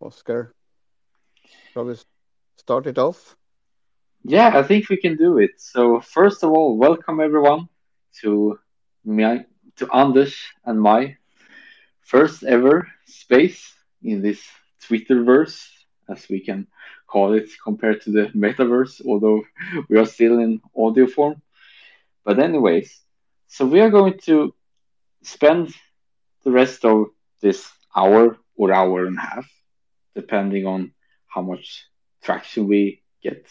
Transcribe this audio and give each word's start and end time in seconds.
Oscar. 0.00 0.40
Shall 1.72 1.84
we 1.84 1.94
start 2.56 2.86
it 2.86 2.98
off? 2.98 3.36
Yeah, 4.24 4.50
I 4.58 4.62
think 4.62 4.88
we 4.88 4.96
can 4.96 5.16
do 5.16 5.38
it. 5.38 5.52
So 5.58 6.00
first 6.00 6.42
of 6.44 6.50
all, 6.50 6.76
welcome 6.76 7.20
everyone 7.20 7.68
to 8.20 8.58
my 9.04 9.44
to 9.76 9.84
Anders 9.92 10.34
and 10.64 10.80
my 10.80 11.16
first 12.00 12.42
ever 12.44 12.88
space 13.06 13.60
in 14.02 14.22
this 14.22 14.40
Twitterverse, 14.84 15.56
as 16.08 16.28
we 16.28 16.40
can 16.40 16.66
call 17.06 17.32
it, 17.34 17.48
compared 17.62 18.00
to 18.02 18.10
the 18.10 18.24
metaverse, 18.34 19.00
although 19.06 19.42
we 19.88 19.98
are 19.98 20.06
still 20.06 20.38
in 20.38 20.60
audio 20.76 21.06
form. 21.06 21.40
But 22.24 22.38
anyways, 22.38 22.88
so 23.46 23.66
we 23.66 23.80
are 23.80 23.90
going 23.90 24.18
to 24.26 24.54
spend 25.22 25.74
the 26.44 26.50
rest 26.50 26.84
of 26.84 27.06
this 27.40 27.70
hour 27.94 28.36
or 28.56 28.72
hour 28.72 29.06
and 29.06 29.16
a 29.16 29.20
half, 29.20 29.46
depending 30.20 30.64
on 30.74 30.80
how 31.32 31.42
much 31.42 31.66
traction 32.26 32.62
we 32.66 33.02
get 33.22 33.42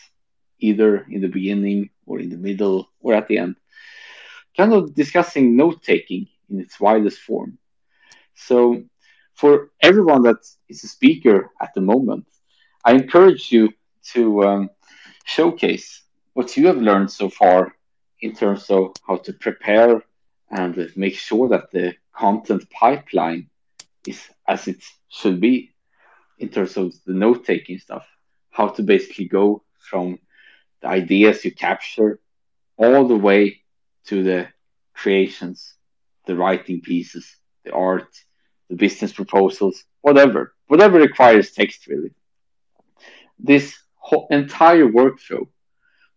either 0.59 0.91
in 1.13 1.20
the 1.21 1.34
beginning 1.38 1.89
or 2.05 2.16
in 2.20 2.30
the 2.30 2.41
middle 2.49 2.80
or 2.99 3.12
at 3.13 3.27
the 3.27 3.38
end. 3.44 3.55
Kind 4.59 4.73
of 4.73 4.94
discussing 5.02 5.55
note 5.55 5.80
taking 5.84 6.23
in 6.49 6.55
its 6.59 6.80
widest 6.80 7.20
form. 7.27 7.58
So, 8.49 8.84
for 9.41 9.70
everyone 9.89 10.23
that 10.23 10.41
is 10.72 10.84
a 10.84 10.88
speaker 10.98 11.38
at 11.61 11.72
the 11.75 11.81
moment, 11.94 12.25
I 12.84 12.91
encourage 12.94 13.52
you 13.55 13.63
to 14.13 14.22
um, 14.49 14.70
showcase 15.25 15.88
what 16.34 16.58
you 16.58 16.67
have 16.67 16.88
learned 16.89 17.11
so 17.11 17.30
far 17.30 17.59
in 18.25 18.31
terms 18.41 18.63
of 18.70 18.84
how 19.08 19.17
to 19.25 19.31
prepare 19.34 19.94
and 20.49 20.73
make 20.95 21.16
sure 21.27 21.47
that 21.49 21.70
the 21.72 21.95
content 22.23 22.63
pipeline 22.72 23.44
is 24.08 24.20
as 24.47 24.67
it 24.67 24.81
should 25.09 25.39
be 25.39 25.55
in 26.38 26.50
terms 26.50 26.77
of 26.77 26.94
the 27.05 27.14
note 27.14 27.46
taking 27.46 27.80
stuff. 27.80 28.05
How 28.52 28.70
to 28.70 28.84
basically 28.84 29.26
go 29.26 29.64
from 29.80 30.20
the 30.81 30.88
ideas 30.88 31.45
you 31.45 31.52
capture 31.52 32.20
all 32.78 33.08
the 33.08 33.16
way 33.16 33.61
to 34.06 34.23
the 34.23 34.48
creations, 34.94 35.73
the 36.26 36.36
writing 36.36 36.81
pieces, 36.81 37.36
the 37.64 37.72
art, 37.72 38.08
the 38.70 38.76
business 38.76 39.14
proposals, 39.14 39.84
whatever, 40.02 40.53
whatever 40.67 41.00
requires 41.00 41.52
text 41.52 41.88
really. 41.88 42.11
This 43.39 43.78
whole 43.95 44.28
entire 44.31 44.88
workflow 44.88 45.48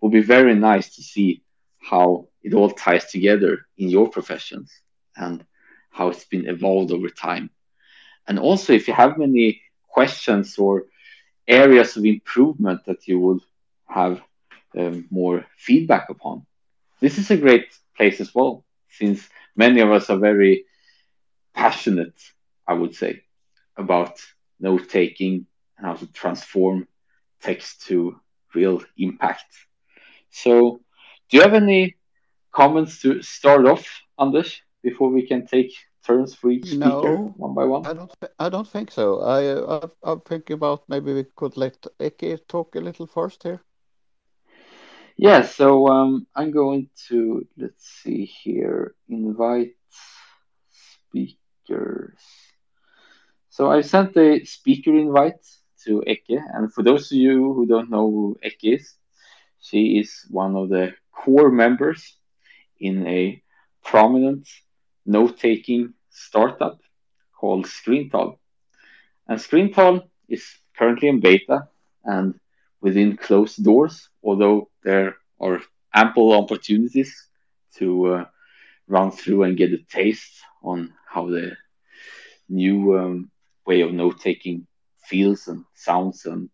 will 0.01 0.11
be 0.11 0.23
very 0.23 0.55
nice 0.55 0.97
to 0.97 1.03
see 1.03 1.43
how 1.79 2.29
it 2.43 2.55
all 2.55 2.71
ties 2.71 3.11
together 3.11 3.67
in 3.77 3.89
your 3.89 4.09
professions 4.09 4.73
and 5.17 5.45
how 5.91 6.09
it's 6.09 6.25
been 6.25 6.49
evolved 6.49 6.93
over 6.93 7.09
time. 7.09 7.51
And 8.27 8.39
also, 8.39 8.73
if 8.73 8.87
you 8.89 8.95
have 8.95 9.19
many 9.19 9.61
questions 9.91 10.59
or 10.59 10.85
areas 11.49 11.97
of 11.97 12.05
improvement 12.05 12.85
that 12.87 13.07
you 13.09 13.19
would 13.21 13.41
have 13.89 14.21
um, 14.79 15.07
more 15.11 15.45
feedback 15.57 16.09
upon. 16.11 16.47
This 17.01 17.19
is 17.19 17.31
a 17.31 17.37
great 17.37 17.67
place 17.97 18.21
as 18.21 18.35
well, 18.35 18.65
since 18.91 19.29
many 19.57 19.81
of 19.81 19.91
us 19.91 20.11
are 20.11 20.19
very 20.19 20.65
passionate, 21.55 22.19
I 22.67 22.75
would 22.75 22.95
say, 22.95 23.23
about 23.77 24.21
note 24.61 24.89
taking 24.89 25.47
and 25.79 25.87
how 25.87 25.95
to 25.95 26.07
transform 26.13 26.87
text 27.41 27.87
to 27.89 28.21
real 28.55 28.83
impact. 28.97 29.47
So, 30.31 30.81
do 31.29 31.37
you 31.37 31.43
have 31.43 31.55
any 31.55 31.97
comments 32.53 33.01
to 33.03 33.23
start 33.23 33.67
off, 33.67 33.87
Anders, 34.19 34.61
before 34.83 35.11
we 35.11 35.27
can 35.27 35.47
take 35.47 35.73
turns 36.07 36.35
for 36.35 36.51
each 36.51 36.71
speaker 36.71 37.17
No, 37.17 37.35
one 37.37 37.55
by 37.55 37.65
one? 37.65 37.85
I 37.85 37.93
don't. 37.95 38.13
thi- 38.21 38.35
I 38.39 38.49
don't 38.49 38.69
think 38.69 38.91
so. 38.91 39.21
I, 39.21 39.77
I 39.77 39.89
I'm 40.03 40.21
thinking 40.21 40.55
about 40.55 40.89
maybe 40.89 41.13
we 41.15 41.25
could 41.37 41.57
let 41.57 41.87
Eke 42.01 42.47
talk 42.49 42.75
a 42.77 42.81
little 42.81 43.07
first 43.07 43.43
here. 43.43 43.61
Yeah, 45.17 45.43
so 45.43 45.87
um, 45.89 46.27
I'm 46.35 46.51
going 46.51 46.89
to, 47.09 47.47
let's 47.59 47.87
see 48.03 48.25
here, 48.25 48.95
invite 49.09 49.75
speakers. 50.71 52.19
So 53.51 53.71
I 53.71 53.83
sent 53.83 54.17
a 54.17 54.45
speaker 54.45 54.95
invite 54.95 55.45
to 55.85 56.03
Eke, 56.07 56.39
and 56.55 56.73
for 56.73 56.83
those 56.83 57.13
of 57.13 57.19
you 57.19 57.53
who 57.53 57.67
don't 57.67 57.91
know 57.91 58.11
who 58.11 58.39
Eke 58.43 58.75
is, 58.81 58.95
she 59.61 59.99
is 59.99 60.27
one 60.31 60.57
of 60.57 60.71
the 60.71 60.95
core 61.13 61.51
members 61.51 62.17
in 62.79 63.07
a 63.07 63.43
prominent 63.85 64.49
note-taking 65.11 65.95
startup 66.11 66.81
called 67.39 67.67
Scrintal. 67.67 68.39
And 69.27 69.39
Scrintal 69.39 70.09
is 70.29 70.45
currently 70.77 71.09
in 71.09 71.21
beta 71.21 71.69
and 72.05 72.35
within 72.81 73.17
closed 73.17 73.63
doors, 73.65 74.09
although 74.23 74.71
there 74.85 75.17
are 75.41 75.61
ample 75.95 76.33
opportunities 76.33 77.13
to 77.79 77.87
uh, 78.07 78.25
run 78.87 79.11
through 79.11 79.43
and 79.45 79.57
get 79.57 79.73
a 79.73 79.79
taste 79.91 80.35
on 80.63 80.93
how 81.07 81.27
the 81.27 81.57
new 82.49 82.99
um, 82.99 83.31
way 83.67 83.81
of 83.83 83.93
note 83.93 84.21
taking 84.21 84.67
feels 85.09 85.49
and 85.49 85.65
sounds 85.75 86.27
and 86.27 86.51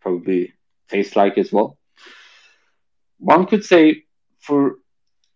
probably 0.00 0.52
tastes 0.88 1.16
like 1.16 1.38
as 1.38 1.52
well. 1.52 1.78
One 3.18 3.46
could 3.46 3.64
say, 3.64 4.04
for 4.40 4.76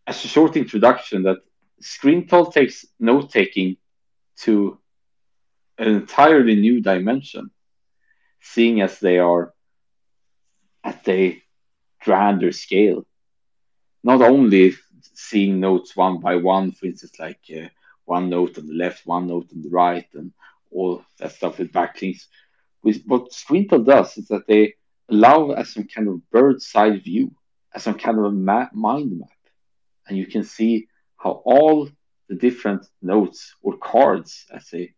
as 0.06 0.24
a 0.24 0.28
short 0.28 0.56
introduction, 0.56 1.24
that 1.24 1.38
Scrintal 1.82 2.52
takes 2.52 2.86
note 2.98 3.30
taking 3.30 3.76
to 4.42 4.78
an 5.78 5.88
entirely 5.88 6.54
new 6.56 6.80
dimension, 6.80 7.50
seeing 8.40 8.80
as 8.80 9.00
they 9.00 9.18
are 9.18 9.52
at 10.84 11.06
a 11.08 11.42
grander 12.00 12.52
scale. 12.52 13.06
Not 14.04 14.22
only 14.22 14.74
seeing 15.14 15.60
notes 15.60 15.96
one 15.96 16.20
by 16.20 16.36
one, 16.36 16.72
for 16.72 16.86
instance, 16.86 17.18
like 17.18 17.40
uh, 17.54 17.68
one 18.04 18.30
note 18.30 18.58
on 18.58 18.66
the 18.66 18.74
left, 18.74 19.06
one 19.06 19.26
note 19.28 19.48
on 19.54 19.62
the 19.62 19.70
right, 19.70 20.06
and 20.14 20.32
all 20.70 21.04
that 21.18 21.32
stuff 21.32 21.58
with 21.58 21.72
backlinks. 21.72 22.26
With 22.82 23.04
what 23.06 23.32
Scrintal 23.32 23.84
does 23.84 24.16
is 24.18 24.28
that 24.28 24.46
they 24.46 24.74
allow 25.08 25.50
as 25.50 25.72
some 25.72 25.84
kind 25.84 26.08
of 26.08 26.28
bird's 26.30 26.70
eye 26.74 26.96
view, 26.96 27.34
as 27.74 27.82
some 27.82 27.94
kind 27.94 28.18
of 28.18 28.24
a 28.24 28.30
mind 28.30 29.18
map, 29.18 29.28
and 30.08 30.16
you 30.18 30.26
can 30.26 30.44
see 30.44 30.88
how 31.22 31.42
all 31.44 31.88
the 32.28 32.34
different 32.34 32.84
notes 33.00 33.54
or 33.62 33.76
cards, 33.76 34.44
as 34.52 34.68
they 34.70 34.94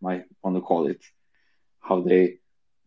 might 0.00 0.24
want 0.42 0.56
to 0.56 0.60
call 0.60 0.86
it, 0.86 1.02
how 1.80 2.02
they 2.02 2.38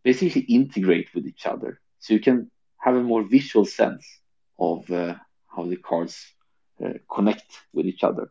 basically 0.03 0.41
integrate 0.41 1.09
with 1.16 1.25
each 1.25 1.47
other. 1.47 1.81
So 2.00 2.13
you 2.13 2.19
can 2.19 2.51
have 2.78 2.95
a 2.95 3.01
more 3.01 3.24
visual 3.24 3.66
sense 3.66 4.06
of 4.59 4.90
uh, 4.91 5.16
how 5.47 5.66
the 5.66 5.78
cards 5.78 6.16
uh, 6.84 6.94
connect 7.12 7.50
with 7.74 7.88
each 7.88 8.03
other. 8.03 8.29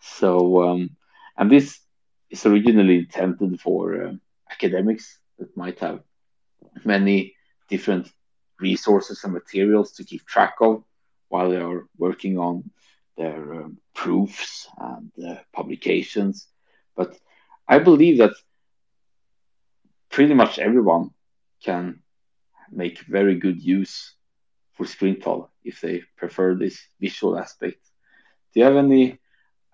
So, 0.00 0.62
um, 0.68 0.90
and 1.38 1.50
this 1.50 1.80
is 2.28 2.44
originally 2.44 2.98
intended 2.98 3.60
for 3.60 4.02
uh, 4.02 4.12
academics 4.50 5.18
that 5.38 5.56
might 5.56 5.78
have 5.78 6.00
many 6.84 7.34
different 7.70 8.12
resources 8.60 9.24
and 9.24 9.32
materials 9.32 9.92
to 9.92 10.04
keep 10.04 10.26
track 10.26 10.56
of 10.60 10.84
while 11.28 11.48
they 11.50 11.56
are 11.56 11.86
working 11.96 12.38
on 12.38 12.70
their 13.16 13.54
um, 13.54 13.78
proofs 13.94 14.68
and 14.78 15.10
uh, 15.26 15.36
publications. 15.52 16.48
But 16.96 17.16
I 17.68 17.78
believe 17.78 18.18
that 18.18 18.32
pretty 20.10 20.34
much 20.34 20.58
everyone 20.58 21.10
can 21.62 22.00
make 22.70 22.98
very 23.00 23.36
good 23.36 23.62
use 23.62 24.14
for 24.72 24.86
Scrintal 24.86 25.48
if 25.64 25.80
they 25.80 26.02
prefer 26.16 26.54
this 26.54 26.78
visual 27.00 27.38
aspect. 27.38 27.80
Do 28.52 28.60
you 28.60 28.66
have 28.66 28.76
any 28.76 29.18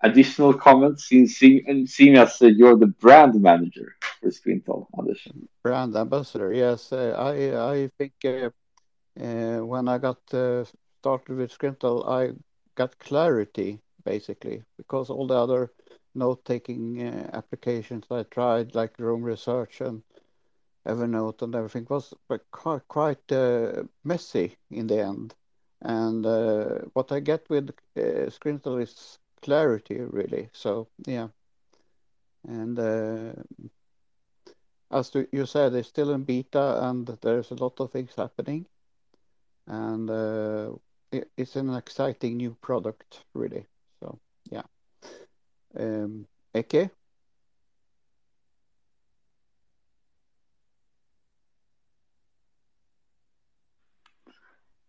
additional 0.01 0.53
comments, 0.53 1.05
seeing, 1.05 1.27
seeing, 1.27 1.85
seeing 1.87 2.17
as 2.17 2.41
uh, 2.41 2.47
you're 2.47 2.77
the 2.77 2.87
brand 2.87 3.39
manager 3.41 3.95
for 4.19 4.29
Scrintal, 4.29 4.87
Anders? 4.97 5.27
Brand 5.63 5.95
ambassador, 5.95 6.53
yes. 6.53 6.91
Uh, 6.91 7.15
I 7.17 7.73
I 7.73 7.89
think 7.97 8.13
uh, 8.25 8.49
uh, 9.19 9.59
when 9.65 9.87
I 9.87 9.97
got 9.97 10.21
uh, 10.33 10.63
started 10.99 11.37
with 11.37 11.57
Scrintal, 11.57 12.07
I 12.07 12.33
got 12.75 12.99
clarity 12.99 13.79
basically 14.03 14.63
because 14.77 15.09
all 15.09 15.27
the 15.27 15.35
other 15.35 15.71
note-taking 16.15 17.01
uh, 17.01 17.29
applications 17.33 18.05
I 18.11 18.23
tried, 18.23 18.75
like 18.75 18.99
Roam 18.99 19.23
Research 19.23 19.81
and 19.81 20.03
Evernote 20.87 21.41
and 21.41 21.55
everything, 21.55 21.87
was 21.89 22.13
quite 22.87 23.31
uh, 23.31 23.83
messy 24.03 24.57
in 24.69 24.87
the 24.87 24.99
end. 25.03 25.35
And 25.81 26.25
uh, 26.25 26.79
what 26.93 27.11
I 27.11 27.19
get 27.19 27.49
with 27.49 27.69
uh, 27.97 28.29
Scrintal 28.29 28.81
is 28.81 29.19
clarity, 29.41 29.99
really. 30.01 30.49
So 30.53 30.87
yeah, 31.05 31.29
and 32.47 32.77
uh, 32.79 33.33
as 34.91 35.11
you 35.31 35.45
said, 35.45 35.73
it's 35.73 35.89
still 35.89 36.11
in 36.11 36.23
beta, 36.23 36.79
and 36.83 37.07
there's 37.21 37.51
a 37.51 37.55
lot 37.55 37.79
of 37.79 37.91
things 37.91 38.15
happening, 38.15 38.67
and 39.67 40.09
uh, 40.09 40.71
it's 41.11 41.55
an 41.55 41.73
exciting 41.73 42.37
new 42.37 42.55
product, 42.61 43.23
really. 43.33 43.65
So 43.99 44.19
yeah. 44.49 44.63
Um, 45.77 46.27
Eke? 46.55 46.89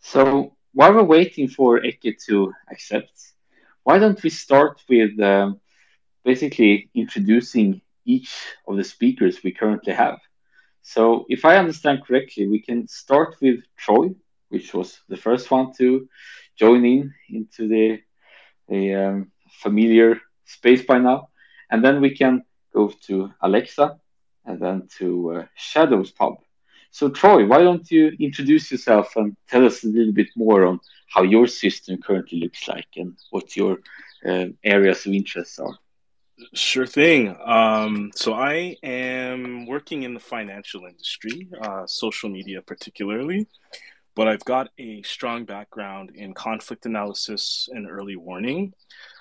So 0.01 0.57
while 0.75 0.93
we're 0.95 1.05
waiting 1.05 1.49
for 1.49 1.85
Eke 1.85 2.19
to 2.27 2.53
accept, 2.71 3.13
why 3.85 3.99
don't 3.99 4.23
we 4.23 4.31
start 4.31 4.83
with 4.89 5.19
um, 5.21 5.61
basically 6.25 6.91
introducing 6.95 7.81
each 8.05 8.35
of 8.67 8.77
the 8.77 8.85
speakers 8.85 9.43
we 9.43 9.53
currently 9.53 9.93
have? 9.93 10.19
So 10.83 11.27
if 11.29 11.45
I 11.45 11.57
understand 11.57 12.05
correctly, 12.05 12.47
we 12.49 12.61
can 12.61 12.89
start 12.89 13.37
with 13.41 13.61
Troy, 13.77 14.15
which 14.53 14.75
was 14.75 15.01
the 15.09 15.17
first 15.17 15.51
one 15.51 15.73
to 15.79 16.09
join 16.57 16.85
in 16.85 17.15
into 17.31 17.69
the, 17.69 18.01
the 18.69 18.95
um, 18.95 19.33
familiar 19.63 20.21
space 20.45 20.83
by 20.85 20.99
now, 20.99 21.29
and 21.71 21.83
then 21.85 22.01
we 22.01 22.15
can 22.15 22.45
go 22.75 22.93
to 23.07 23.31
Alexa, 23.41 23.99
and 24.45 24.61
then 24.61 24.89
to 24.99 25.33
uh, 25.33 25.47
Shadows 25.55 26.11
Pub. 26.11 26.35
So, 26.91 27.09
Troy, 27.09 27.47
why 27.47 27.63
don't 27.63 27.91
you 27.91 28.13
introduce 28.21 28.71
yourself 28.71 29.17
and 29.17 29.37
tell 29.49 29.65
us 29.65 29.83
a 29.85 29.89
little 29.89 30.13
bit 30.13 30.29
more 30.37 30.67
on 30.67 30.81
how 31.09 31.23
your 31.23 31.47
system 31.47 32.01
currently 32.03 32.41
looks 32.41 32.69
like 32.69 32.89
and 32.97 33.17
what 33.31 33.57
your 33.57 33.79
uh, 34.27 34.47
areas 34.63 35.07
of 35.07 35.13
interest 35.13 35.59
are? 35.61 35.79
Sure 36.55 36.87
thing. 36.87 37.37
Um, 37.45 38.11
so, 38.15 38.35
I 38.35 38.77
am 38.83 39.67
working 39.67 40.03
in 40.03 40.13
the 40.13 40.21
financial 40.21 40.85
industry, 40.85 41.49
uh, 41.63 41.87
social 41.87 42.29
media 42.29 42.61
particularly, 42.61 43.47
but 44.14 44.29
I've 44.29 44.44
got 44.44 44.69
a 44.79 45.03
strong 45.03 45.44
background 45.44 46.12
in 46.14 46.35
conflict 46.35 46.87
analysis 46.87 47.69
and 47.73 47.88
early 47.88 48.17
warning. 48.17 48.75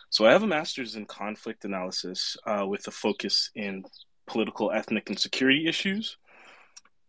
So, 0.09 0.25
I 0.25 0.31
have 0.31 0.43
a 0.43 0.47
master's 0.47 0.95
in 0.95 1.05
conflict 1.05 1.63
analysis 1.65 2.35
uh, 2.45 2.65
with 2.67 2.88
a 2.88 2.91
focus 2.91 3.49
in 3.55 3.83
political, 4.27 4.71
ethnic, 4.71 5.09
and 5.09 5.19
security 5.19 5.67
issues. 5.67 6.17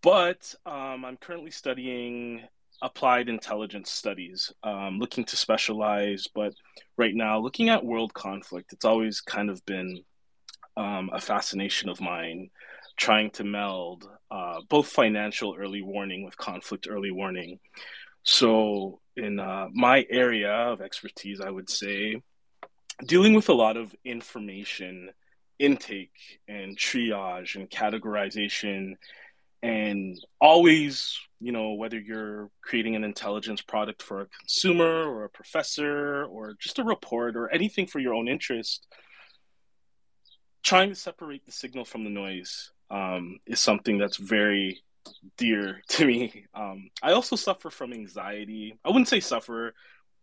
But 0.02 0.54
um, 0.66 1.04
I'm 1.04 1.16
currently 1.16 1.50
studying 1.52 2.42
applied 2.82 3.28
intelligence 3.28 3.90
studies, 3.90 4.52
um, 4.64 4.98
looking 4.98 5.24
to 5.24 5.36
specialize. 5.36 6.26
But 6.34 6.54
right 6.96 7.14
now, 7.14 7.38
looking 7.38 7.68
at 7.68 7.84
world 7.84 8.12
conflict, 8.12 8.72
it's 8.72 8.84
always 8.84 9.20
kind 9.20 9.48
of 9.48 9.64
been 9.64 10.02
um, 10.76 11.10
a 11.12 11.20
fascination 11.20 11.88
of 11.88 12.00
mine, 12.00 12.50
trying 12.96 13.30
to 13.30 13.44
meld 13.44 14.08
uh, 14.30 14.60
both 14.68 14.88
financial 14.88 15.54
early 15.58 15.82
warning 15.82 16.24
with 16.24 16.36
conflict 16.36 16.88
early 16.90 17.10
warning. 17.10 17.58
So, 18.24 19.00
in 19.16 19.38
uh, 19.38 19.66
my 19.72 20.06
area 20.08 20.50
of 20.50 20.80
expertise, 20.80 21.40
I 21.40 21.50
would 21.50 21.68
say 21.68 22.22
dealing 23.04 23.34
with 23.34 23.48
a 23.48 23.54
lot 23.54 23.76
of 23.76 23.94
information 24.04 25.10
intake 25.58 26.40
and 26.48 26.76
triage 26.76 27.56
and 27.56 27.70
categorization 27.70 28.94
and 29.62 30.18
always 30.40 31.18
you 31.40 31.52
know 31.52 31.74
whether 31.74 31.98
you're 31.98 32.50
creating 32.62 32.96
an 32.96 33.04
intelligence 33.04 33.62
product 33.62 34.02
for 34.02 34.22
a 34.22 34.26
consumer 34.40 35.04
or 35.04 35.24
a 35.24 35.30
professor 35.30 36.24
or 36.24 36.54
just 36.58 36.80
a 36.80 36.84
report 36.84 37.36
or 37.36 37.48
anything 37.50 37.86
for 37.86 38.00
your 38.00 38.14
own 38.14 38.26
interest 38.26 38.86
trying 40.64 40.88
to 40.88 40.96
separate 40.96 41.46
the 41.46 41.52
signal 41.52 41.84
from 41.84 42.02
the 42.02 42.10
noise 42.10 42.71
um, 42.92 43.38
is 43.46 43.60
something 43.60 43.98
that's 43.98 44.18
very 44.18 44.82
dear 45.36 45.80
to 45.88 46.06
me. 46.06 46.46
Um, 46.54 46.90
i 47.02 47.12
also 47.12 47.34
suffer 47.34 47.70
from 47.70 47.92
anxiety. 47.92 48.78
I 48.84 48.88
wouldn't 48.88 49.08
say 49.08 49.20
suffer. 49.20 49.74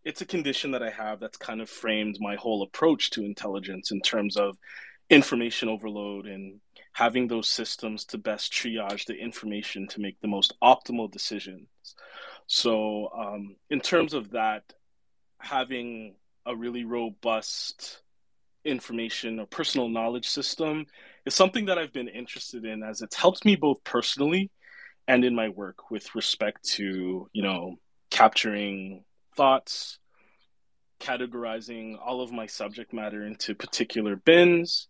It's 0.06 0.22
a 0.22 0.26
condition 0.26 0.72
that 0.72 0.84
i 0.84 0.90
have 0.90 1.20
that's 1.20 1.38
kind 1.38 1.60
of 1.60 1.70
framed 1.70 2.18
my 2.22 2.36
whole 2.36 2.64
approach 2.64 3.10
to 3.12 3.26
intelligence 3.26 3.92
in 3.92 4.00
terms 4.02 4.38
of 4.38 4.58
information 5.10 5.68
overload 5.68 6.28
and 6.28 6.62
having 6.94 7.28
those 7.28 7.50
systems 7.50 8.06
to 8.06 8.18
best 8.18 8.54
triage 8.54 9.06
the 9.06 9.16
information 9.16 9.88
to 9.88 10.00
make 10.00 10.20
the 10.22 10.28
most 10.28 10.54
optimal 10.64 11.12
decisions. 11.12 11.68
So, 12.48 13.10
um, 13.16 13.56
in 13.70 13.80
terms 13.80 14.14
of 14.14 14.32
that, 14.32 14.64
having 15.40 16.16
a 16.46 16.56
really 16.56 16.84
robust 16.84 18.02
information 18.66 19.40
or 19.40 19.46
personal 19.46 19.88
knowledge 19.88 20.28
system 20.28 20.86
is 21.30 21.36
something 21.36 21.66
that 21.66 21.78
I've 21.78 21.94
been 21.94 22.08
interested 22.08 22.66
in 22.66 22.82
as 22.82 23.04
it's 23.04 23.16
helped 23.16 23.46
me 23.46 23.56
both 23.56 23.84
personally 23.84 24.50
and 25.08 25.24
in 25.24 25.36
my 25.36 25.50
work 25.50 25.92
with 25.92 26.16
respect 26.16 26.64
to, 26.72 27.30
you 27.32 27.44
know, 27.44 27.76
capturing 28.10 29.04
thoughts, 29.38 30.00
categorizing 31.00 31.98
all 32.04 32.22
of 32.22 32.32
my 32.32 32.48
subject 32.48 32.94
matter 32.94 33.24
into 33.26 33.54
particular 33.54 34.16
bins, 34.16 34.88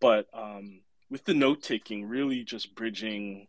but 0.00 0.26
um, 0.34 0.80
with 1.10 1.24
the 1.24 1.34
note 1.34 1.62
taking, 1.62 2.04
really 2.04 2.42
just 2.42 2.74
bridging 2.74 3.46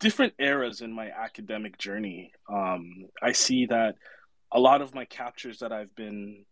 different 0.00 0.34
eras 0.40 0.80
in 0.80 0.92
my 0.92 1.08
academic 1.10 1.78
journey. 1.78 2.32
Um, 2.52 3.06
I 3.22 3.30
see 3.30 3.66
that 3.66 3.94
a 4.50 4.58
lot 4.58 4.82
of 4.82 4.92
my 4.92 5.04
captures 5.04 5.60
that 5.60 5.72
I've 5.72 5.94
been 5.94 6.44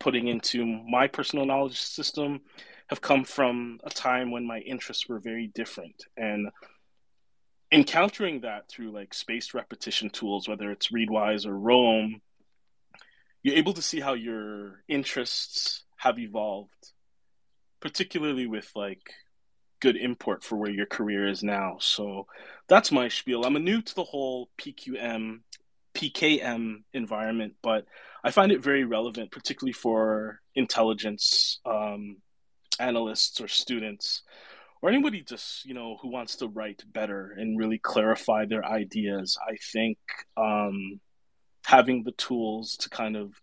putting 0.00 0.28
into 0.28 0.64
my 0.64 1.06
personal 1.06 1.44
knowledge 1.44 1.80
system 1.80 2.40
have 2.88 3.00
come 3.00 3.24
from 3.24 3.80
a 3.84 3.90
time 3.90 4.30
when 4.30 4.46
my 4.46 4.58
interests 4.60 5.08
were 5.08 5.18
very 5.18 5.46
different 5.46 6.04
and 6.16 6.48
encountering 7.72 8.40
that 8.40 8.68
through 8.68 8.92
like 8.92 9.14
spaced 9.14 9.54
repetition 9.54 10.10
tools 10.10 10.48
whether 10.48 10.70
it's 10.70 10.92
readwise 10.92 11.46
or 11.46 11.58
roam 11.58 12.20
you're 13.42 13.56
able 13.56 13.72
to 13.72 13.82
see 13.82 14.00
how 14.00 14.12
your 14.12 14.82
interests 14.88 15.84
have 15.96 16.18
evolved 16.18 16.92
particularly 17.80 18.46
with 18.46 18.70
like 18.74 19.12
good 19.84 19.96
import 19.98 20.42
for 20.42 20.56
where 20.56 20.70
your 20.70 20.86
career 20.86 21.28
is 21.28 21.42
now. 21.42 21.76
So 21.78 22.26
that's 22.68 22.90
my 22.90 23.08
spiel. 23.08 23.44
I'm 23.44 23.56
a 23.56 23.60
new 23.60 23.82
to 23.82 23.94
the 23.94 24.02
whole 24.02 24.48
PQM, 24.58 25.40
PKM 25.94 26.84
environment, 26.94 27.56
but 27.62 27.84
I 28.24 28.30
find 28.30 28.50
it 28.50 28.62
very 28.62 28.84
relevant, 28.84 29.30
particularly 29.30 29.74
for 29.74 30.40
intelligence 30.54 31.60
um, 31.66 32.16
analysts 32.80 33.40
or 33.40 33.48
students 33.48 34.22
or 34.82 34.88
anybody 34.90 35.22
just 35.22 35.64
you 35.64 35.74
know 35.74 35.96
who 36.02 36.08
wants 36.08 36.36
to 36.36 36.48
write 36.48 36.82
better 36.92 37.34
and 37.38 37.58
really 37.58 37.78
clarify 37.78 38.44
their 38.44 38.64
ideas 38.64 39.38
i 39.48 39.56
think 39.72 39.98
um, 40.36 41.00
having 41.64 42.04
the 42.04 42.12
tools 42.12 42.76
to 42.76 42.90
kind 42.90 43.16
of 43.16 43.40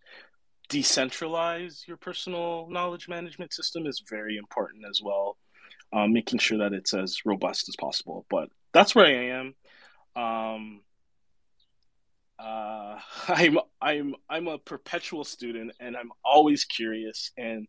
decentralize 0.72 1.86
your 1.86 1.98
personal 1.98 2.66
knowledge 2.70 3.08
management 3.08 3.52
system 3.52 3.86
is 3.86 4.02
very 4.08 4.38
important 4.38 4.84
as 4.88 5.00
well. 5.02 5.36
Um, 5.92 6.14
making 6.14 6.38
sure 6.38 6.58
that 6.58 6.72
it's 6.72 6.94
as 6.94 7.26
robust 7.26 7.68
as 7.68 7.76
possible. 7.76 8.24
But 8.30 8.48
that's 8.72 8.94
where 8.94 9.04
I 9.04 9.40
am. 9.40 9.54
Um, 10.16 10.80
uh, 12.38 12.98
I'm 13.28 13.58
I'm 13.80 14.14
I'm 14.30 14.48
a 14.48 14.58
perpetual 14.58 15.24
student, 15.24 15.72
and 15.78 15.94
I'm 15.94 16.10
always 16.24 16.64
curious. 16.64 17.30
And 17.36 17.68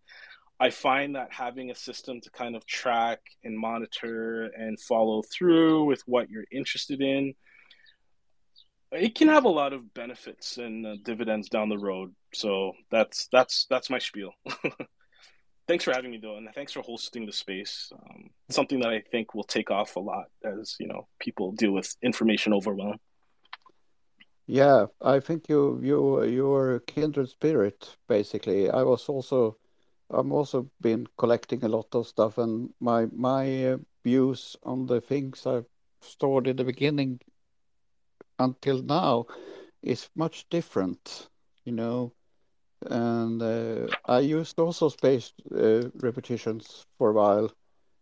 I 0.63 0.69
find 0.69 1.15
that 1.15 1.33
having 1.33 1.71
a 1.71 1.75
system 1.75 2.21
to 2.21 2.29
kind 2.29 2.55
of 2.55 2.65
track 2.65 3.19
and 3.43 3.57
monitor 3.57 4.45
and 4.57 4.79
follow 4.79 5.21
through 5.21 5.85
with 5.85 6.01
what 6.05 6.29
you're 6.29 6.45
interested 6.51 7.01
in 7.01 7.33
it 8.93 9.15
can 9.15 9.27
have 9.27 9.45
a 9.45 9.49
lot 9.49 9.73
of 9.73 9.93
benefits 9.93 10.57
and 10.57 10.85
uh, 10.85 10.95
dividends 11.03 11.49
down 11.49 11.69
the 11.69 11.77
road. 11.77 12.13
So 12.33 12.73
that's 12.91 13.27
that's 13.31 13.65
that's 13.69 13.89
my 13.89 13.99
spiel. 13.99 14.31
thanks 15.67 15.83
for 15.83 15.91
having 15.93 16.11
me 16.11 16.19
though, 16.21 16.37
and 16.37 16.47
thanks 16.53 16.73
for 16.73 16.81
hosting 16.81 17.25
the 17.25 17.33
space. 17.33 17.91
Um, 17.93 18.29
something 18.49 18.79
that 18.81 18.89
I 18.89 19.01
think 19.01 19.33
will 19.33 19.43
take 19.43 19.71
off 19.71 19.95
a 19.95 19.99
lot 19.99 20.25
as 20.43 20.75
you 20.79 20.87
know 20.87 21.07
people 21.19 21.51
deal 21.51 21.71
with 21.71 21.95
information 22.01 22.53
overwhelm. 22.53 22.97
Yeah, 24.45 24.87
I 25.01 25.19
think 25.19 25.49
you 25.49 25.79
you 25.81 26.23
you're 26.25 26.75
a 26.75 26.81
kindred 26.81 27.29
spirit 27.29 27.95
basically. 28.07 28.69
I 28.69 28.83
was 28.83 29.07
also 29.09 29.57
I'm 30.13 30.31
also 30.31 30.69
been 30.81 31.07
collecting 31.17 31.63
a 31.63 31.67
lot 31.69 31.87
of 31.93 32.07
stuff, 32.07 32.37
and 32.37 32.69
my 32.79 33.07
my 33.11 33.65
uh, 33.67 33.77
views 34.03 34.55
on 34.63 34.85
the 34.85 35.01
things 35.01 35.45
I've 35.45 35.65
stored 36.01 36.47
in 36.47 36.57
the 36.57 36.63
beginning 36.63 37.19
until 38.39 38.81
now 38.81 39.25
is 39.81 40.09
much 40.15 40.47
different, 40.49 41.29
you 41.65 41.71
know. 41.73 42.13
And 42.89 43.41
uh, 43.41 43.87
I 44.05 44.19
used 44.19 44.59
also 44.59 44.89
spaced 44.89 45.33
uh, 45.55 45.89
repetitions 46.01 46.85
for 46.97 47.11
a 47.11 47.13
while, 47.13 47.51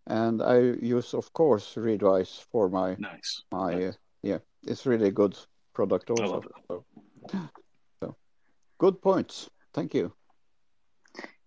and 0.07 0.41
I 0.41 0.59
use, 0.81 1.13
of 1.13 1.31
course, 1.33 1.75
Readwise 1.75 2.43
for 2.51 2.69
my 2.69 2.95
nice. 2.99 3.43
My 3.51 3.75
nice. 3.75 3.89
Uh, 3.89 3.97
yeah, 4.23 4.37
it's 4.63 4.85
really 4.85 5.07
a 5.07 5.11
good 5.11 5.37
product 5.73 6.09
also. 6.09 6.41
So, 6.67 6.85
so, 8.01 8.15
good 8.79 9.01
points. 9.01 9.49
Thank 9.73 9.93
you. 9.93 10.13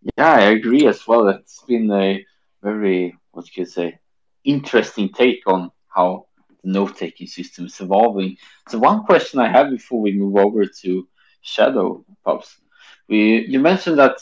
Yeah, 0.04 0.32
I 0.34 0.40
agree 0.58 0.86
as 0.86 1.06
well. 1.06 1.28
It's 1.28 1.62
been 1.66 1.90
a 1.90 2.24
very 2.62 3.16
what 3.32 3.46
you 3.48 3.64
could 3.64 3.72
say 3.72 3.98
interesting 4.44 5.08
take 5.08 5.42
on 5.46 5.70
how 5.94 6.26
the 6.62 6.70
note 6.70 6.96
taking 6.96 7.26
system 7.26 7.66
is 7.66 7.80
evolving. 7.80 8.36
So 8.68 8.78
one 8.78 9.04
question 9.04 9.40
I 9.40 9.48
have 9.48 9.70
before 9.70 10.00
we 10.00 10.12
move 10.12 10.36
over 10.36 10.64
to 10.82 11.08
shadow 11.42 12.04
pubs, 12.24 12.56
we 13.08 13.46
you 13.48 13.60
mentioned 13.60 13.98
that 13.98 14.16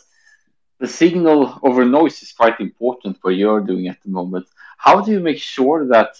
the 0.81 0.89
signal 0.89 1.59
over 1.63 1.85
noise 1.85 2.23
is 2.23 2.33
quite 2.33 2.61
important 2.61 3.19
what 3.23 3.37
you're 3.37 3.61
doing 3.73 3.89
at 3.89 4.01
the 4.03 4.11
moment. 4.11 4.47
How 4.79 5.01
do 5.01 5.13
you 5.13 5.21
make 5.21 5.39
sure 5.39 5.89
that 5.89 6.11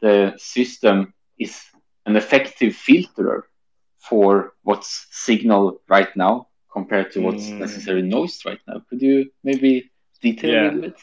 the 0.00 0.34
system 0.38 1.14
is 1.38 1.54
an 2.06 2.16
effective 2.16 2.74
filter 2.76 3.48
for 3.98 4.52
what's 4.62 5.06
signal 5.10 5.80
right 5.88 6.14
now 6.16 6.48
compared 6.76 7.10
to 7.10 7.20
what's 7.20 7.46
Mm. 7.46 7.58
necessary 7.58 8.02
noise 8.02 8.44
right 8.44 8.60
now. 8.68 8.78
Could 8.88 9.00
you 9.00 9.32
maybe 9.42 9.90
detail 10.20 10.50
Yeah. 10.52 10.62
a 10.62 10.72
little 10.72 10.80
bit? 10.90 10.96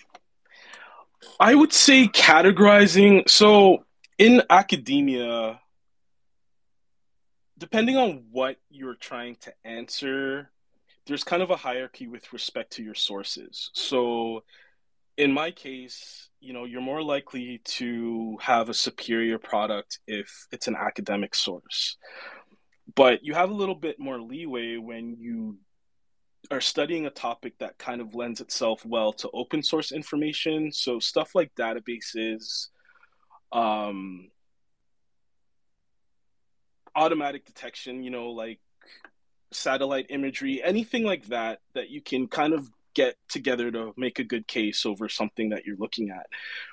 I 1.39 1.55
would 1.55 1.73
say 1.73 2.07
categorizing. 2.07 3.27
So 3.27 3.85
in 4.19 4.43
academia, 4.51 5.59
depending 7.57 7.97
on 7.97 8.09
what 8.31 8.57
you're 8.69 8.99
trying 9.09 9.35
to 9.45 9.53
answer, 9.65 10.51
there's 11.05 11.23
kind 11.23 11.41
of 11.41 11.49
a 11.49 11.55
hierarchy 11.55 12.07
with 12.07 12.31
respect 12.33 12.73
to 12.73 12.83
your 12.83 12.95
sources. 13.09 13.71
So 13.73 14.43
in 15.17 15.31
my 15.31 15.49
case, 15.51 16.29
you 16.39 16.53
know, 16.53 16.65
you're 16.65 16.81
more 16.81 17.01
likely 17.01 17.61
to 17.79 18.37
have 18.41 18.69
a 18.69 18.73
superior 18.73 19.39
product 19.39 19.99
if 20.05 20.27
it's 20.51 20.67
an 20.67 20.75
academic 20.75 21.33
source. 21.33 21.97
But 22.95 23.23
you 23.23 23.33
have 23.33 23.50
a 23.50 23.53
little 23.53 23.75
bit 23.75 24.00
more 24.00 24.21
leeway 24.21 24.77
when 24.77 25.17
you 25.19 25.57
are 26.51 26.62
studying 26.62 27.05
a 27.05 27.09
topic 27.09 27.57
that 27.59 27.77
kind 27.77 28.01
of 28.01 28.15
lends 28.15 28.41
itself 28.41 28.85
well 28.85 29.13
to 29.13 29.29
open 29.33 29.63
source 29.63 29.91
information. 29.91 30.71
So 30.71 31.00
stuff 31.00 31.33
like 31.33 31.55
databases, 31.55 32.67
um, 33.51 34.29
automatic 36.95 37.45
detection, 37.45 38.03
you 38.03 38.12
know, 38.12 38.29
like 38.29 38.59
satellite 39.51 40.07
imagery, 40.09 40.62
anything 40.63 41.03
like 41.03 41.27
that, 41.27 41.59
that 41.73 41.89
you 41.89 42.01
can 42.01 42.27
kind 42.27 42.53
of 42.53 42.69
get 42.93 43.15
together 43.27 43.71
to 43.71 43.93
make 43.97 44.19
a 44.19 44.23
good 44.23 44.47
case 44.47 44.85
over 44.85 45.09
something 45.09 45.50
that 45.50 45.65
you're 45.65 45.77
looking 45.77 46.09
at, 46.09 46.27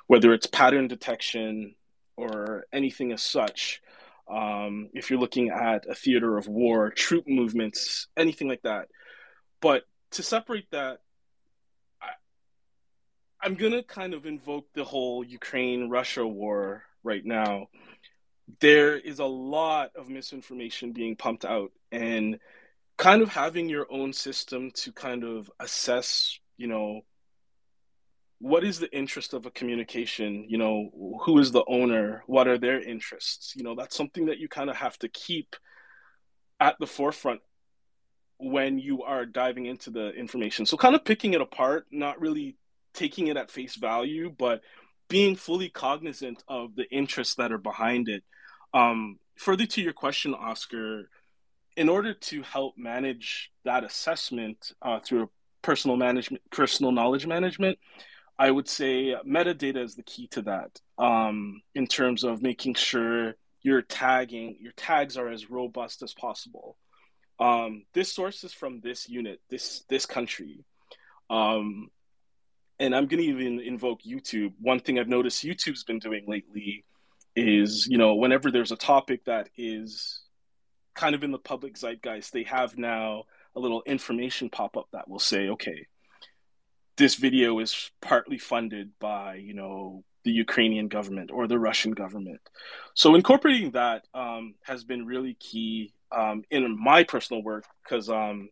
whether 0.06 0.32
it's 0.32 0.46
pattern 0.46 0.88
detection 0.88 1.74
or 2.16 2.64
anything 2.72 3.12
as 3.12 3.22
such. 3.22 3.80
Um, 4.28 4.90
if 4.94 5.10
you're 5.10 5.18
looking 5.18 5.50
at 5.50 5.88
a 5.88 5.94
theater 5.94 6.36
of 6.36 6.48
war, 6.48 6.90
troop 6.90 7.26
movements, 7.26 8.08
anything 8.16 8.48
like 8.48 8.62
that. 8.62 8.88
But 9.60 9.84
to 10.12 10.22
separate 10.22 10.70
that, 10.70 10.98
I, 12.00 12.08
I'm 13.42 13.54
going 13.54 13.72
to 13.72 13.82
kind 13.82 14.14
of 14.14 14.26
invoke 14.26 14.66
the 14.74 14.84
whole 14.84 15.24
Ukraine 15.24 15.88
Russia 15.88 16.26
war 16.26 16.84
right 17.02 17.24
now. 17.24 17.68
There 18.60 18.96
is 18.96 19.20
a 19.20 19.24
lot 19.24 19.92
of 19.96 20.08
misinformation 20.08 20.92
being 20.92 21.16
pumped 21.16 21.44
out, 21.44 21.70
and 21.92 22.38
kind 22.96 23.22
of 23.22 23.28
having 23.30 23.68
your 23.68 23.86
own 23.90 24.12
system 24.12 24.70
to 24.72 24.92
kind 24.92 25.24
of 25.24 25.50
assess, 25.58 26.38
you 26.56 26.66
know, 26.66 27.02
what 28.40 28.64
is 28.64 28.80
the 28.80 28.90
interest 28.96 29.34
of 29.34 29.44
a 29.44 29.50
communication? 29.50 30.46
You 30.48 30.58
know 30.58 30.90
who 31.22 31.38
is 31.38 31.52
the 31.52 31.64
owner? 31.68 32.24
What 32.26 32.48
are 32.48 32.58
their 32.58 32.80
interests? 32.80 33.54
You 33.54 33.62
know 33.62 33.74
that's 33.74 33.96
something 33.96 34.26
that 34.26 34.38
you 34.38 34.48
kind 34.48 34.70
of 34.70 34.76
have 34.76 34.98
to 35.00 35.08
keep 35.08 35.54
at 36.58 36.76
the 36.80 36.86
forefront 36.86 37.40
when 38.38 38.78
you 38.78 39.02
are 39.02 39.26
diving 39.26 39.66
into 39.66 39.90
the 39.90 40.10
information. 40.10 40.64
So 40.64 40.78
kind 40.78 40.94
of 40.94 41.04
picking 41.04 41.34
it 41.34 41.42
apart 41.42 41.86
not 41.90 42.20
really 42.20 42.56
taking 42.94 43.26
it 43.28 43.36
at 43.36 43.50
face 43.50 43.76
value 43.76 44.34
but 44.36 44.62
being 45.08 45.36
fully 45.36 45.68
cognizant 45.68 46.42
of 46.48 46.74
the 46.76 46.90
interests 46.90 47.34
that 47.34 47.52
are 47.52 47.58
behind 47.58 48.08
it. 48.08 48.24
Um, 48.72 49.18
further 49.36 49.66
to 49.66 49.82
your 49.82 49.92
question 49.92 50.34
oscar 50.34 51.10
in 51.76 51.90
order 51.90 52.14
to 52.14 52.42
help 52.42 52.78
manage 52.78 53.50
that 53.64 53.84
assessment 53.84 54.72
uh, 54.80 55.00
through 55.00 55.30
personal 55.60 55.98
management 55.98 56.42
personal 56.50 56.90
knowledge 56.90 57.26
management 57.26 57.78
I 58.40 58.50
would 58.50 58.68
say 58.68 59.14
metadata 59.28 59.84
is 59.84 59.96
the 59.96 60.02
key 60.02 60.26
to 60.28 60.40
that 60.42 60.80
um, 60.96 61.60
in 61.74 61.86
terms 61.86 62.24
of 62.24 62.40
making 62.40 62.72
sure 62.72 63.34
your 63.60 63.82
tagging, 63.82 64.56
your 64.58 64.72
tags 64.72 65.18
are 65.18 65.28
as 65.28 65.50
robust 65.50 66.02
as 66.02 66.14
possible. 66.14 66.78
Um, 67.38 67.84
this 67.92 68.14
source 68.14 68.42
is 68.42 68.54
from 68.54 68.80
this 68.80 69.10
unit, 69.10 69.40
this 69.50 69.84
this 69.90 70.06
country, 70.06 70.64
um, 71.28 71.90
and 72.78 72.96
I'm 72.96 73.06
to 73.22 73.28
even 73.28 73.60
invoke 73.60 74.00
YouTube. 74.02 74.54
One 74.58 74.80
thing 74.80 74.98
I've 74.98 75.06
noticed 75.06 75.44
YouTube's 75.44 75.84
been 75.84 75.98
doing 75.98 76.24
lately 76.26 76.86
is, 77.36 77.86
you 77.90 77.98
know, 77.98 78.14
whenever 78.14 78.50
there's 78.50 78.72
a 78.72 78.76
topic 78.76 79.26
that 79.26 79.50
is 79.58 80.22
kind 80.94 81.14
of 81.14 81.22
in 81.22 81.30
the 81.30 81.38
public 81.38 81.74
zeitgeist, 81.74 82.32
they 82.32 82.44
have 82.44 82.78
now 82.78 83.24
a 83.54 83.60
little 83.60 83.82
information 83.84 84.48
pop 84.48 84.78
up 84.78 84.86
that 84.92 85.08
will 85.10 85.18
say, 85.18 85.50
okay, 85.50 85.86
this 87.00 87.14
video 87.14 87.58
is 87.60 87.90
partly 88.02 88.36
funded 88.36 88.90
by 89.00 89.36
you 89.36 89.54
know 89.54 90.04
the 90.22 90.30
Ukrainian 90.30 90.88
government 90.88 91.30
or 91.32 91.46
the 91.46 91.58
Russian 91.58 91.92
government. 91.92 92.42
So 92.94 93.14
incorporating 93.14 93.70
that 93.70 94.04
um, 94.12 94.54
has 94.64 94.84
been 94.84 95.06
really 95.06 95.34
key 95.40 95.94
um, 96.12 96.44
in 96.50 96.78
my 96.78 97.04
personal 97.04 97.42
work 97.42 97.64
because 97.82 98.10
um, 98.10 98.50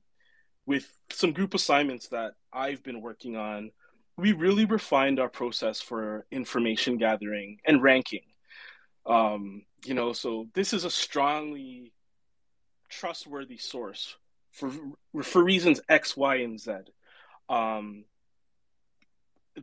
with 0.64 0.90
some 1.10 1.32
group 1.32 1.52
assignments 1.52 2.08
that 2.08 2.32
I've 2.50 2.82
been 2.82 3.02
working 3.02 3.36
on, 3.36 3.70
we 4.16 4.32
really 4.32 4.64
refined 4.64 5.20
our 5.20 5.28
process 5.28 5.78
for 5.82 6.24
information 6.30 6.96
gathering 6.96 7.58
and 7.66 7.82
ranking. 7.82 8.26
Um, 9.04 9.66
you 9.84 9.92
know, 9.92 10.14
so 10.14 10.48
this 10.54 10.72
is 10.72 10.84
a 10.86 10.90
strongly 10.90 11.92
trustworthy 12.88 13.58
source 13.58 14.16
for 14.52 14.72
for 15.22 15.44
reasons 15.44 15.82
X, 15.86 16.16
Y, 16.16 16.36
and 16.36 16.58
Z. 16.58 16.72
Um, 17.50 18.04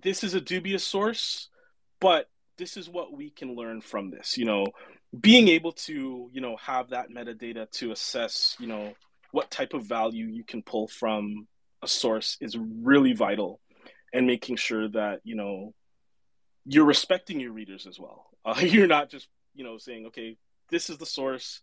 this 0.02 0.24
is 0.24 0.34
a 0.34 0.42
dubious 0.42 0.84
source, 0.84 1.50
but 2.00 2.30
this 2.58 2.78
is 2.78 2.90
what 2.90 3.14
we 3.14 3.30
can 3.30 3.56
learn 3.56 3.82
from 3.82 4.12
this. 4.12 4.38
You 4.38 4.46
know, 4.46 4.68
being 5.20 5.48
able 5.48 5.74
to, 5.74 6.30
you 6.32 6.42
know, 6.42 6.56
have 6.58 6.90
that 6.90 7.10
metadata 7.10 7.70
to 7.72 7.92
assess, 7.92 8.56
you 8.60 8.68
know, 8.68 8.94
what 9.32 9.52
type 9.52 9.74
of 9.74 9.86
value 9.86 10.26
you 10.26 10.44
can 10.44 10.64
pull 10.64 10.88
from 10.88 11.48
a 11.82 11.88
source 11.88 12.38
is 12.42 12.58
really 12.58 13.14
vital 13.14 13.60
and 14.14 14.26
making 14.26 14.56
sure 14.56 14.88
that, 14.90 15.20
you 15.24 15.36
know, 15.36 15.74
you're 16.66 16.86
respecting 16.86 17.40
your 17.40 17.52
readers 17.52 17.88
as 17.88 18.00
well. 18.00 18.28
Uh, 18.46 18.60
you're 18.60 18.86
not 18.86 19.10
just, 19.10 19.28
you 19.56 19.64
know, 19.64 19.80
saying, 19.80 20.06
okay, 20.06 20.38
this 20.70 20.92
is 20.92 21.00
the 21.00 21.06
source 21.08 21.62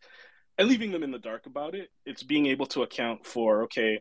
and 0.58 0.66
leaving 0.66 0.90
them 0.90 1.04
in 1.04 1.12
the 1.12 1.18
dark 1.20 1.46
about 1.46 1.76
it. 1.76 1.90
It's 2.04 2.24
being 2.24 2.46
able 2.46 2.66
to 2.66 2.82
account 2.82 3.24
for, 3.24 3.62
okay, 3.62 4.00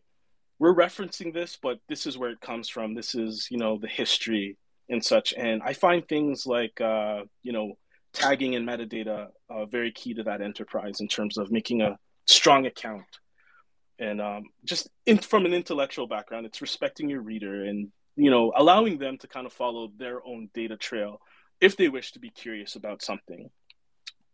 we're 0.61 0.75
referencing 0.75 1.33
this, 1.33 1.57
but 1.59 1.79
this 1.89 2.05
is 2.05 2.19
where 2.19 2.29
it 2.29 2.39
comes 2.39 2.69
from. 2.69 2.93
This 2.93 3.15
is, 3.15 3.47
you 3.49 3.57
know, 3.57 3.79
the 3.79 3.87
history 3.87 4.59
and 4.89 5.03
such. 5.03 5.33
And 5.35 5.59
I 5.63 5.73
find 5.73 6.07
things 6.07 6.45
like, 6.45 6.79
uh, 6.79 7.21
you 7.41 7.51
know, 7.51 7.79
tagging 8.13 8.53
and 8.53 8.67
metadata 8.67 9.29
uh, 9.49 9.65
very 9.65 9.91
key 9.91 10.13
to 10.13 10.21
that 10.21 10.39
enterprise 10.39 10.99
in 10.99 11.07
terms 11.07 11.39
of 11.39 11.51
making 11.51 11.81
a 11.81 11.97
strong 12.27 12.67
account. 12.67 13.07
And 13.97 14.21
um, 14.21 14.43
just 14.63 14.87
in, 15.07 15.17
from 15.17 15.47
an 15.47 15.53
intellectual 15.55 16.05
background, 16.05 16.45
it's 16.45 16.61
respecting 16.61 17.09
your 17.09 17.21
reader 17.21 17.65
and, 17.65 17.91
you 18.15 18.29
know, 18.29 18.53
allowing 18.55 18.99
them 18.99 19.17
to 19.17 19.27
kind 19.27 19.47
of 19.47 19.53
follow 19.53 19.89
their 19.97 20.23
own 20.23 20.51
data 20.53 20.77
trail 20.77 21.21
if 21.59 21.75
they 21.75 21.89
wish 21.89 22.11
to 22.11 22.19
be 22.19 22.29
curious 22.29 22.75
about 22.75 23.01
something 23.01 23.49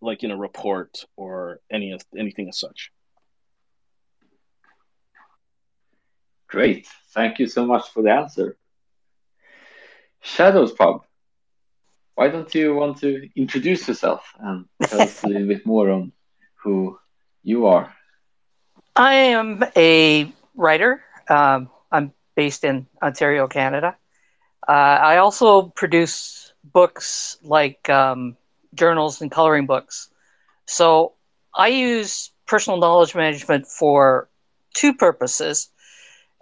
like 0.01 0.25
in 0.25 0.31
a 0.31 0.37
report 0.37 1.05
or 1.15 1.61
any 1.71 1.97
anything 2.17 2.49
as 2.49 2.59
such. 2.59 2.91
Great. 6.47 6.87
Thank 7.13 7.39
you 7.39 7.47
so 7.47 7.65
much 7.65 7.89
for 7.89 8.01
the 8.03 8.11
answer. 8.11 8.57
Shadows 10.21 10.71
Pub, 10.71 11.03
why 12.15 12.29
don't 12.29 12.53
you 12.55 12.75
want 12.75 12.97
to 12.99 13.29
introduce 13.35 13.87
yourself 13.87 14.33
and 14.39 14.65
tell 14.81 15.01
us 15.01 15.23
a 15.23 15.27
little 15.27 15.47
bit 15.47 15.65
more 15.65 15.89
on 15.89 16.11
who 16.63 16.97
you 17.43 17.67
are? 17.67 17.93
I 18.95 19.13
am 19.13 19.63
a 19.75 20.31
writer. 20.55 21.03
Um, 21.29 21.69
I'm 21.91 22.13
based 22.35 22.63
in 22.63 22.87
Ontario, 23.01 23.47
Canada. 23.47 23.95
Uh, 24.67 24.71
I 24.71 25.17
also 25.17 25.63
produce 25.63 26.53
books 26.63 27.37
like 27.43 27.89
um, 27.89 28.35
journals 28.73 29.21
and 29.21 29.31
coloring 29.31 29.65
books. 29.65 30.09
So 30.65 31.13
I 31.55 31.67
use 31.67 32.31
personal 32.47 32.79
knowledge 32.79 33.15
management 33.15 33.67
for 33.67 34.29
two 34.73 34.93
purposes 34.93 35.69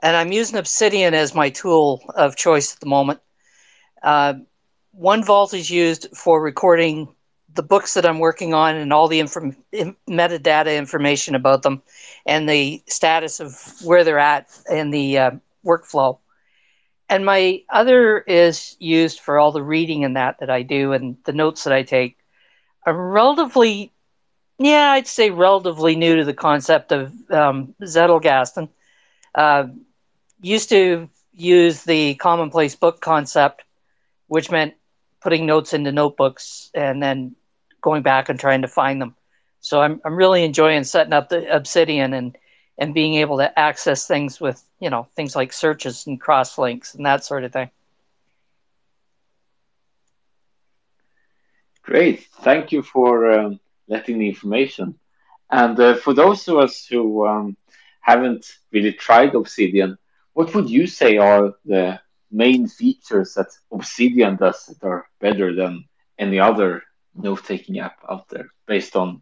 and 0.01 0.15
I'm 0.15 0.31
using 0.31 0.57
Obsidian 0.57 1.13
as 1.13 1.35
my 1.35 1.49
tool 1.49 2.01
of 2.15 2.35
choice 2.35 2.73
at 2.73 2.79
the 2.79 2.87
moment. 2.87 3.19
Uh, 4.03 4.35
one 4.91 5.23
Vault 5.23 5.53
is 5.53 5.69
used 5.69 6.07
for 6.15 6.41
recording 6.41 7.07
the 7.53 7.63
books 7.63 7.93
that 7.93 8.05
I'm 8.05 8.19
working 8.19 8.53
on 8.53 8.75
and 8.75 8.93
all 8.93 9.07
the 9.07 9.19
inform- 9.19 9.57
metadata 9.73 10.77
information 10.77 11.35
about 11.35 11.63
them 11.63 11.81
and 12.25 12.47
the 12.47 12.83
status 12.87 13.39
of 13.39 13.55
where 13.83 14.03
they're 14.03 14.19
at 14.19 14.47
in 14.69 14.91
the 14.91 15.17
uh, 15.17 15.31
workflow. 15.65 16.19
And 17.09 17.25
my 17.25 17.61
other 17.69 18.19
is 18.19 18.75
used 18.79 19.19
for 19.19 19.39
all 19.39 19.51
the 19.51 19.63
reading 19.63 20.03
and 20.03 20.15
that 20.15 20.39
that 20.39 20.49
I 20.49 20.63
do 20.63 20.91
and 20.93 21.17
the 21.25 21.33
notes 21.33 21.63
that 21.63 21.73
I 21.73 21.83
take. 21.83 22.17
I'm 22.85 22.97
relatively, 22.97 23.91
yeah, 24.57 24.91
I'd 24.91 25.07
say 25.07 25.29
relatively 25.29 25.95
new 25.95 26.17
to 26.17 26.25
the 26.25 26.33
concept 26.33 26.91
of 26.91 27.13
um, 27.31 27.75
Zettelkasten. 27.81 28.69
Uh, 29.35 29.67
used 30.41 30.69
to 30.69 31.09
use 31.33 31.83
the 31.83 32.15
commonplace 32.15 32.75
book 32.75 33.01
concept, 33.01 33.63
which 34.27 34.51
meant 34.51 34.73
putting 35.21 35.45
notes 35.45 35.73
into 35.73 35.91
notebooks 35.91 36.71
and 36.73 37.01
then 37.03 37.35
going 37.81 38.03
back 38.03 38.29
and 38.29 38.39
trying 38.39 38.61
to 38.61 38.67
find 38.67 39.01
them. 39.01 39.15
So 39.59 39.81
I'm 39.81 40.01
I'm 40.05 40.15
really 40.15 40.43
enjoying 40.43 40.83
setting 40.83 41.13
up 41.13 41.29
the 41.29 41.53
Obsidian 41.53 42.13
and 42.13 42.37
and 42.77 42.93
being 42.93 43.15
able 43.15 43.37
to 43.37 43.59
access 43.59 44.07
things 44.07 44.39
with 44.39 44.63
you 44.79 44.89
know 44.89 45.07
things 45.15 45.35
like 45.35 45.51
searches 45.53 46.07
and 46.07 46.19
cross 46.21 46.57
links 46.57 46.95
and 46.95 47.05
that 47.05 47.23
sort 47.25 47.43
of 47.43 47.51
thing. 47.53 47.69
Great, 51.83 52.25
thank 52.41 52.71
you 52.71 52.81
for 52.81 53.31
um, 53.31 53.59
letting 53.87 54.17
the 54.19 54.27
information. 54.27 54.95
And 55.51 55.79
uh, 55.79 55.95
for 55.95 56.13
those 56.13 56.47
of 56.47 56.57
us 56.57 56.85
who 56.85 57.27
um, 57.27 57.55
haven't 58.11 58.45
really 58.73 58.93
tried 58.93 59.33
Obsidian, 59.35 59.97
what 60.33 60.53
would 60.53 60.69
you 60.69 60.85
say 60.87 61.17
are 61.17 61.53
the 61.65 61.99
main 62.31 62.67
features 62.67 63.33
that 63.35 63.49
Obsidian 63.71 64.35
does 64.35 64.59
that 64.67 64.81
are 64.85 65.07
better 65.19 65.53
than 65.55 65.85
any 66.19 66.39
other 66.39 66.83
note-taking 67.15 67.79
app 67.79 67.97
out 68.11 68.25
there, 68.29 68.47
based 68.67 68.95
on 68.95 69.21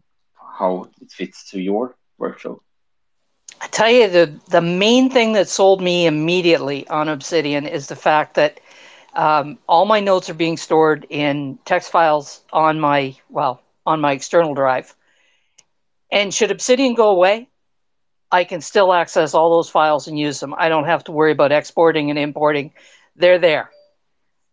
how 0.58 0.86
it 1.00 1.10
fits 1.18 1.50
to 1.50 1.60
your 1.60 1.96
workflow? 2.20 2.58
I 3.60 3.66
tell 3.68 3.90
you, 3.90 4.08
the 4.08 4.26
the 4.50 4.60
main 4.60 5.10
thing 5.10 5.32
that 5.34 5.48
sold 5.48 5.80
me 5.80 6.06
immediately 6.06 6.86
on 6.88 7.08
Obsidian 7.08 7.66
is 7.66 7.86
the 7.86 7.96
fact 8.08 8.34
that 8.34 8.60
um, 9.14 9.58
all 9.68 9.86
my 9.86 10.00
notes 10.00 10.28
are 10.28 10.34
being 10.44 10.56
stored 10.56 11.06
in 11.08 11.58
text 11.64 11.90
files 11.90 12.42
on 12.52 12.80
my 12.80 13.14
well 13.30 13.62
on 13.86 14.00
my 14.00 14.12
external 14.12 14.54
drive. 14.54 14.94
And 16.10 16.34
should 16.34 16.50
Obsidian 16.50 16.94
go 16.94 17.10
away, 17.10 17.48
I 18.34 18.42
can 18.42 18.60
still 18.60 18.92
access 18.92 19.32
all 19.32 19.48
those 19.48 19.70
files 19.70 20.08
and 20.08 20.18
use 20.18 20.40
them. 20.40 20.56
I 20.58 20.68
don't 20.68 20.86
have 20.86 21.04
to 21.04 21.12
worry 21.12 21.30
about 21.30 21.52
exporting 21.52 22.10
and 22.10 22.18
importing. 22.18 22.72
They're 23.14 23.38
there. 23.38 23.70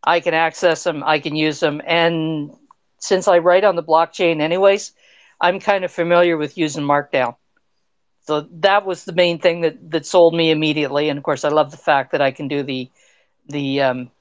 I 0.03 0.19
can 0.19 0.35
access 0.35 0.83
them. 0.83 1.03
I 1.03 1.17
can 1.17 1.35
use 1.35 1.59
them. 1.59 1.81
And 1.87 2.51
since 2.99 3.27
I 3.27 3.39
write 3.39 3.63
on 3.63 3.75
the 3.75 3.81
blockchain 3.81 4.39
anyways, 4.39 4.91
I'm 5.41 5.59
kind 5.59 5.83
of 5.83 5.91
familiar 5.91 6.37
with 6.37 6.59
using 6.59 6.83
Markdown. 6.83 7.35
So 8.27 8.41
that 8.59 8.85
was 8.85 9.03
the 9.03 9.13
main 9.13 9.39
thing 9.39 9.61
that, 9.61 9.89
that 9.89 10.05
sold 10.05 10.35
me 10.35 10.51
immediately. 10.51 11.09
And 11.09 11.17
of 11.17 11.23
course, 11.23 11.43
I 11.43 11.49
love 11.49 11.71
the 11.71 11.77
fact 11.77 12.11
that 12.11 12.21
I 12.21 12.29
can 12.29 12.47
do 12.47 12.61
the 12.61 12.87
the 13.49 13.81
um, 13.81 14.11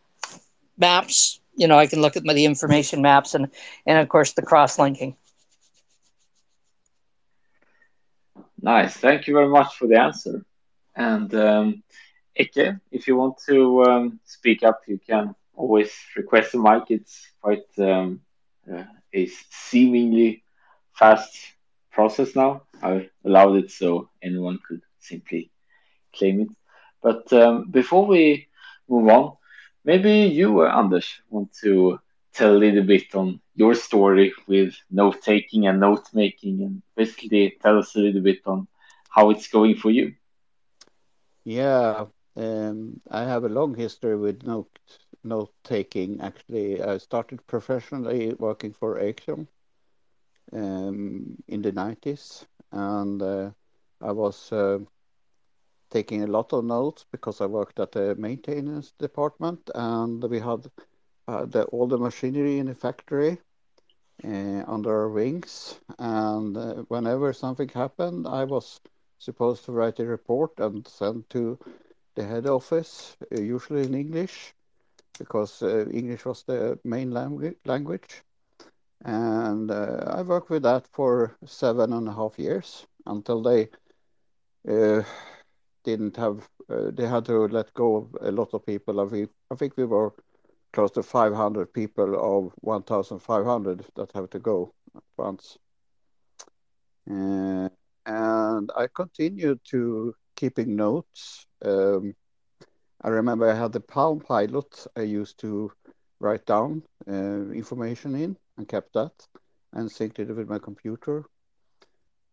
maps. 0.78 1.38
You 1.54 1.68
know, 1.68 1.78
I 1.78 1.86
can 1.86 2.00
look 2.00 2.16
at 2.16 2.24
my, 2.24 2.32
the 2.32 2.46
information 2.46 3.02
maps 3.02 3.34
and 3.34 3.50
and 3.84 3.98
of 3.98 4.08
course 4.08 4.32
the 4.32 4.42
cross 4.42 4.78
linking. 4.78 5.16
Nice. 8.62 8.96
Thank 8.96 9.26
you 9.26 9.34
very 9.34 9.48
much 9.48 9.74
for 9.76 9.86
the 9.86 9.98
answer. 10.00 10.44
And 10.96 11.32
um, 11.34 11.82
Eke, 12.36 12.76
if 12.90 13.06
you 13.06 13.16
want 13.16 13.38
to 13.48 13.82
um, 13.84 14.20
speak 14.24 14.62
up, 14.62 14.80
you 14.86 14.98
can 14.98 15.34
always 15.54 15.92
request 16.16 16.54
a 16.54 16.58
mic. 16.58 16.84
It's 16.90 17.28
quite 17.40 17.66
um, 17.78 18.20
uh, 18.70 18.84
a 19.14 19.26
seemingly 19.50 20.42
fast 20.92 21.36
process 21.92 22.34
now. 22.36 22.62
I 22.82 23.10
allowed 23.24 23.56
it 23.56 23.70
so 23.70 24.10
anyone 24.22 24.58
could 24.66 24.82
simply 24.98 25.50
claim 26.14 26.40
it. 26.42 26.48
But 27.02 27.32
um, 27.32 27.70
before 27.70 28.06
we 28.06 28.48
move 28.88 29.08
on, 29.08 29.36
maybe 29.84 30.12
you, 30.38 30.62
uh, 30.62 30.68
Anders, 30.76 31.08
want 31.30 31.52
to 31.62 31.98
tell 32.34 32.54
a 32.56 32.58
little 32.64 32.82
bit 32.84 33.14
on 33.14 33.40
your 33.54 33.74
story 33.74 34.32
with 34.46 34.74
note 34.90 35.20
taking 35.22 35.66
and 35.66 35.80
note 35.80 36.06
making, 36.14 36.62
and 36.62 36.82
basically 36.96 37.56
tell 37.62 37.78
us 37.78 37.94
a 37.96 38.00
little 38.00 38.22
bit 38.22 38.40
on 38.46 38.66
how 39.10 39.30
it's 39.30 39.48
going 39.48 39.74
for 39.76 39.90
you. 39.90 40.12
Yeah, 41.44 42.06
um, 42.36 43.00
I 43.10 43.22
have 43.24 43.44
a 43.44 43.48
long 43.48 43.74
history 43.74 44.16
with 44.16 44.42
note 44.44 44.78
note 45.24 45.52
taking. 45.64 46.20
Actually, 46.20 46.82
I 46.82 46.98
started 46.98 47.46
professionally 47.46 48.34
working 48.34 48.72
for 48.72 48.98
Axiom 49.00 49.48
um, 50.52 51.36
in 51.48 51.62
the 51.62 51.72
90s, 51.72 52.46
and 52.72 53.22
uh, 53.22 53.50
I 54.00 54.12
was 54.12 54.52
uh, 54.52 54.78
taking 55.90 56.22
a 56.22 56.26
lot 56.26 56.52
of 56.52 56.64
notes 56.64 57.04
because 57.10 57.40
I 57.40 57.46
worked 57.46 57.78
at 57.80 57.92
the 57.92 58.14
maintenance 58.16 58.92
department, 58.98 59.70
and 59.74 60.22
we 60.24 60.38
had 60.40 60.66
uh, 61.30 61.46
the, 61.46 61.64
all 61.74 61.88
the 61.88 61.98
machinery 61.98 62.58
in 62.58 62.66
the 62.66 62.74
factory 62.74 63.38
uh, 64.24 64.62
under 64.66 64.90
our 64.90 65.08
wings. 65.10 65.80
And 65.98 66.56
uh, 66.56 66.74
whenever 66.88 67.32
something 67.32 67.68
happened, 67.68 68.26
I 68.26 68.44
was 68.44 68.80
supposed 69.18 69.64
to 69.66 69.72
write 69.72 70.00
a 70.00 70.06
report 70.06 70.52
and 70.58 70.86
send 70.86 71.30
to 71.30 71.58
the 72.16 72.24
head 72.24 72.46
office, 72.46 73.16
uh, 73.32 73.40
usually 73.40 73.84
in 73.86 73.94
English, 73.94 74.54
because 75.18 75.62
uh, 75.62 75.86
English 75.92 76.24
was 76.26 76.44
the 76.44 76.78
main 76.84 77.10
langu- 77.12 77.56
language. 77.66 78.22
And 79.04 79.70
uh, 79.70 80.04
I 80.18 80.22
worked 80.22 80.50
with 80.50 80.62
that 80.64 80.86
for 80.88 81.36
seven 81.44 81.92
and 81.92 82.08
a 82.08 82.12
half 82.14 82.38
years 82.38 82.86
until 83.06 83.42
they 83.42 83.68
didn't 85.84 86.16
have, 86.16 86.48
they 86.68 87.06
had 87.06 87.24
to 87.26 87.46
let 87.48 87.72
go 87.74 87.96
of 87.96 88.16
a 88.20 88.30
lot 88.32 88.54
of 88.54 88.64
people. 88.66 89.00
I 89.00 89.06
think, 89.08 89.30
I 89.50 89.54
think 89.56 89.76
we 89.76 89.84
were 89.84 90.12
close 90.72 90.90
to 90.92 91.02
500 91.02 91.72
people 91.72 92.14
of 92.14 92.52
1,500 92.60 93.84
that 93.96 94.12
have 94.12 94.30
to 94.30 94.38
go 94.38 94.72
at 94.96 95.02
once. 95.16 95.58
Uh, 97.10 97.68
and 98.06 98.70
I 98.76 98.86
continued 98.94 99.60
to 99.70 100.14
keeping 100.36 100.76
notes. 100.76 101.46
Um, 101.64 102.14
I 103.02 103.08
remember 103.08 103.50
I 103.50 103.54
had 103.54 103.72
the 103.72 103.80
Palm 103.80 104.20
Pilot 104.20 104.86
I 104.96 105.02
used 105.02 105.38
to 105.40 105.72
write 106.20 106.46
down 106.46 106.82
uh, 107.08 107.50
information 107.50 108.14
in 108.14 108.36
and 108.56 108.68
kept 108.68 108.92
that 108.94 109.12
and 109.72 109.88
synced 109.88 110.18
it 110.18 110.34
with 110.34 110.48
my 110.48 110.58
computer. 110.58 111.24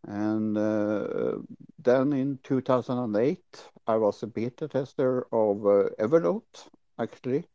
And 0.07 0.57
uh, 0.57 1.39
then 1.79 2.13
in 2.13 2.39
2008, 2.43 3.39
I 3.87 3.95
was 3.95 4.23
a 4.23 4.27
beta 4.27 4.67
tester 4.67 5.27
of 5.31 5.65
uh, 5.65 5.89
Evernote, 5.99 6.69
actually 6.99 7.45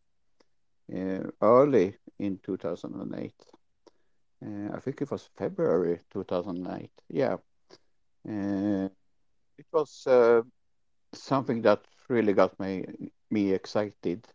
early 1.42 1.96
in 2.18 2.38
2008. 2.42 3.34
Uh, 4.44 4.70
I 4.74 4.80
think 4.80 5.00
it 5.02 5.10
was 5.10 5.28
February 5.36 6.00
2008. 6.10 6.92
Yeah. 7.08 7.36
Uh, 8.28 8.88
it 9.58 9.66
was 9.72 10.06
something 11.14 11.62
that 11.62 11.80
really 12.08 12.32
got 12.32 12.58
me 12.60 12.84
me 13.30 13.52
excited. 13.52 14.26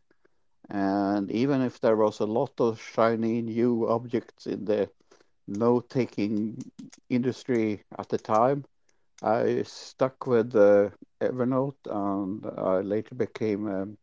And 0.70 1.32
even 1.32 1.62
if 1.62 1.80
there 1.80 1.96
was 1.96 2.20
a 2.20 2.26
lot 2.26 2.60
of 2.60 2.80
shiny 2.82 3.42
new 3.42 3.88
objects 3.88 4.46
in 4.48 4.66
the 4.66 4.90
note 5.48 5.90
taking 5.90 6.58
industry 7.10 7.84
at 7.98 8.10
the 8.10 8.18
time, 8.18 8.66
I 9.22 9.64
stuck 9.64 10.26
with 10.28 10.56
uh, 10.56 10.90
Evernote 11.22 11.86
and 11.90 12.46
I 12.58 12.82
later 12.82 13.16
became 13.16 13.68
um, 13.68 13.98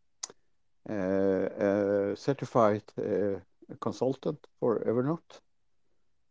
a 0.93 2.15
certified 2.17 2.83
uh, 2.99 3.41
consultant 3.81 4.47
for 4.61 4.81
Evernote. 4.81 5.41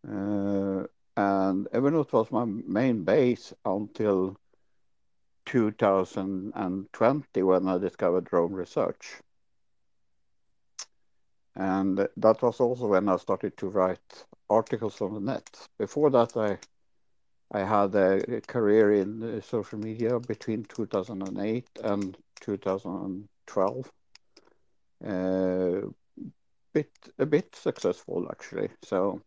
Uh, 0.08 0.86
and 1.16 1.68
Evernote 1.72 2.12
was 2.14 2.32
my 2.32 2.46
main 2.46 3.04
base 3.04 3.54
until 3.66 4.36
2020 5.46 7.44
when 7.44 7.68
I 7.68 7.78
discovered 7.78 8.32
Roam 8.32 8.54
Research. 8.54 9.22
And 11.56 12.08
that 12.18 12.42
was 12.42 12.60
also 12.60 12.88
when 12.88 13.10
I 13.10 13.18
started 13.18 13.56
to 13.58 13.68
write 13.68 14.26
articles 14.50 15.02
on 15.02 15.14
the 15.14 15.20
net. 15.20 15.68
Before 15.78 16.10
that, 16.10 16.36
I 16.36 16.58
I 17.56 17.60
had 17.60 17.94
a 17.94 18.42
career 18.42 18.94
in 18.94 19.40
social 19.44 19.78
media 19.78 20.20
between 20.20 20.64
2008 20.64 21.68
and 21.84 22.18
2012 22.42 23.86
uh, 23.86 23.90
bit 26.74 26.92
a 27.20 27.26
bit 27.26 27.56
successful 27.56 28.28
actually. 28.32 28.70
So 28.84 29.22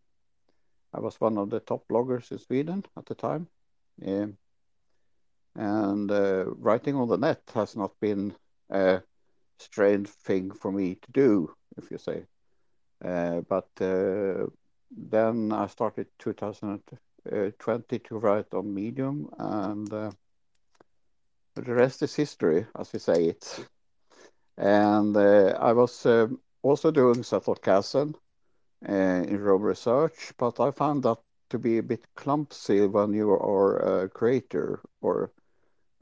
I 0.92 1.00
was 1.00 1.20
one 1.20 1.38
of 1.38 1.50
the 1.50 1.60
top 1.60 1.86
bloggers 1.88 2.30
in 2.32 2.38
Sweden 2.38 2.84
at 2.96 3.06
the 3.06 3.14
time. 3.14 3.48
Yeah. 3.98 4.26
And 5.54 6.10
uh, 6.10 6.44
writing 6.46 6.96
on 6.96 7.08
the 7.08 7.18
net 7.18 7.42
has 7.54 7.76
not 7.76 7.92
been 8.00 8.34
a 8.70 9.02
strange 9.58 10.08
thing 10.08 10.50
for 10.50 10.72
me 10.72 10.96
to 10.96 11.12
do, 11.12 11.54
if 11.76 11.90
you 11.90 11.98
say. 11.98 12.24
Uh, 13.04 13.40
but 13.40 13.68
uh, 13.80 14.46
then 14.90 15.52
I 15.52 15.66
started 15.66 16.06
2020 16.18 17.98
to 17.98 18.18
write 18.18 18.52
on 18.52 18.74
Medium, 18.74 19.28
and 19.38 19.92
uh, 19.92 20.10
the 21.54 21.74
rest 21.74 22.02
is 22.02 22.14
history, 22.14 22.66
as 22.78 22.92
we 22.92 22.98
say 22.98 23.24
it. 23.24 23.66
And 24.58 25.16
uh, 25.16 25.56
I 25.60 25.72
was 25.72 26.06
um, 26.06 26.40
also 26.62 26.90
doing 26.90 27.22
Zettelkasten 27.22 28.14
uh, 28.88 28.92
in 28.92 29.40
Roam 29.40 29.62
Research, 29.62 30.32
but 30.38 30.60
I 30.60 30.70
found 30.70 31.02
that 31.04 31.18
to 31.50 31.58
be 31.58 31.78
a 31.78 31.82
bit 31.82 32.06
clumsy 32.16 32.86
when 32.86 33.12
you 33.12 33.30
are 33.30 34.04
a 34.04 34.08
creator 34.08 34.80
or 35.00 35.30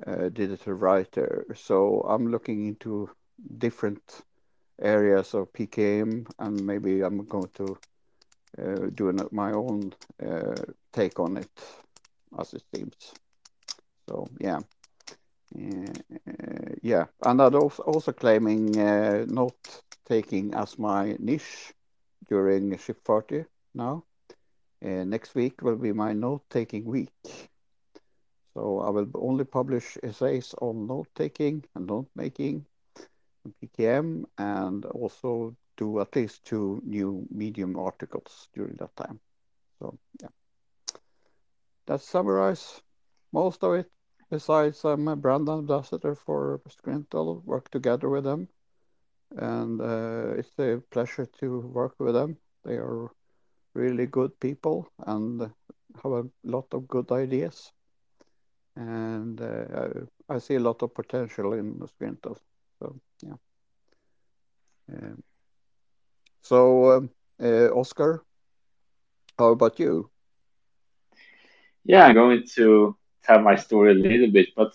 a 0.06 0.30
digital 0.30 0.74
writer. 0.74 1.46
So 1.54 2.00
I'm 2.08 2.30
looking 2.30 2.66
into 2.66 3.10
different 3.58 4.22
areas 4.80 5.34
of 5.34 5.52
PKM, 5.52 6.26
and 6.38 6.66
maybe 6.66 7.02
I'm 7.02 7.24
going 7.26 7.50
to 7.54 7.78
uh, 8.58 8.90
doing 8.94 9.20
my 9.32 9.52
own 9.52 9.92
uh, 10.24 10.54
take 10.92 11.18
on 11.18 11.36
it, 11.36 11.50
as 12.38 12.54
it 12.54 12.62
seems. 12.74 13.14
So 14.08 14.28
yeah, 14.40 14.60
yeah, 16.82 17.06
and 17.22 17.40
I'm 17.40 17.54
also 17.54 18.12
claiming 18.12 18.78
uh, 18.78 19.24
note 19.28 19.82
taking 20.06 20.54
as 20.54 20.78
my 20.78 21.16
niche 21.18 21.72
during 22.28 22.76
Shift 22.78 23.04
40 23.04 23.44
now. 23.74 24.04
Uh, 24.84 25.04
next 25.04 25.34
week 25.34 25.62
will 25.62 25.76
be 25.76 25.92
my 25.92 26.12
note 26.12 26.42
taking 26.50 26.84
week. 26.84 27.10
So 28.54 28.80
I 28.80 28.90
will 28.90 29.08
only 29.14 29.44
publish 29.44 29.98
essays 30.02 30.54
on 30.60 30.86
note 30.86 31.08
taking 31.14 31.64
and 31.74 31.86
note 31.86 32.08
making, 32.14 32.66
PKM, 33.60 34.24
and 34.38 34.84
also 34.86 35.56
do 35.76 36.00
at 36.00 36.14
least 36.16 36.44
two 36.44 36.80
new 36.84 37.26
Medium 37.30 37.76
articles 37.78 38.48
during 38.54 38.76
that 38.76 38.94
time. 38.96 39.20
So 39.80 39.98
yeah, 40.22 40.28
that 41.86 42.00
summarize 42.00 42.82
most 43.32 43.64
of 43.64 43.74
it. 43.74 43.93
Besides, 44.34 44.84
I'm 44.84 45.06
a 45.06 45.14
brand 45.14 45.48
ambassador 45.48 46.16
for 46.16 46.60
Scrintal, 46.68 47.44
work 47.44 47.70
together 47.70 48.08
with 48.08 48.24
them, 48.24 48.48
and 49.36 49.80
uh, 49.80 50.34
it's 50.36 50.58
a 50.58 50.82
pleasure 50.90 51.26
to 51.38 51.60
work 51.60 51.94
with 52.00 52.14
them. 52.14 52.38
They 52.64 52.74
are 52.74 53.12
really 53.74 54.06
good 54.06 54.40
people 54.40 54.88
and 55.06 55.40
have 56.02 56.12
a 56.12 56.24
lot 56.42 56.66
of 56.72 56.88
good 56.88 57.12
ideas 57.12 57.70
and 58.74 59.40
uh, 59.40 60.08
I, 60.28 60.34
I, 60.34 60.38
see 60.40 60.56
a 60.56 60.60
lot 60.68 60.82
of 60.82 60.92
potential 60.92 61.52
in 61.52 61.78
Scrintal. 61.86 62.36
So 62.80 63.00
yeah. 63.22 63.36
Um, 64.92 65.22
so 66.42 66.90
um, 66.90 67.10
uh, 67.40 67.68
Oscar, 67.68 68.24
how 69.38 69.50
about 69.50 69.78
you? 69.78 70.10
Yeah, 71.84 72.06
I'm 72.06 72.14
going 72.14 72.42
to 72.56 72.96
tell 73.24 73.40
my 73.40 73.56
story 73.56 73.92
a 73.92 73.94
little 73.94 74.30
bit, 74.30 74.48
but 74.56 74.74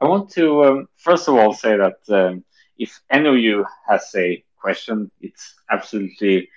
I 0.00 0.06
want 0.06 0.30
to 0.30 0.64
um, 0.64 0.88
first 0.96 1.28
of 1.28 1.34
all 1.34 1.52
say 1.54 1.76
that 1.76 1.98
um, 2.08 2.44
if 2.78 3.00
any 3.10 3.28
of 3.28 3.38
you 3.38 3.64
has 3.88 4.10
a 4.14 4.44
question, 4.56 5.10
it's 5.20 5.54
absolutely 5.70 6.48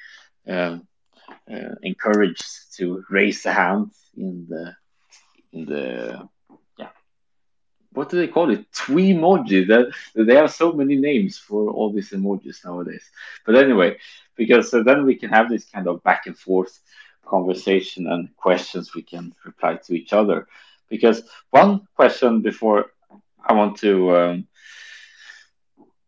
um, 0.47 0.88
uh, 1.52 1.75
encouraged 1.84 2.75
to 2.78 3.04
raise 3.10 3.43
the 3.43 3.54
hand 3.54 3.91
in 4.17 4.47
the 4.49 4.75
in 5.52 5.65
the 5.65 6.30
yeah. 6.78 6.89
what 7.93 8.10
do 8.10 8.17
they 8.17 8.28
call 8.28 8.49
it? 8.52 8.71
Twemoji. 8.71 9.67
That 9.67 9.93
they 10.15 10.36
have 10.36 10.52
so 10.52 10.73
many 10.73 10.95
names 10.95 11.38
for 11.38 11.69
all 11.69 11.91
these 11.91 12.12
emojis 12.12 12.65
nowadays. 12.65 13.10
But 13.45 13.56
anyway, 13.56 13.97
because 14.36 14.73
uh, 14.73 14.84
then 14.84 15.06
we 15.06 15.15
can 15.15 15.30
have 15.30 15.49
this 15.49 15.65
kind 15.65 15.88
of 15.88 16.04
back 16.04 16.28
and 16.28 16.38
forth 16.38 16.80
conversation 17.25 18.08
and 18.08 18.36
questions 18.36 18.95
we 18.95 19.04
can 19.04 19.34
reply 19.45 19.75
to 19.75 19.93
each 19.93 20.13
other. 20.13 20.47
Because 20.89 21.23
one 21.52 21.88
question 21.95 22.41
before 22.41 22.91
I 23.43 23.54
want 23.54 23.78
to 23.80 24.15
um, 24.15 24.47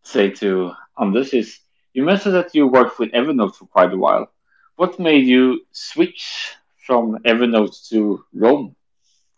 say 0.04 0.30
to 0.30 0.72
Anders 1.00 1.34
is 1.34 1.60
you 1.94 2.04
mentioned 2.04 2.36
that 2.36 2.56
you 2.56 2.68
worked 2.68 3.00
with 3.00 3.12
Evernote 3.12 3.56
for 3.56 3.66
quite 3.66 3.94
a 3.94 3.98
while. 3.98 4.32
What 4.76 5.00
made 5.00 5.28
you 5.28 5.62
switch 5.72 6.56
from 6.78 7.18
Evernote 7.26 7.90
to 7.90 8.24
Roam? 8.34 8.76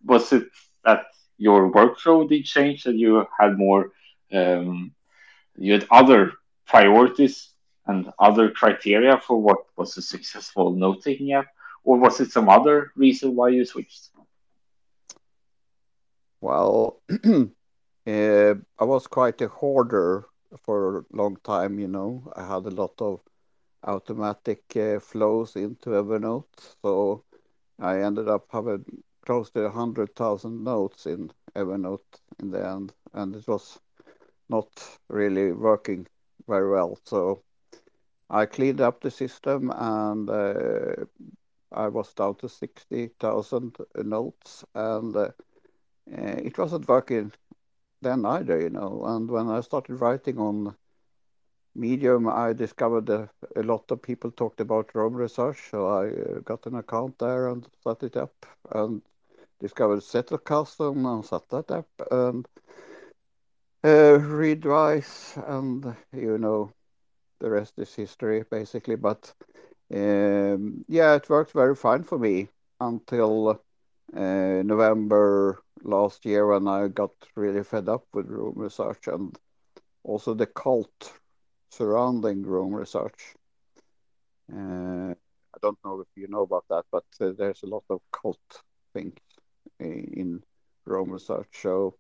Was 0.06 0.32
it 0.34 0.48
that 0.86 1.06
your 1.38 1.72
workflow 1.72 2.28
did 2.28 2.46
change 2.46 2.84
that 2.84 2.96
you 2.96 3.26
had 3.40 3.58
more 3.58 3.92
um, 4.32 4.92
you 5.58 5.74
had 5.74 5.86
other 5.92 6.34
priorities 6.68 7.50
and 7.86 8.12
other 8.18 8.50
criteria 8.50 9.18
for 9.18 9.42
what 9.42 9.58
was 9.76 9.98
a 9.98 10.02
successful 10.02 10.74
note-taking 10.74 11.34
app 11.34 11.48
or 11.84 11.98
was 11.98 12.20
it 12.20 12.32
some 12.32 12.50
other 12.50 12.92
reason 12.96 13.36
why 13.36 13.50
you 13.50 13.66
switched 13.66 14.10
well 16.44 17.02
uh, 18.08 18.54
i 18.82 18.84
was 18.94 19.08
quite 19.08 19.42
a 19.42 19.48
hoarder 19.48 20.26
for 20.66 21.00
a 21.00 21.04
long 21.18 21.38
time 21.44 21.80
you 21.80 21.88
know 21.88 22.32
i 22.36 22.44
had 22.48 22.66
a 22.66 22.76
lot 22.82 22.94
of 23.02 23.22
automatic 23.84 24.64
uh, 24.78 25.00
flows 25.00 25.56
into 25.56 25.90
evernote 25.92 26.76
so 26.84 27.24
i 27.80 28.00
ended 28.00 28.28
up 28.30 28.46
having 28.52 28.86
close 29.26 29.50
to 29.52 29.62
100,000 29.64 30.64
notes 30.64 31.06
in 31.06 31.32
Evernote 31.56 32.20
in 32.40 32.52
the 32.52 32.66
end, 32.68 32.94
and 33.14 33.36
it 33.36 33.48
was 33.48 33.80
not 34.50 34.98
really 35.10 35.52
working 35.52 36.08
very 36.48 36.70
well. 36.70 36.98
So 37.06 37.44
I 38.30 38.46
cleaned 38.46 38.82
up 38.82 39.02
the 39.02 39.12
system 39.12 39.72
and 39.76 40.30
uh, 40.30 41.06
I 41.72 41.88
was 41.90 42.14
down 42.14 42.36
to 42.38 42.50
60,000 42.50 43.78
notes, 43.96 44.64
and 44.76 45.16
uh, 45.16 45.32
it 46.08 46.58
wasn't 46.58 46.88
working 46.88 47.32
then 48.02 48.26
either, 48.26 48.60
you 48.60 48.70
know. 48.70 49.04
And 49.06 49.30
when 49.30 49.50
I 49.50 49.62
started 49.62 49.96
writing 49.96 50.38
on 50.40 50.76
Medium, 51.76 52.28
I 52.28 52.54
discovered 52.54 53.06
that 53.08 53.30
a 53.56 53.64
lot 53.64 53.90
of 53.92 54.02
people 54.02 54.32
talked 54.32 54.60
about 54.60 54.94
Roam 54.96 55.14
Research, 55.16 55.70
so 55.70 55.88
I 55.88 56.08
uh, 56.10 56.40
got 56.40 56.66
an 56.66 56.76
account 56.76 57.20
there 57.20 57.48
and 57.48 57.68
set 57.84 58.04
it 58.04 58.16
up. 58.18 58.46
And 58.72 59.02
discovered 59.60 60.00
Zettelkasten 60.00 61.06
and 61.06 61.26
set 61.26 61.48
that 61.50 61.72
up 61.72 61.88
and 62.12 62.46
uh, 63.84 64.18
Readwise 64.20 65.38
and 65.48 65.96
you 66.14 66.38
know 66.38 66.72
the 67.40 67.50
rest 67.50 67.78
is 67.78 67.94
history 67.96 68.44
basically 68.50 68.96
but 68.96 69.34
um, 69.94 70.86
yeah 70.88 71.16
it 71.16 71.30
worked 71.30 71.52
very 71.52 71.76
fine 71.76 72.04
for 72.04 72.18
me 72.18 72.50
until 72.80 73.50
uh, 74.16 74.62
November 74.64 75.60
last 75.84 76.26
year 76.26 76.48
when 76.48 76.68
I 76.68 76.88
got 76.88 77.12
really 77.36 77.64
fed 77.64 77.90
up 77.90 78.06
with 78.14 78.28
Roam 78.28 78.54
Research 78.56 79.08
and 79.08 79.38
also 80.04 80.34
the 80.34 80.48
cult 80.48 81.14
surrounding 81.70 82.44
Roam 82.44 82.74
Research. 82.74 83.36
Uh, 84.52 85.14
I 85.14 85.58
don't 85.62 85.78
know 85.86 86.02
if 86.02 86.08
you 86.16 86.28
know 86.28 86.42
about 86.42 86.66
that, 86.70 86.86
but 86.92 87.06
uh, 87.22 87.32
there's 87.38 87.64
a 87.64 87.68
lot 87.68 87.84
of 87.90 88.02
cult 88.12 88.64
things 88.94 89.20
in 89.80 90.44
Roam 90.86 91.12
Research. 91.12 91.50
So 91.62 91.96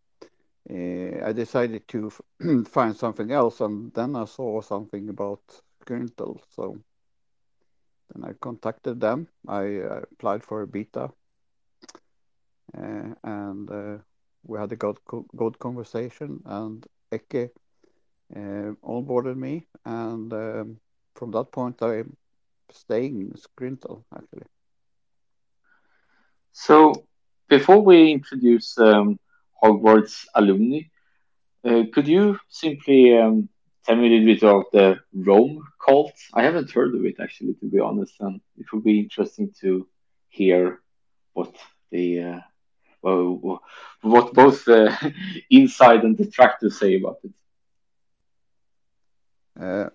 uh, 0.69 1.25
I 1.25 1.33
decided 1.33 1.87
to 1.89 2.11
find 2.65 2.95
something 2.95 3.31
else, 3.31 3.61
and 3.61 3.93
then 3.93 4.15
I 4.15 4.25
saw 4.25 4.61
something 4.61 5.09
about 5.09 5.41
Scrintal. 5.81 6.41
So 6.55 6.77
then 8.13 8.23
I 8.29 8.33
contacted 8.33 8.99
them. 8.99 9.27
I 9.47 9.77
uh, 9.77 10.01
applied 10.11 10.43
for 10.43 10.61
a 10.61 10.67
beta, 10.67 11.03
uh, 11.05 11.09
and 12.73 13.69
uh, 13.71 13.97
we 14.43 14.59
had 14.59 14.71
a 14.71 14.75
good, 14.75 14.97
good 15.35 15.59
conversation. 15.59 16.41
And 16.45 16.85
Eke 17.13 17.49
uh, 18.35 18.73
onboarded 18.83 19.37
me, 19.37 19.67
and 19.85 20.31
um, 20.33 20.77
from 21.15 21.31
that 21.31 21.51
point, 21.51 21.81
I'm 21.81 22.15
staying 22.71 23.21
in 23.21 23.33
Scrintal 23.33 24.03
actually. 24.15 24.47
So 26.53 26.93
before 27.49 27.81
we 27.81 28.11
introduce 28.11 28.77
um, 28.77 29.19
Hogwarts 29.63 30.25
alumni, 30.35 30.79
uh, 31.65 31.83
could 31.93 32.07
you 32.07 32.37
simply 32.49 33.17
um, 33.17 33.49
tell 33.85 33.95
me 33.95 34.07
a 34.07 34.09
little 34.09 34.25
bit 34.25 34.43
about 34.43 34.65
the 34.71 34.99
Roam 35.13 35.63
cult? 35.85 36.13
I 36.33 36.43
haven't 36.43 36.71
heard 36.71 36.95
of 36.95 37.05
it 37.05 37.15
actually, 37.21 37.55
to 37.55 37.65
be 37.69 37.79
honest, 37.79 38.15
and 38.19 38.39
it 38.57 38.65
would 38.73 38.83
be 38.83 38.99
interesting 38.99 39.51
to 39.61 39.87
hear 40.29 40.79
what 41.33 41.53
the 41.91 42.21
uh, 42.21 42.39
well, 43.03 43.61
what 44.01 44.33
both 44.33 44.65
the 44.65 45.13
inside 45.49 46.03
and 46.03 46.17
detractors 46.17 46.79
say 46.79 46.95
about 46.95 47.19
it. 47.23 47.31
Uh, 49.59 49.89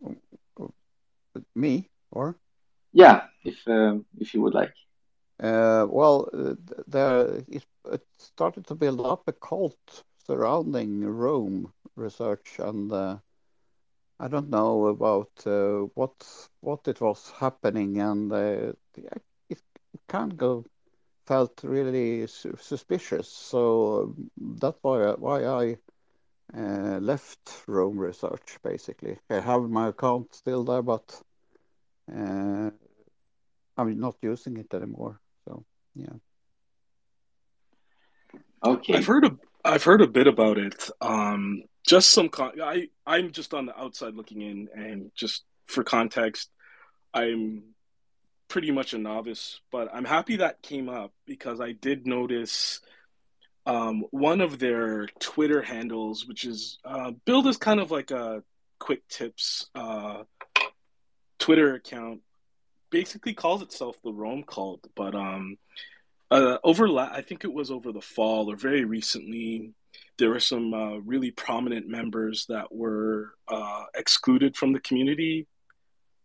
me 1.55 1.89
or? 2.11 2.37
Yeah, 2.93 3.23
if 3.45 3.67
um, 3.67 4.05
if 4.19 4.35
you 4.35 4.43
would 4.43 4.55
like. 4.55 4.75
Uh, 5.41 5.87
well, 5.89 6.29
uh, 6.33 6.55
there 6.87 7.43
it, 7.49 7.65
it, 7.93 8.07
started 8.19 8.67
to 8.67 8.75
build 8.75 9.01
up 9.01 9.23
a 9.29 9.33
cult 9.33 10.03
surrounding 10.27 11.05
Roam 11.05 11.73
research, 11.97 12.57
and 12.59 12.93
uh, 12.93 13.19
I 14.19 14.29
don't 14.29 14.51
know 14.51 14.87
about 14.89 15.31
uh, 15.47 15.87
what 15.95 16.49
what 16.61 16.89
it 16.89 17.01
was 17.01 17.33
happening, 17.39 18.01
and 18.01 18.33
uh, 18.33 18.73
it 19.49 19.63
kind 20.09 20.43
of 20.43 20.67
felt 21.29 21.61
really 21.63 22.27
su 22.27 22.55
suspicious. 22.59 23.29
So 23.29 24.15
that's 24.37 24.79
why 24.83 25.15
why 25.27 25.45
I 25.45 25.77
uh, 26.57 26.99
left 27.01 27.65
Roam 27.67 27.99
research. 27.99 28.59
Basically, 28.63 29.19
I 29.31 29.41
have 29.41 29.63
my 29.69 29.89
account 29.89 30.35
still 30.35 30.65
there, 30.65 30.83
but 30.83 31.23
I'm 33.79 34.01
not 34.01 34.17
using 34.23 34.57
it 34.57 34.75
anymore. 34.75 35.21
So 35.45 35.65
yeah. 35.95 36.17
Okay. 38.65 38.95
I've 38.95 39.07
heard 39.07 39.25
a 39.25 39.37
I've 39.65 39.85
heard 39.85 40.01
a 40.01 40.07
bit 40.07 40.27
about 40.27 40.59
it. 40.59 40.91
Um, 41.01 41.65
just 41.87 42.11
some 42.11 42.29
con- 42.29 42.61
I 42.61 42.89
I'm 43.07 43.31
just 43.31 43.55
on 43.55 43.67
the 43.67 43.79
outside 43.79 44.15
looking 44.15 44.43
in, 44.43 44.69
and 44.75 45.11
just 45.15 45.45
for 45.67 45.85
context, 45.85 46.51
I'm 47.13 47.75
pretty 48.49 48.71
much 48.71 48.95
a 48.95 48.99
novice, 48.99 49.61
but 49.71 49.89
I'm 49.93 50.05
happy 50.05 50.37
that 50.37 50.63
came 50.63 50.89
up 50.89 51.13
because 51.27 51.61
I 51.61 51.73
did 51.73 52.07
notice 52.07 52.81
um, 53.67 54.05
one 54.11 54.41
of 54.41 54.59
their 54.59 55.07
Twitter 55.21 55.61
handles, 55.61 56.27
which 56.27 56.45
is 56.45 56.79
uh, 56.85 57.13
billed 57.27 57.47
as 57.47 57.59
kind 57.59 57.81
of 57.81 57.91
like 57.91 58.11
a 58.11 58.43
quick 58.79 59.07
tips 59.09 59.69
uh, 59.75 60.23
Twitter 61.39 61.75
account, 61.75 62.23
basically 62.91 63.35
calls 63.35 63.61
itself 63.61 63.97
the 64.03 64.13
Roam 64.13 64.43
Cult. 64.43 64.87
But 64.97 65.15
um, 65.15 65.59
uh, 66.31 66.57
over, 66.65 66.89
la- 66.89 67.13
I 67.13 67.21
think 67.21 67.45
it 67.45 67.53
was 67.53 67.71
over 67.71 67.93
the 67.93 68.01
fall 68.01 68.51
or 68.51 68.57
very 68.57 68.85
recently, 68.85 69.75
there 70.17 70.31
were 70.31 70.41
some 70.41 70.73
uh, 70.73 70.97
really 70.99 71.31
prominent 71.31 71.87
members 71.87 72.47
that 72.49 72.75
were 72.75 73.35
uh, 73.47 73.85
excluded 73.95 74.57
from 74.57 74.73
the 74.73 74.81
community 74.81 75.47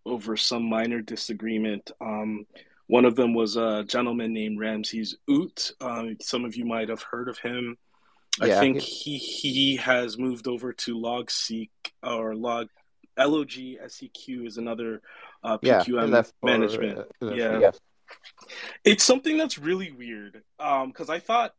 over 0.05 0.35
some 0.37 0.63
minor 0.63 1.01
disagreement. 1.01 1.91
Um, 2.01 2.45
one 2.87 3.05
of 3.05 3.15
them 3.15 3.33
was 3.33 3.55
a 3.55 3.83
gentleman 3.87 4.33
named 4.33 4.59
Ramses 4.59 5.17
Oudt. 5.29 5.71
Um, 5.81 6.17
some 6.21 6.45
of 6.45 6.55
you 6.55 6.65
might 6.65 6.89
have 6.89 7.01
heard 7.01 7.29
of 7.29 7.37
him. 7.37 7.77
I 8.41 8.47
yeah, 8.47 8.59
think 8.59 8.81
he 8.81 9.17
he 9.17 9.75
has 9.77 10.17
moved 10.17 10.47
over 10.47 10.73
to 10.73 10.97
LogSeq 10.97 11.69
or 12.01 12.35
Log 12.35 12.67
LOG 13.17 13.51
SEQ 13.87 14.45
is 14.45 14.57
another 14.57 15.01
uh, 15.43 15.57
PQM 15.59 16.11
yeah, 16.11 16.23
management. 16.41 17.07
For, 17.19 17.31
uh, 17.31 17.35
yeah. 17.35 17.71
It's 18.83 19.03
something 19.03 19.37
that's 19.37 19.57
really 19.57 19.91
weird 19.91 20.43
because 20.57 21.09
um, 21.09 21.15
I 21.15 21.19
thought 21.19 21.53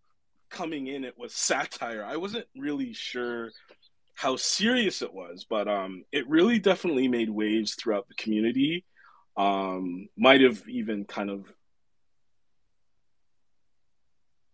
coming 0.51 0.87
in 0.87 1.05
it 1.05 1.19
was 1.19 1.35
satire. 1.35 2.05
I 2.05 2.17
wasn't 2.17 2.47
really 2.57 2.93
sure 2.93 3.51
how 4.15 4.37
serious 4.37 5.03
it 5.03 5.13
was, 5.13 5.47
but 5.49 5.69
um, 5.69 6.05
it 6.13 6.29
really 6.29 6.59
definitely 6.59 7.09
made 7.09 7.31
waves 7.31 7.75
throughout 7.75 8.09
the 8.09 8.15
community. 8.15 8.85
Um, 9.37 10.09
might 10.17 10.41
have 10.41 10.63
even 10.69 11.05
kind 11.05 11.31
of 11.31 11.53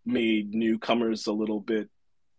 made 0.05 0.53
newcomers 0.53 1.27
a 1.27 1.31
little 1.31 1.59
bit 1.59 1.89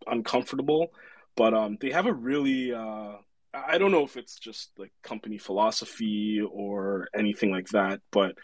uncomfortable, 0.06 0.92
but 1.36 1.54
um, 1.54 1.78
they 1.80 1.90
have 1.90 2.06
a 2.06 2.12
really 2.12 2.74
uh, 2.74 3.12
I 3.54 3.78
don't 3.78 3.92
know 3.92 4.04
if 4.04 4.16
it's 4.16 4.38
just 4.38 4.70
like 4.78 4.92
company 5.02 5.38
philosophy 5.38 6.40
or 6.40 7.08
anything 7.14 7.50
like 7.50 7.68
that, 7.68 8.00
but 8.10 8.36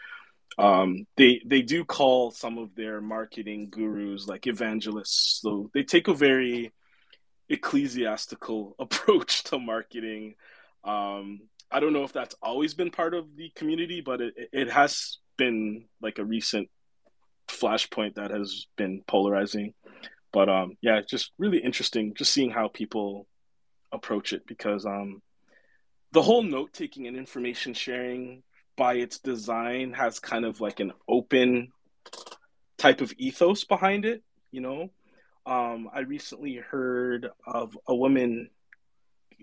um, 0.57 1.05
they 1.17 1.41
they 1.45 1.61
do 1.61 1.83
call 1.83 2.31
some 2.31 2.57
of 2.57 2.75
their 2.75 3.01
marketing 3.01 3.69
gurus 3.69 4.27
like 4.27 4.45
evangelists. 4.45 5.39
So 5.41 5.69
they 5.73 5.83
take 5.83 6.07
a 6.07 6.13
very 6.13 6.71
ecclesiastical 7.49 8.75
approach 8.79 9.43
to 9.45 9.59
marketing. 9.59 10.35
Um, 10.83 11.41
I 11.71 11.79
don't 11.79 11.93
know 11.93 12.03
if 12.03 12.13
that's 12.13 12.35
always 12.41 12.73
been 12.73 12.91
part 12.91 13.13
of 13.13 13.35
the 13.35 13.51
community, 13.55 14.01
but 14.01 14.21
it, 14.21 14.33
it 14.51 14.71
has 14.71 15.17
been 15.37 15.85
like 16.01 16.19
a 16.19 16.25
recent 16.25 16.69
flashpoint 17.47 18.15
that 18.15 18.31
has 18.31 18.67
been 18.77 19.03
polarizing. 19.07 19.73
But 20.31 20.49
um, 20.49 20.77
yeah, 20.81 21.01
just 21.07 21.31
really 21.37 21.59
interesting, 21.59 22.13
just 22.15 22.31
seeing 22.31 22.51
how 22.51 22.67
people 22.67 23.27
approach 23.91 24.33
it 24.33 24.45
because 24.45 24.85
um, 24.85 25.21
the 26.11 26.21
whole 26.21 26.43
note 26.43 26.73
taking 26.73 27.07
and 27.07 27.17
information 27.17 27.73
sharing 27.73 28.43
by 28.77 28.95
its 28.95 29.19
design 29.19 29.93
has 29.93 30.19
kind 30.19 30.45
of 30.45 30.61
like 30.61 30.79
an 30.79 30.93
open 31.07 31.71
type 32.77 33.01
of 33.01 33.13
ethos 33.17 33.63
behind 33.63 34.05
it, 34.05 34.23
you 34.51 34.61
know. 34.61 34.89
Um, 35.49 35.89
I 35.91 36.01
recently 36.01 36.57
heard 36.57 37.31
of 37.47 37.75
a 37.87 37.95
woman. 37.95 38.51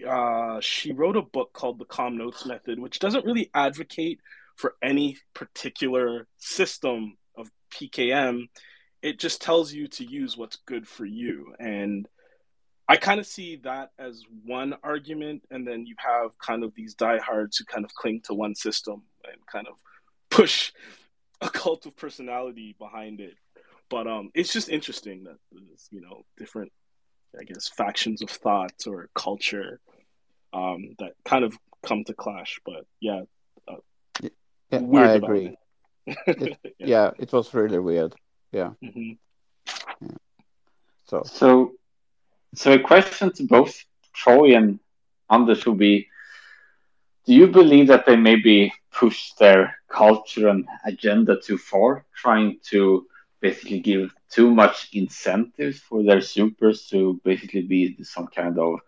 Uh, 0.06 0.60
she 0.60 0.92
wrote 0.92 1.16
a 1.16 1.22
book 1.22 1.52
called 1.52 1.80
The 1.80 1.84
Calm 1.84 2.16
Notes 2.16 2.46
Method, 2.46 2.78
which 2.78 3.00
doesn't 3.00 3.24
really 3.24 3.50
advocate 3.52 4.20
for 4.54 4.76
any 4.80 5.18
particular 5.34 6.28
system 6.38 7.16
of 7.36 7.50
PKM. 7.72 8.48
It 9.02 9.18
just 9.18 9.42
tells 9.42 9.72
you 9.72 9.88
to 9.88 10.04
use 10.04 10.36
what's 10.36 10.58
good 10.64 10.86
for 10.86 11.04
you. 11.04 11.54
And 11.58 12.08
I 12.88 12.98
kind 12.98 13.18
of 13.18 13.26
see 13.26 13.56
that 13.64 13.90
as 13.98 14.22
one 14.44 14.76
argument. 14.84 15.42
And 15.50 15.66
then 15.66 15.86
you 15.86 15.96
have 15.98 16.38
kind 16.38 16.62
of 16.62 16.72
these 16.76 16.94
diehards 16.94 17.56
who 17.56 17.64
kind 17.64 17.84
of 17.84 17.92
cling 17.94 18.20
to 18.26 18.34
one 18.34 18.54
system 18.54 19.02
and 19.24 19.44
kind 19.50 19.66
of 19.66 19.74
push 20.30 20.72
a 21.40 21.50
cult 21.50 21.84
of 21.84 21.96
personality 21.96 22.76
behind 22.78 23.20
it 23.20 23.34
but 23.88 24.06
um, 24.06 24.30
it's 24.34 24.52
just 24.52 24.68
interesting 24.68 25.24
that 25.24 25.36
you 25.90 26.00
know 26.00 26.24
different, 26.36 26.72
I 27.38 27.44
guess, 27.44 27.68
factions 27.68 28.22
of 28.22 28.30
thought 28.30 28.86
or 28.86 29.08
culture 29.14 29.80
um, 30.52 30.94
that 30.98 31.12
kind 31.24 31.44
of 31.44 31.56
come 31.84 32.04
to 32.04 32.14
clash. 32.14 32.60
But 32.64 32.86
yeah, 33.00 33.22
uh, 33.68 33.76
yeah 34.70 34.80
I 34.94 35.12
agree. 35.12 35.56
It. 36.06 36.16
It, 36.26 36.58
yeah. 36.78 36.86
yeah. 36.86 37.10
it 37.18 37.32
was 37.32 37.52
really 37.54 37.78
weird. 37.78 38.14
Yeah. 38.52 38.70
Mm-hmm. 38.82 39.12
yeah. 40.00 40.16
So 41.04 41.22
so 41.24 41.72
so 42.54 42.72
a 42.72 42.78
question 42.78 43.32
to 43.32 43.44
both 43.44 43.84
Troy 44.14 44.56
and 44.56 44.80
Anders 45.30 45.66
will 45.66 45.74
be 45.74 46.08
do 47.26 47.34
you 47.34 47.48
believe 47.48 47.88
that 47.88 48.06
they 48.06 48.16
maybe 48.16 48.72
push 48.92 49.32
their 49.32 49.76
culture 49.88 50.48
and 50.48 50.66
agenda 50.84 51.36
too 51.40 51.58
far, 51.58 52.04
trying 52.14 52.58
to 52.70 53.06
basically 53.40 53.80
give 53.80 54.14
too 54.30 54.54
much 54.54 54.88
incentives 54.92 55.78
for 55.78 56.02
their 56.02 56.20
supers 56.20 56.86
to 56.88 57.20
basically 57.24 57.62
be 57.62 57.96
some 58.02 58.26
kind 58.26 58.58
of 58.58 58.80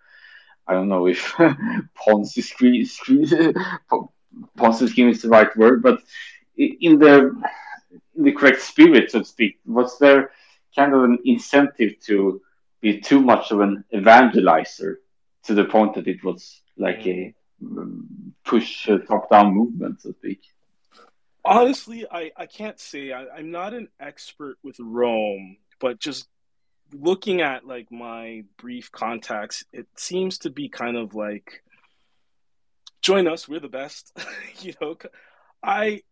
I 0.67 0.75
don't 0.75 0.89
know 0.89 1.07
if 1.07 1.33
Ponzi 1.99 2.43
scheme, 2.43 2.85
Ponzi 4.59 4.89
scheme 4.89 5.09
is 5.09 5.23
the 5.23 5.29
right 5.31 5.55
word, 5.57 5.83
but 5.83 6.01
in 6.57 6.99
the 6.99 7.33
in 8.17 8.25
the 8.25 8.33
correct 8.33 8.61
spirit, 8.61 9.11
so 9.11 9.21
to 9.21 9.25
speak, 9.25 9.59
was 9.65 9.99
there 9.99 10.33
kind 10.77 10.93
of 10.93 11.05
an 11.05 11.19
incentive 11.25 11.99
to 12.07 12.43
be 12.81 13.01
too 13.01 13.21
much 13.21 13.51
of 13.51 13.61
an 13.61 13.85
evangelizer 13.95 14.97
to 15.45 15.55
the 15.55 15.65
point 15.65 15.95
that 15.95 16.07
it 16.07 16.23
was 16.23 16.61
like 16.77 17.07
a 17.07 17.35
um, 17.63 18.35
push 18.45 18.89
top 19.07 19.31
down 19.31 19.55
movement, 19.55 20.03
so 20.03 20.11
to 20.11 20.19
speak? 20.19 20.43
Honestly, 21.49 22.05
I, 22.11 22.31
I 22.37 22.45
can't 22.45 22.79
say. 22.79 23.11
I, 23.11 23.25
I'm 23.39 23.51
not 23.51 23.73
an 23.73 23.89
expert 23.99 24.59
with 24.63 24.77
Roam, 24.79 25.57
but 25.81 25.99
just 25.99 26.29
looking 26.93 27.41
at 27.41 27.67
like 27.67 27.91
my 27.91 28.45
brief 28.59 28.93
contacts, 28.93 29.65
it 29.73 29.87
seems 29.97 30.37
to 30.41 30.51
be 30.51 30.69
kind 30.69 30.99
of 30.99 31.15
like 31.15 31.63
join 33.01 33.27
us, 33.27 33.49
we're 33.49 33.61
the 33.61 33.69
best. 33.69 34.13
you 34.61 34.75
know, 34.79 34.99
I 35.63 36.03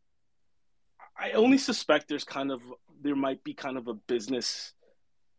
I 1.19 1.33
only 1.33 1.59
suspect 1.59 2.09
there's 2.09 2.25
kind 2.25 2.51
of 2.51 2.63
there 3.03 3.15
might 3.15 3.45
be 3.45 3.53
kind 3.53 3.77
of 3.77 3.89
a 3.89 3.95
business 3.95 4.73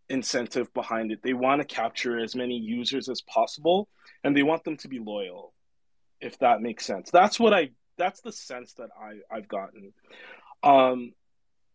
incentive 0.09 0.71
behind 0.75 1.11
it. 1.11 1.23
They 1.23 1.33
want 1.33 1.61
to 1.61 1.65
capture 1.65 2.19
as 2.19 2.35
many 2.35 2.55
users 2.55 3.09
as 3.09 3.21
possible 3.21 3.89
and 4.23 4.37
they 4.37 4.43
want 4.43 4.63
them 4.63 4.77
to 4.77 4.87
be 4.87 4.99
loyal, 4.99 5.55
if 6.21 6.37
that 6.37 6.61
makes 6.61 6.85
sense. 6.85 7.09
That's 7.09 7.39
what 7.39 7.51
I 7.51 7.71
that's 7.97 8.21
the 8.21 8.31
sense 8.31 8.73
that 8.73 8.89
I 8.99 9.35
I've 9.35 9.47
gotten. 9.47 9.93
Um, 10.63 11.13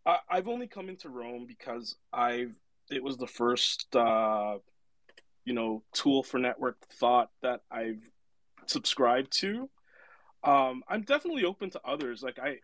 I, 0.05 0.19
have 0.31 0.49
only 0.49 0.67
come 0.67 0.89
into 0.89 1.09
Roam 1.09 1.47
because 1.47 1.97
I've 2.13 2.55
it 2.91 3.03
was 3.03 3.17
the 3.17 3.27
first 3.27 3.95
uh, 3.95 4.59
you 5.45 5.55
know 5.55 5.83
tool 5.93 6.23
for 6.23 6.39
network 6.39 6.77
thought 6.99 7.31
that 7.43 7.61
I've 7.71 8.03
subscribed 8.67 9.33
to. 9.41 9.69
Um, 10.45 10.83
I'm 10.89 11.03
definitely 11.03 11.45
open 11.45 11.71
to 11.71 11.81
others. 11.85 12.23
Like 12.23 12.39
I, 12.39 12.57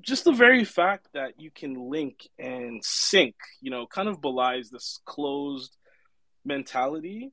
just 0.00 0.24
the 0.24 0.32
very 0.32 0.64
fact 0.64 1.08
that 1.14 1.40
you 1.40 1.50
can 1.50 1.74
link 1.74 2.28
and 2.38 2.84
sync, 2.84 3.36
you 3.60 3.70
know, 3.70 3.86
kind 3.86 4.08
of 4.08 4.20
belies 4.20 4.70
this 4.70 4.98
closed 5.04 5.76
mentality. 6.44 7.32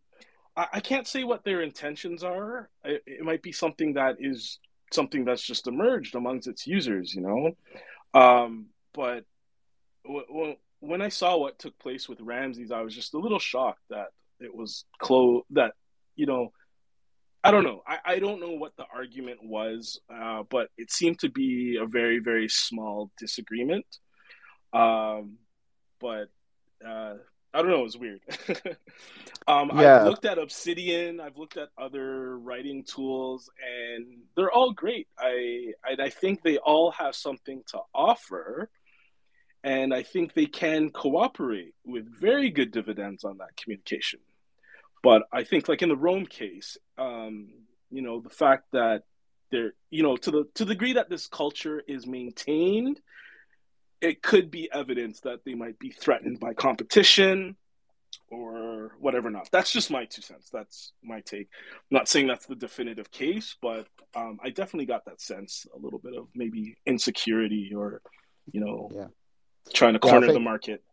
I, 0.56 0.68
I 0.74 0.80
can't 0.80 1.08
say 1.08 1.24
what 1.24 1.44
their 1.44 1.62
intentions 1.62 2.24
are. 2.24 2.70
It, 2.84 3.04
it 3.08 3.24
might 3.24 3.42
be 3.42 3.52
something 3.52 3.94
that 3.94 4.18
is 4.20 4.60
something 4.94 5.26
that's 5.26 5.42
just 5.42 5.68
emerged 5.68 6.16
amongst 6.16 6.48
its 6.48 6.68
users, 6.68 7.14
you 7.14 7.22
know. 7.22 7.52
Um, 8.20 8.68
but 8.94 9.26
w- 10.06 10.28
w- 10.28 10.56
when 10.80 11.02
I 11.02 11.10
saw 11.10 11.38
what 11.38 11.60
took 11.60 11.78
place 11.80 12.08
with 12.08 12.22
Ramses, 12.22 12.72
I 12.72 12.82
was 12.82 12.94
just 12.94 13.14
a 13.14 13.20
little 13.20 13.40
shocked 13.40 13.84
that 13.90 14.08
it 14.40 14.54
was 14.54 14.86
close. 15.00 15.44
That 15.52 15.74
you 16.16 16.26
know, 16.26 16.52
I 17.44 17.52
don't 17.52 17.64
know. 17.64 17.84
I, 17.88 17.98
I 18.06 18.20
don't 18.20 18.40
know 18.40 18.52
what 18.54 18.76
the 18.78 18.86
argument 18.94 19.40
was, 19.44 20.00
uh, 20.14 20.44
but 20.50 20.70
it 20.78 20.92
seemed 20.92 21.20
to 21.20 21.30
be 21.30 21.78
a 21.82 21.86
very 21.86 22.20
very 22.20 22.50
small 22.50 23.12
disagreement. 23.18 23.86
Um, 24.74 25.38
but 26.00 26.30
uh, 26.86 27.16
I 27.54 27.62
don't 27.62 27.70
know. 27.70 27.82
It 27.82 27.84
was 27.84 27.98
weird. 27.98 28.22
um, 29.48 29.72
yeah. 29.76 29.98
I've 29.98 30.08
looked 30.08 30.26
at 30.26 30.40
Obsidian. 30.40 31.20
I've 31.20 31.38
looked 31.38 31.58
at 31.58 31.70
other 31.78 32.38
writing 32.40 32.84
tools, 32.84 33.50
and 33.62 34.24
they're 34.36 34.52
all 34.52 34.72
great. 34.72 35.08
I 35.18 35.74
I, 35.86 36.04
I 36.04 36.10
think 36.10 36.42
they 36.42 36.58
all 36.58 36.92
have 36.92 37.16
something 37.16 37.62
to 37.68 37.80
offer, 37.94 38.70
and 39.64 39.94
I 39.94 40.02
think 40.02 40.34
they 40.34 40.48
can 40.48 40.90
cooperate 40.90 41.76
with 41.86 42.06
very 42.20 42.50
good 42.50 42.72
dividends 42.72 43.24
on 43.24 43.38
that 43.38 43.56
communication. 43.56 44.20
But 45.04 45.24
I 45.32 45.44
think, 45.44 45.68
like 45.68 45.82
in 45.82 45.90
the 45.90 45.98
Roam 45.98 46.26
case, 46.26 46.78
um, 46.98 47.50
you 47.92 48.02
know, 48.02 48.22
the 48.22 48.30
fact 48.30 48.72
that 48.72 49.04
there, 49.52 49.74
you 49.92 50.02
know, 50.02 50.18
to 50.18 50.32
the 50.32 50.46
to 50.56 50.66
the 50.66 50.74
degree 50.74 50.94
that 50.94 51.10
this 51.10 51.28
culture 51.28 51.84
is 51.88 52.08
maintained, 52.08 53.00
it 54.04 54.22
could 54.22 54.52
be 54.52 54.70
evidence 54.72 55.22
that 55.22 55.40
they 55.46 55.56
might 55.56 55.80
be 55.80 55.90
threatened 55.90 56.40
by 56.40 56.54
competition 56.54 57.56
or 58.30 58.96
whatever 59.00 59.30
not. 59.30 59.50
That's 59.52 59.72
just 59.72 59.90
my 59.90 60.04
two 60.06 60.22
cents. 60.22 60.50
That's 60.52 60.92
my 61.02 61.22
take. 61.22 61.48
I'm 61.74 61.96
not 62.00 62.08
saying 62.10 62.28
that's 62.28 62.46
the 62.46 62.56
definitive 62.56 63.10
case, 63.12 63.56
but 63.62 63.88
um, 64.16 64.40
I 64.44 64.50
definitely 64.50 64.86
got 64.88 65.06
that 65.06 65.22
sense 65.22 65.66
a 65.74 65.80
little 65.80 66.00
bit 66.00 66.16
of 66.16 66.28
maybe 66.36 66.76
insecurity 66.86 67.72
or, 67.76 68.02
you 68.52 68.60
know, 68.64 68.90
Yeah. 68.94 69.08
trying 69.74 69.94
to 69.94 70.00
Yeah, 70.04 70.10
I 70.10 70.12
corner 70.12 70.34
the 70.34 70.40
market. 70.40 70.84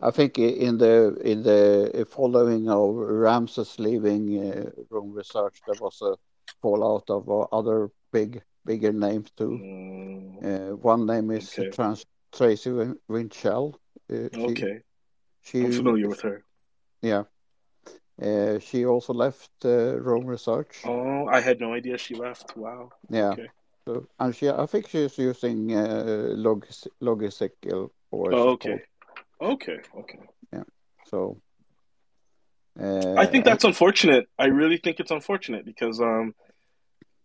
I 0.00 0.10
think 0.10 0.38
in 0.38 0.76
the 0.76 1.16
in 1.24 1.42
the 1.42 2.06
following 2.10 2.68
of 2.68 2.94
Ramses 2.94 3.78
leaving 3.78 4.24
uh, 4.38 4.70
Roam 4.90 5.12
Research, 5.12 5.56
there 5.66 5.80
was 5.80 6.02
a 6.02 6.14
fallout 6.60 7.08
of 7.08 7.22
uh, 7.28 7.46
other 7.58 7.90
big 8.12 8.42
bigger 8.66 8.92
names 8.92 9.30
too. 9.38 9.50
Mm, 9.50 10.44
Uh, 10.44 10.76
one 10.76 11.06
name 11.06 11.30
is 11.30 11.46
Okay. 11.58 11.70
Trans 11.70 12.04
Tracy 12.36 12.70
Win- 12.70 12.98
Winchell. 13.08 13.78
Uh, 14.10 14.28
okay, 14.34 14.80
she 15.42 15.64
I'm 15.64 15.72
familiar 15.72 16.08
with 16.08 16.20
her. 16.22 16.44
Yeah. 17.02 17.24
Uh, 18.20 18.58
she 18.60 18.86
also 18.86 19.12
left 19.12 19.50
uh, 19.64 19.98
Roam 20.00 20.24
Research. 20.26 20.82
Oh, 20.84 21.26
I 21.26 21.40
had 21.40 21.60
no 21.60 21.72
idea 21.72 21.98
she 21.98 22.14
left. 22.14 22.56
Wow. 22.56 22.90
yeah. 23.10 23.30
okay. 23.30 23.48
So, 23.86 24.06
and 24.18 24.34
she, 24.34 24.48
I 24.48 24.66
think 24.66 24.88
she's 24.88 25.18
using 25.18 25.76
uh, 25.76 26.28
log 26.30 26.66
Logistical 27.02 27.90
or 28.10 28.34
Oh, 28.34 28.48
okay. 28.50 28.80
Okay. 29.40 29.78
Okay. 29.98 30.18
Yeah. 30.52 30.62
So. 31.06 31.40
Uh, 32.80 33.14
I 33.16 33.26
think 33.26 33.44
that's 33.44 33.64
unfortunate. 33.64 34.26
I 34.38 34.46
really 34.46 34.78
think 34.78 34.98
it's 35.00 35.10
unfortunate 35.10 35.64
because 35.64 36.00
um, 36.00 36.34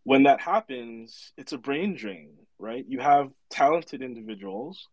when 0.04 0.24
that 0.24 0.41
happens, 0.41 1.32
it's 1.38 1.54
a 1.54 1.58
brain 1.58 1.95
drain, 1.95 2.34
right? 2.60 2.84
You 2.88 3.00
have 3.00 3.30
talented 3.50 4.02
individuals 4.02 4.88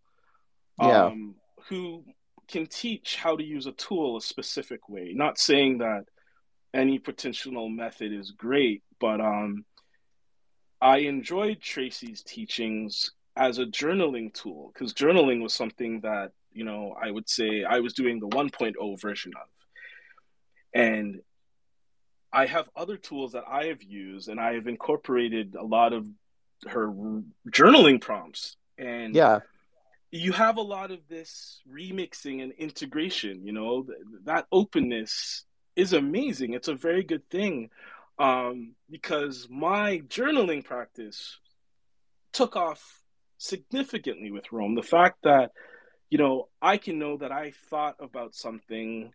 Yeah. 0.81 1.07
um, 1.07 1.35
who 1.69 2.05
can 2.49 2.67
teach 2.67 3.17
how 3.17 3.37
to 3.37 3.43
use 3.43 3.67
a 3.67 3.73
tool 3.73 4.17
a 4.17 4.21
specific 4.21 4.89
way. 4.89 5.12
Not 5.15 5.39
saying 5.39 5.79
that 5.79 6.05
any 6.73 6.99
potential 6.99 7.69
method 7.69 8.12
is 8.12 8.31
great, 8.31 8.83
but 9.01 9.21
um, 9.21 9.65
I 10.81 10.99
enjoyed 10.99 11.61
Tracy's 11.61 12.23
teachings 12.23 13.12
as 13.37 13.59
a 13.59 13.67
journaling 13.67 14.33
tool 14.33 14.71
because 14.73 14.95
journaling 14.95 15.43
was 15.43 15.53
something 15.53 16.01
that, 16.01 16.33
you 16.53 16.65
know, 16.65 16.95
I 17.01 17.11
would 17.11 17.29
say 17.29 17.65
I 17.65 17.81
was 17.81 17.95
doing 17.95 18.21
the 18.21 18.29
1.0 18.29 19.01
version 19.01 19.33
of. 19.35 19.49
And 20.73 21.21
I 22.33 22.47
have 22.47 22.69
other 22.77 22.97
tools 22.97 23.33
that 23.33 23.45
I 23.49 23.67
have 23.67 23.83
used, 23.83 24.29
and 24.29 24.39
I 24.39 24.55
have 24.55 24.67
incorporated 24.67 25.55
a 25.55 25.65
lot 25.65 25.93
of 25.93 26.07
her 26.67 26.89
journaling 27.51 28.01
prompts. 28.01 28.57
And 28.77 29.15
yeah. 29.15 29.41
You 30.11 30.33
have 30.33 30.57
a 30.57 30.62
lot 30.62 30.90
of 30.90 31.01
this 31.09 31.61
remixing 31.71 32.42
and 32.42 32.53
integration 32.53 33.45
you 33.45 33.53
know 33.53 33.83
Th- 33.83 33.99
that 34.25 34.47
openness 34.51 35.45
is 35.75 35.92
amazing. 35.92 36.55
It's 36.55 36.69
a 36.69 36.75
very 36.75 37.03
good 37.03 37.29
thing 37.29 37.69
um, 38.19 38.75
because 38.90 39.47
my 39.51 39.99
journaling 40.09 40.64
practice 40.64 41.38
took 42.33 42.57
off 42.57 43.03
significantly 43.37 44.31
with 44.31 44.51
Roam. 44.53 44.75
The 44.75 44.83
fact 44.83 45.19
that 45.25 45.51
you 46.09 46.19
know 46.19 46.49
i 46.62 46.77
can 46.77 47.01
know 47.01 47.16
that 47.16 47.33
i 47.33 47.53
thought 47.69 47.97
about 47.99 48.33
something 48.33 49.12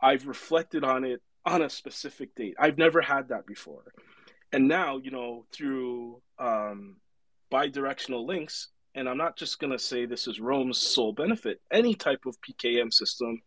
i've 0.00 0.26
reflected 0.26 0.82
on 0.82 1.04
it 1.04 1.22
on 1.44 1.62
a 1.62 1.70
specific 1.70 2.34
date. 2.34 2.54
I've 2.58 2.78
never 2.78 3.00
had 3.00 3.28
that 3.28 3.46
before. 3.46 3.84
And 4.52 4.68
now 4.68 4.98
you 4.98 5.10
know 5.10 5.46
through 5.52 6.20
um, 6.38 6.96
bi-directional 7.50 8.26
links 8.26 8.68
and 8.94 9.08
I'm 9.08 9.18
not 9.18 9.36
just 9.36 9.58
going 9.58 9.72
to 9.72 9.78
say 9.78 10.06
this 10.06 10.26
is 10.26 10.40
Roam's 10.40 10.78
sole 10.78 11.12
benefit. 11.12 11.60
Any 11.70 11.94
type 11.94 12.26
of 12.26 12.36
PKM 12.40 12.92
system, 12.92 13.40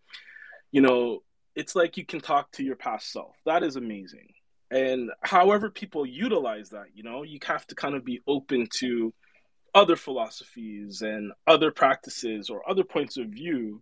you 0.71 0.81
know, 0.81 1.23
it's 1.55 1.75
like 1.75 1.97
you 1.97 2.05
can 2.05 2.19
talk 2.19 2.51
to 2.53 2.63
your 2.63 2.75
past 2.75 3.12
self. 3.12 3.36
That 3.45 3.63
is 3.63 3.75
amazing. 3.75 4.34
And 4.71 5.12
however 5.21 5.69
people 5.69 6.05
utilize 6.05 6.69
that, 6.69 6.88
you 6.93 7.03
know, 7.03 7.23
you 7.23 7.39
have 7.45 7.65
to 7.67 7.75
kind 7.75 7.95
of 7.95 8.03
be 8.03 8.21
open 8.27 8.67
to 8.79 9.13
other 9.73 9.95
philosophies 9.95 11.01
and 11.01 11.31
other 11.45 11.71
practices 11.71 12.49
or 12.49 12.67
other 12.69 12.84
points 12.84 13.17
of 13.17 13.27
view. 13.27 13.81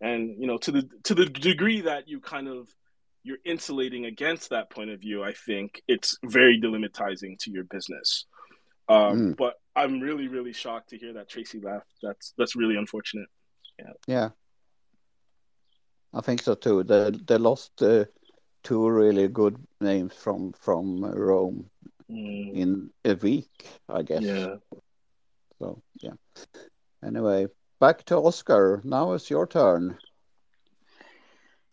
And, 0.00 0.36
you 0.38 0.46
know, 0.46 0.58
to 0.58 0.72
the 0.72 0.88
to 1.04 1.14
the 1.14 1.26
degree 1.26 1.80
that 1.82 2.08
you 2.08 2.20
kind 2.20 2.48
of 2.48 2.68
you're 3.24 3.38
insulating 3.44 4.04
against 4.04 4.50
that 4.50 4.70
point 4.70 4.90
of 4.90 5.00
view, 5.00 5.24
I 5.24 5.32
think 5.32 5.82
it's 5.88 6.16
very 6.24 6.60
delimiting 6.60 7.38
to 7.40 7.50
your 7.50 7.64
business. 7.64 8.26
Um, 8.88 9.16
Mm. 9.18 9.36
But 9.36 9.54
I'm 9.76 10.00
really, 10.00 10.28
really 10.28 10.52
shocked 10.52 10.90
to 10.90 10.98
hear 10.98 11.12
that 11.14 11.28
Tracy 11.28 11.60
left. 11.60 11.86
That's 12.02 12.32
that's 12.38 12.56
really 12.56 12.76
unfortunate. 12.76 13.28
Yeah. 14.06 14.30
I 16.14 16.20
think 16.22 16.42
so 16.42 16.54
too. 16.54 16.82
They 16.84 17.10
they 17.10 17.36
lost 17.38 17.82
uh, 17.82 18.06
two 18.64 18.88
really 18.88 19.28
good 19.28 19.56
names 19.80 20.14
from 20.14 20.52
from 20.52 21.04
Roam 21.04 21.70
Mm, 22.10 22.54
in 22.54 22.90
a 23.04 23.14
week, 23.14 23.68
I 23.86 24.00
guess. 24.02 24.22
yeah. 24.22 24.54
So 25.58 25.82
yeah. 26.00 26.14
Anyway, 27.04 27.48
back 27.80 28.02
to 28.06 28.16
Oscar. 28.16 28.80
Now 28.82 29.12
it's 29.12 29.28
your 29.28 29.46
turn. 29.46 29.98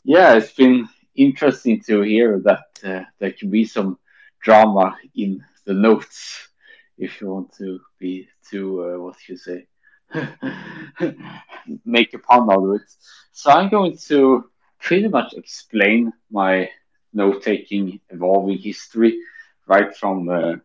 Yeah, 0.03 0.35
it's 0.35 0.51
been 0.51 0.89
interesting 1.15 1.81
to 1.87 2.01
hear 2.01 2.39
that 2.43 2.65
uh, 2.83 3.03
there 3.19 3.31
could 3.31 3.49
be 3.49 3.63
some 3.63 3.97
drama 4.41 4.97
in 5.15 5.41
the 5.65 5.73
notes, 5.73 6.49
if 6.97 7.21
you 7.21 7.29
want 7.29 7.53
to 7.57 7.79
be 7.99 8.27
too, 8.49 8.83
uh, 8.83 8.99
what 9.01 9.15
you 9.27 9.37
say, 9.37 9.67
make 11.85 12.13
a 12.13 12.19
pun 12.19 12.49
out 12.51 12.63
of 12.63 12.75
it. 12.75 12.89
So 13.31 13.51
I'm 13.51 13.69
going 13.69 13.97
to 14.07 14.45
pretty 14.79 15.07
much 15.07 15.33
explain 15.33 16.13
my 16.31 16.69
note 17.13 17.43
taking 17.43 17.99
evolving 18.09 18.57
history 18.57 19.19
right 19.67 19.95
from, 19.95 20.29
uh, 20.29 20.55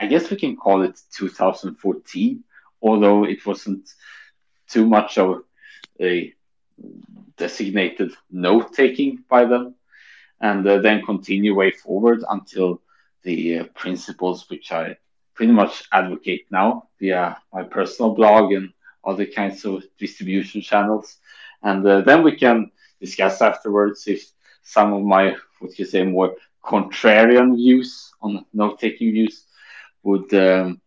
I 0.00 0.06
guess 0.06 0.30
we 0.30 0.36
can 0.36 0.56
call 0.56 0.82
it 0.82 0.98
2014, 1.16 2.42
although 2.82 3.24
it 3.24 3.44
wasn't 3.46 3.88
too 4.68 4.86
much 4.86 5.18
of 5.18 5.42
a 6.00 6.32
designated 7.36 8.12
note 8.30 8.72
taking 8.72 9.24
by 9.28 9.44
them, 9.44 9.74
and 10.40 10.66
uh, 10.66 10.78
then 10.78 11.04
continue 11.04 11.54
way 11.54 11.70
forward 11.70 12.24
until 12.28 12.80
the 13.22 13.60
uh, 13.60 13.64
principles 13.74 14.48
which 14.50 14.72
I 14.72 14.96
pretty 15.34 15.52
much 15.52 15.84
advocate 15.92 16.46
now 16.50 16.88
via 17.00 17.36
my 17.52 17.62
personal 17.62 18.14
blog 18.14 18.52
and 18.52 18.72
other 19.04 19.26
kinds 19.26 19.64
of 19.64 19.84
distribution 19.98 20.60
channels. 20.62 21.18
And 21.62 21.86
uh, 21.86 22.00
then 22.02 22.22
we 22.22 22.36
can 22.36 22.70
discuss 23.00 23.42
afterwards 23.42 24.06
if 24.06 24.30
some 24.62 24.92
of 24.92 25.02
my, 25.02 25.34
what 25.60 25.78
you 25.78 25.84
say, 25.84 26.04
more 26.04 26.34
contrarian 26.64 27.56
views 27.56 28.12
on 28.22 28.44
note 28.52 28.80
taking 28.80 29.12
views 29.12 29.44
would, 30.02 30.32
um, 30.34 30.80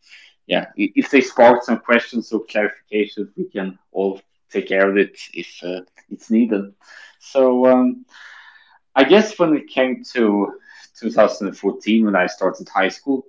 yeah, 0.48 0.68
if 0.76 1.10
they 1.12 1.22
spark 1.22 1.64
some 1.64 1.80
questions 1.80 2.32
or 2.32 2.46
clarifications, 2.46 3.30
we 3.36 3.46
can 3.50 3.78
all 3.92 4.22
take 4.50 4.68
care 4.68 4.90
of 4.90 4.98
it 4.98 5.18
if 5.34 5.60
uh, 5.64 5.82
it's 6.10 6.32
needed. 6.32 6.74
So 7.20 7.66
um, 7.68 8.06
I 8.96 9.04
guess 9.04 9.38
when 9.38 9.56
it 9.56 9.68
came 9.68 10.04
to 10.14 10.54
2014, 11.00 12.06
when 12.06 12.16
I 12.16 12.28
started 12.28 12.68
high 12.70 12.90
school, 12.90 13.26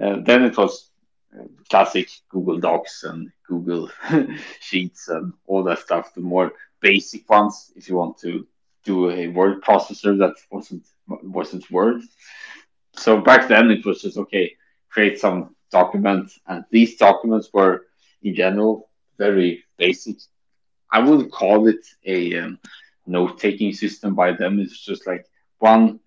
uh, 0.00 0.16
then 0.22 0.44
it 0.44 0.56
was 0.56 0.90
uh, 1.38 1.44
classic 1.70 2.08
Google 2.28 2.58
Docs 2.58 3.04
and 3.04 3.30
Google 3.46 3.90
Sheets 4.60 5.08
and 5.08 5.32
all 5.46 5.62
that 5.64 5.80
stuff, 5.80 6.14
the 6.14 6.20
more 6.20 6.52
basic 6.80 7.28
ones. 7.28 7.72
If 7.76 7.88
you 7.88 7.96
want 7.96 8.18
to 8.18 8.46
do 8.84 9.10
a 9.10 9.28
word 9.28 9.62
processor 9.62 10.16
that 10.18 10.34
wasn't 10.50 10.86
wasn't 11.06 11.70
Word. 11.70 12.02
So 12.94 13.20
back 13.20 13.48
then 13.48 13.70
it 13.70 13.84
was 13.84 14.02
just 14.02 14.16
okay, 14.16 14.56
create 14.88 15.18
some 15.18 15.54
documents, 15.70 16.38
and 16.46 16.64
these 16.70 16.96
documents 16.96 17.50
were 17.52 17.86
in 18.22 18.34
general 18.34 18.88
very 19.18 19.64
basic. 19.76 20.16
I 20.90 21.00
would 21.00 21.30
call 21.30 21.68
it 21.68 21.84
a 22.04 22.38
um, 22.38 22.58
note-taking 23.06 23.72
system 23.72 24.14
by 24.14 24.32
them. 24.32 24.60
It's 24.60 24.78
just 24.78 25.06
like 25.06 25.26
one 25.58 26.00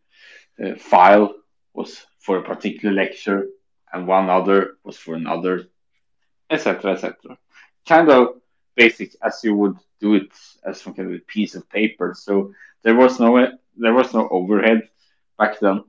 uh, 0.63 0.75
file 0.75 1.33
was 1.73 2.05
for 2.19 2.37
a 2.37 2.43
particular 2.43 2.93
lecture, 2.95 3.47
and 3.93 4.07
one 4.07 4.29
other 4.29 4.77
was 4.83 4.97
for 4.97 5.15
another, 5.15 5.67
etc., 6.49 6.93
etc. 6.93 7.37
Kind 7.87 8.09
of 8.09 8.35
basic 8.75 9.15
as 9.21 9.41
you 9.43 9.55
would 9.55 9.77
do 9.99 10.15
it 10.15 10.31
as 10.63 10.81
some 10.81 10.93
kind 10.93 11.09
of 11.09 11.15
a 11.15 11.23
piece 11.25 11.55
of 11.55 11.69
paper. 11.69 12.13
So 12.17 12.53
there 12.83 12.95
was 12.95 13.19
no 13.19 13.31
there 13.77 13.93
was 13.93 14.13
no 14.13 14.27
overhead 14.29 14.89
back 15.37 15.59
then. 15.59 15.83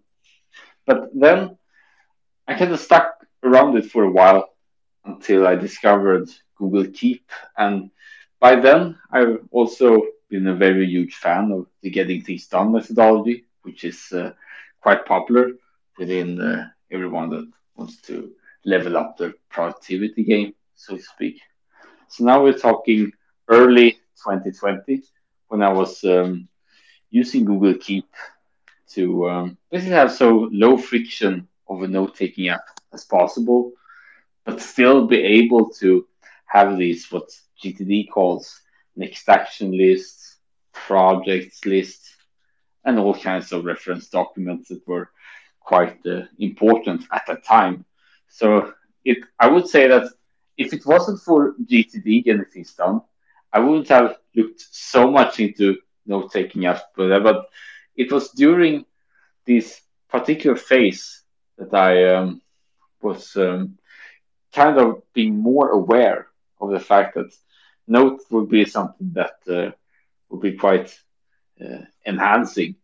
But 0.86 1.10
then 1.14 1.56
I 2.46 2.54
kind 2.54 2.72
of 2.72 2.80
stuck 2.80 3.26
around 3.42 3.76
it 3.76 3.90
for 3.90 4.04
a 4.04 4.10
while 4.10 4.50
until 5.04 5.46
I 5.46 5.54
discovered 5.54 6.28
Google 6.56 6.86
Keep, 6.92 7.30
and 7.56 7.90
by 8.38 8.56
then 8.56 8.98
I've 9.10 9.38
also 9.50 10.02
been 10.28 10.46
a 10.46 10.54
very 10.54 10.86
huge 10.86 11.14
fan 11.14 11.52
of 11.52 11.66
the 11.82 11.90
Getting 11.90 12.22
Things 12.22 12.46
Done 12.46 12.72
methodology, 12.72 13.44
which 13.62 13.84
is 13.84 14.12
uh, 14.12 14.32
quite 14.80 15.04
popular 15.06 15.52
within 15.98 16.40
uh, 16.40 16.68
everyone 16.90 17.30
that 17.30 17.48
wants 17.76 18.00
to 18.02 18.32
level 18.64 18.96
up 18.96 19.16
their 19.16 19.34
productivity 19.48 20.24
game, 20.24 20.54
so 20.74 20.96
to 20.96 21.02
speak. 21.02 21.40
So 22.08 22.24
now 22.24 22.42
we're 22.42 22.58
talking 22.58 23.12
early 23.48 23.92
2020 24.24 25.02
when 25.48 25.62
I 25.62 25.72
was 25.72 26.02
um, 26.04 26.48
using 27.10 27.44
Google 27.44 27.74
Keep 27.74 28.08
to 28.90 29.28
um, 29.28 29.58
basically 29.70 29.94
have 29.94 30.12
so 30.12 30.48
low 30.52 30.76
friction 30.76 31.48
of 31.68 31.82
a 31.82 31.88
note 31.88 32.16
taking 32.16 32.48
app 32.48 32.64
as 32.92 33.04
possible, 33.04 33.72
but 34.44 34.60
still 34.60 35.06
be 35.06 35.20
able 35.20 35.70
to 35.70 36.06
have 36.46 36.76
these 36.76 37.10
what 37.10 37.30
GTD 37.62 38.10
calls 38.10 38.60
next 38.96 39.28
action 39.28 39.76
lists, 39.76 40.38
projects 40.72 41.64
lists, 41.64 42.16
and 42.84 42.98
all 42.98 43.14
kinds 43.14 43.52
of 43.52 43.64
reference 43.64 44.08
documents 44.08 44.68
that 44.68 44.86
were 44.86 45.10
quite 45.72 45.98
uh, 46.06 46.22
important 46.38 47.00
at 47.16 47.22
that 47.28 47.44
time. 47.44 47.84
So 48.28 48.72
it, 49.04 49.18
I 49.38 49.46
would 49.52 49.68
say 49.68 49.86
that 49.88 50.06
if 50.56 50.72
it 50.72 50.84
wasn't 50.84 51.20
for 51.26 51.54
GTD 51.70 52.24
getting 52.24 52.44
things 52.52 52.74
done, 52.74 53.02
I 53.52 53.60
wouldn't 53.60 53.88
have 53.88 54.16
looked 54.34 54.62
so 54.70 55.10
much 55.18 55.38
into 55.38 55.76
note 56.06 56.32
taking 56.32 56.62
apps, 56.62 56.82
but, 56.96 57.22
but 57.22 57.38
it 57.94 58.10
was 58.10 58.30
during 58.30 58.84
this 59.46 59.80
particular 60.08 60.56
phase 60.56 61.22
that 61.58 61.72
I 61.72 62.14
um, 62.14 62.42
was 63.00 63.36
um, 63.36 63.78
kind 64.52 64.76
of 64.78 65.02
being 65.12 65.36
more 65.36 65.68
aware 65.70 66.26
of 66.60 66.70
the 66.70 66.80
fact 66.80 67.14
that 67.14 67.30
note 67.86 68.20
would 68.30 68.48
be 68.48 68.64
something 68.64 69.12
that 69.20 69.36
uh, 69.48 69.70
would 70.28 70.40
be 70.40 70.56
quite 70.64 70.88
uh, 71.64 71.82
enhancing 72.04 72.74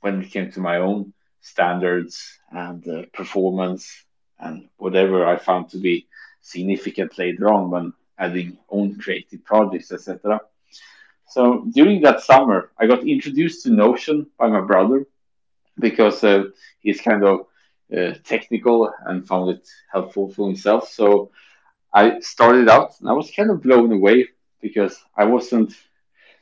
when 0.00 0.22
it 0.22 0.30
came 0.30 0.52
to 0.52 0.60
my 0.60 0.76
own 0.76 1.13
standards 1.44 2.38
and 2.50 2.88
uh, 2.88 3.02
performance 3.12 4.04
and 4.40 4.68
whatever 4.78 5.26
I 5.26 5.36
found 5.36 5.68
to 5.70 5.78
be 5.78 6.06
significant 6.40 7.18
later 7.18 7.52
on 7.52 7.70
when 7.70 7.92
adding 8.18 8.58
own 8.70 8.98
creative 8.98 9.44
projects, 9.44 9.92
etc. 9.92 10.40
So 11.28 11.66
during 11.72 12.00
that 12.02 12.22
summer, 12.22 12.70
I 12.78 12.86
got 12.86 13.06
introduced 13.06 13.64
to 13.64 13.70
Notion 13.70 14.26
by 14.38 14.48
my 14.48 14.60
brother 14.62 15.06
because 15.78 16.24
uh, 16.24 16.44
he's 16.80 17.00
kind 17.00 17.24
of 17.24 17.46
uh, 17.96 18.14
technical 18.24 18.90
and 19.06 19.26
found 19.26 19.50
it 19.50 19.68
helpful 19.92 20.30
for 20.32 20.46
himself. 20.46 20.88
So 20.88 21.30
I 21.92 22.20
started 22.20 22.68
out 22.68 22.92
and 23.00 23.08
I 23.08 23.12
was 23.12 23.30
kind 23.30 23.50
of 23.50 23.62
blown 23.62 23.92
away 23.92 24.28
because 24.62 24.98
I 25.16 25.24
wasn't 25.24 25.74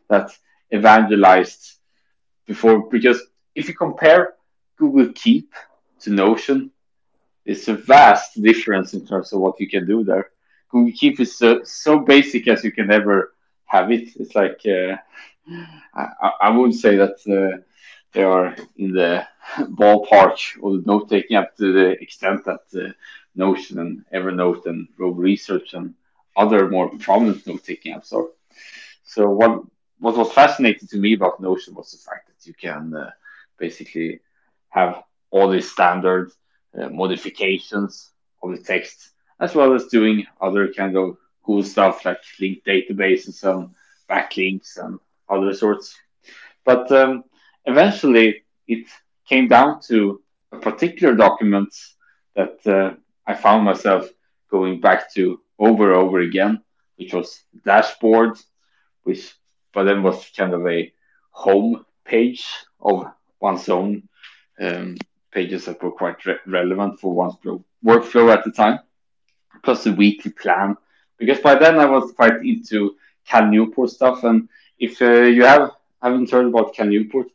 that 0.08 0.30
evangelized 0.72 1.74
before. 2.46 2.88
Because 2.88 3.20
if 3.54 3.68
you 3.68 3.74
compare 3.74 4.34
Google 4.82 5.12
Keep 5.14 5.48
to 6.00 6.10
Notion, 6.10 6.70
it's 7.44 7.68
a 7.68 7.74
vast 7.74 8.42
difference 8.42 8.94
in 8.94 9.06
terms 9.06 9.32
of 9.32 9.40
what 9.40 9.60
you 9.60 9.68
can 9.68 9.86
do 9.86 10.02
there. 10.04 10.26
Google 10.70 10.92
Keep 11.00 11.20
is 11.20 11.38
so, 11.38 11.62
so 11.64 12.00
basic 12.00 12.48
as 12.48 12.64
you 12.64 12.72
can 12.72 12.90
ever 12.90 13.32
have 13.66 13.90
it. 13.92 14.08
It's 14.20 14.34
like 14.34 14.60
uh, 14.66 14.96
I, 15.94 16.30
I 16.46 16.50
would 16.50 16.74
say 16.74 16.96
that 16.96 17.16
uh, 17.38 17.62
they 18.12 18.24
are 18.24 18.56
in 18.76 18.92
the 18.92 19.26
ballpark 19.80 20.36
the 20.62 20.82
note 20.86 21.08
taking 21.08 21.36
up 21.36 21.56
to 21.58 21.72
the 21.72 21.88
extent 22.04 22.44
that 22.44 22.64
uh, 22.74 22.92
Notion 23.34 23.78
and 23.78 24.04
Evernote 24.12 24.66
and 24.66 24.88
Roam 24.98 25.16
Research 25.16 25.74
and 25.74 25.94
other 26.36 26.68
more 26.68 26.88
prominent 26.98 27.46
note 27.46 27.64
taking 27.64 27.94
apps 27.94 28.12
are. 28.12 28.28
So 29.04 29.30
what 29.30 29.62
what 30.00 30.16
was 30.16 30.32
fascinating 30.32 30.88
to 30.88 30.98
me 30.98 31.14
about 31.14 31.40
Notion 31.40 31.74
was 31.74 31.92
the 31.92 31.98
fact 31.98 32.24
that 32.28 32.46
you 32.48 32.54
can 32.54 32.92
uh, 32.94 33.10
basically 33.58 34.20
have 34.72 35.02
all 35.30 35.48
these 35.50 35.70
standard 35.70 36.32
uh, 36.78 36.88
modifications 36.88 38.10
of 38.42 38.50
the 38.52 38.62
text, 38.62 39.10
as 39.38 39.54
well 39.54 39.74
as 39.74 39.86
doing 39.86 40.26
other 40.40 40.72
kind 40.72 40.96
of 40.96 41.16
cool 41.44 41.62
stuff 41.62 42.04
like 42.04 42.20
linked 42.40 42.66
databases 42.66 43.42
and 43.44 43.70
backlinks 44.08 44.78
and 44.78 44.98
other 45.28 45.52
sorts. 45.54 45.96
But 46.64 46.90
um, 46.90 47.24
eventually, 47.66 48.44
it 48.66 48.86
came 49.28 49.48
down 49.48 49.80
to 49.88 50.22
a 50.52 50.58
particular 50.58 51.14
document 51.14 51.74
that 52.34 52.66
uh, 52.66 52.94
I 53.26 53.34
found 53.34 53.64
myself 53.64 54.08
going 54.50 54.80
back 54.80 55.12
to 55.14 55.40
over 55.58 55.92
and 55.92 56.02
over 56.02 56.20
again, 56.20 56.62
which 56.96 57.12
was 57.12 57.42
dashboard, 57.64 58.38
which 59.02 59.34
but 59.72 59.84
then 59.84 60.02
was 60.02 60.30
kind 60.36 60.52
of 60.54 60.66
a 60.66 60.92
home 61.30 61.84
page 62.04 62.46
of 62.80 63.06
one's 63.40 63.68
own 63.68 64.08
um, 64.62 64.96
pages 65.32 65.64
that 65.66 65.82
were 65.82 65.90
quite 65.90 66.24
re- 66.26 66.38
relevant 66.46 67.00
for 67.00 67.14
one's 67.14 67.34
workflow 67.84 68.32
at 68.32 68.44
the 68.44 68.52
time, 68.52 68.78
plus 69.64 69.86
a 69.86 69.92
weekly 69.92 70.30
plan. 70.32 70.76
Because 71.18 71.40
by 71.40 71.54
then 71.54 71.78
I 71.78 71.86
was 71.86 72.12
quite 72.12 72.40
into 72.44 72.96
Cal 73.26 73.46
Newport 73.46 73.90
stuff, 73.90 74.24
and 74.24 74.48
if 74.78 75.00
uh, 75.02 75.22
you 75.22 75.44
have 75.44 75.70
haven't 76.02 76.30
heard 76.30 76.46
about 76.46 76.74
Cal 76.74 76.86
Newport, 76.86 77.28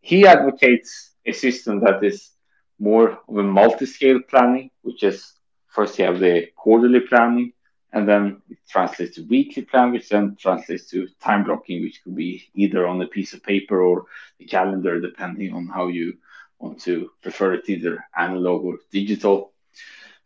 he 0.00 0.26
advocates 0.26 1.12
a 1.26 1.32
system 1.32 1.80
that 1.80 2.02
is 2.04 2.30
more 2.78 3.18
of 3.28 3.36
a 3.36 3.42
multi-scale 3.42 4.20
planning, 4.28 4.70
which 4.82 5.02
is 5.02 5.32
first 5.68 5.98
you 5.98 6.04
have 6.04 6.20
the 6.20 6.48
quarterly 6.56 7.00
planning, 7.00 7.52
and 7.94 8.08
then 8.08 8.42
it 8.50 8.58
translates 8.68 9.14
to 9.14 9.22
weekly 9.28 9.62
plan, 9.62 9.92
which 9.92 10.08
then 10.08 10.36
translates 10.38 10.90
to 10.90 11.06
time 11.20 11.44
blocking, 11.44 11.80
which 11.82 12.02
could 12.02 12.16
be 12.16 12.42
either 12.54 12.88
on 12.88 13.00
a 13.00 13.06
piece 13.06 13.32
of 13.34 13.42
paper 13.42 13.80
or 13.80 14.06
the 14.38 14.44
calendar, 14.44 15.00
depending 15.00 15.54
on 15.54 15.68
how 15.68 15.86
you 15.86 16.18
want 16.58 16.80
to 16.80 17.10
prefer 17.22 17.54
it, 17.54 17.68
either 17.68 18.04
analog 18.16 18.64
or 18.64 18.78
digital. 18.90 19.52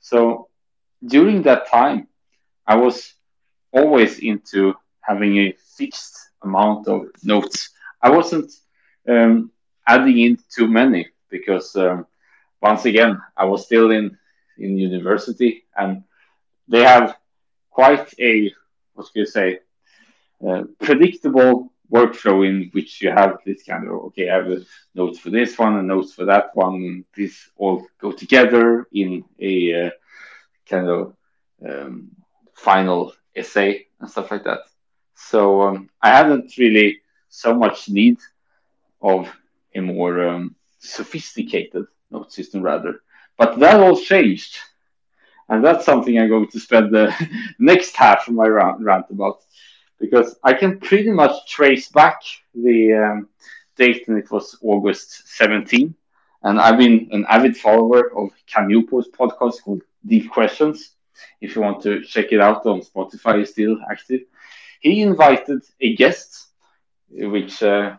So 0.00 0.48
during 1.06 1.42
that 1.42 1.68
time, 1.68 2.08
I 2.66 2.76
was 2.76 3.12
always 3.70 4.18
into 4.18 4.74
having 5.02 5.36
a 5.36 5.54
fixed 5.76 6.16
amount 6.42 6.88
of 6.88 7.08
notes. 7.22 7.70
I 8.02 8.08
wasn't 8.10 8.50
um, 9.06 9.50
adding 9.86 10.18
in 10.18 10.38
too 10.50 10.68
many 10.68 11.08
because 11.28 11.76
um, 11.76 12.06
once 12.62 12.86
again, 12.86 13.20
I 13.36 13.44
was 13.44 13.66
still 13.66 13.90
in 13.90 14.16
in 14.56 14.78
university, 14.78 15.66
and 15.76 16.02
they 16.66 16.82
have 16.82 17.16
quite 17.78 18.12
a 18.18 18.52
what 18.94 19.06
can 19.12 19.20
you 19.20 19.26
say 19.26 19.60
uh, 20.44 20.64
predictable 20.80 21.72
workflow 21.96 22.36
in 22.48 22.70
which 22.72 23.00
you 23.00 23.08
have 23.08 23.38
this 23.46 23.62
kind 23.62 23.86
of 23.86 23.94
okay, 24.06 24.28
I 24.28 24.34
have 24.34 24.50
a 24.50 24.58
notes 24.96 25.20
for 25.20 25.30
this 25.30 25.56
one 25.56 25.76
and 25.76 25.86
notes 25.86 26.12
for 26.12 26.24
that 26.24 26.46
one. 26.54 27.04
These 27.14 27.38
all 27.56 27.86
go 28.00 28.10
together 28.10 28.88
in 28.92 29.24
a 29.38 29.54
uh, 29.80 29.90
kind 30.68 30.88
of 30.88 31.14
um, 31.64 32.10
final 32.52 33.12
essay 33.36 33.86
and 34.00 34.10
stuff 34.10 34.32
like 34.32 34.42
that. 34.42 34.62
So 35.14 35.62
um, 35.62 35.88
I 36.02 36.08
hadn't 36.08 36.58
really 36.58 37.00
so 37.28 37.54
much 37.54 37.88
need 37.88 38.18
of 39.00 39.30
a 39.72 39.80
more 39.80 40.28
um, 40.28 40.56
sophisticated 40.80 41.86
note 42.10 42.32
system 42.32 42.60
rather. 42.60 43.02
But 43.36 43.60
that 43.60 43.78
all 43.78 43.96
changed. 43.96 44.58
And 45.48 45.64
that's 45.64 45.84
something 45.84 46.18
I'm 46.18 46.28
going 46.28 46.48
to 46.48 46.60
spend 46.60 46.92
the 46.94 47.12
next 47.58 47.96
half 47.96 48.28
of 48.28 48.34
my 48.34 48.46
rant, 48.46 48.80
rant 48.80 49.06
about 49.10 49.40
because 49.98 50.36
I 50.44 50.52
can 50.54 50.78
pretty 50.78 51.10
much 51.10 51.48
trace 51.48 51.88
back 51.88 52.20
the 52.54 52.94
um, 52.94 53.28
date 53.76 54.06
and 54.08 54.18
it 54.18 54.30
was 54.30 54.58
August 54.62 55.28
17. 55.28 55.94
And 56.42 56.60
I've 56.60 56.78
been 56.78 57.08
an 57.12 57.26
avid 57.28 57.56
follower 57.56 58.16
of 58.16 58.30
Newport's 58.60 59.08
podcast 59.08 59.62
called 59.62 59.82
Deep 60.06 60.30
Questions. 60.30 60.94
If 61.40 61.56
you 61.56 61.62
want 61.62 61.82
to 61.82 62.02
check 62.04 62.32
it 62.32 62.40
out 62.40 62.64
on 62.66 62.80
Spotify, 62.82 63.42
is 63.42 63.50
still 63.50 63.76
active. 63.90 64.20
He 64.80 65.02
invited 65.02 65.62
a 65.80 65.96
guest, 65.96 66.48
which, 67.10 67.62
uh, 67.62 67.96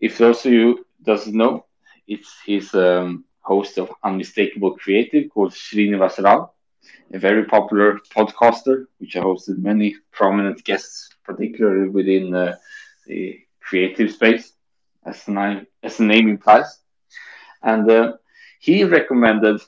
if 0.00 0.18
those 0.18 0.44
of 0.44 0.52
you 0.52 0.86
doesn't 1.02 1.34
know, 1.34 1.64
it's 2.06 2.34
his 2.44 2.74
um, 2.74 3.24
host 3.40 3.78
of 3.78 3.90
Unmistakable 4.04 4.76
Creative 4.76 5.30
called 5.30 5.52
Srinivas 5.52 6.22
Rao, 6.22 6.52
a 7.12 7.18
very 7.18 7.44
popular 7.44 7.98
podcaster, 8.14 8.86
which 8.98 9.14
hosted 9.14 9.58
many 9.58 9.96
prominent 10.12 10.64
guests, 10.64 11.10
particularly 11.24 11.88
within 11.88 12.34
uh, 12.34 12.56
the 13.06 13.38
creative 13.60 14.12
space, 14.12 14.52
as 15.04 15.24
the, 15.24 15.32
name, 15.32 15.66
as 15.82 15.96
the 15.96 16.04
name 16.04 16.28
implies. 16.28 16.78
And 17.62 17.90
uh, 17.90 18.12
he 18.60 18.84
recommended 18.84 19.60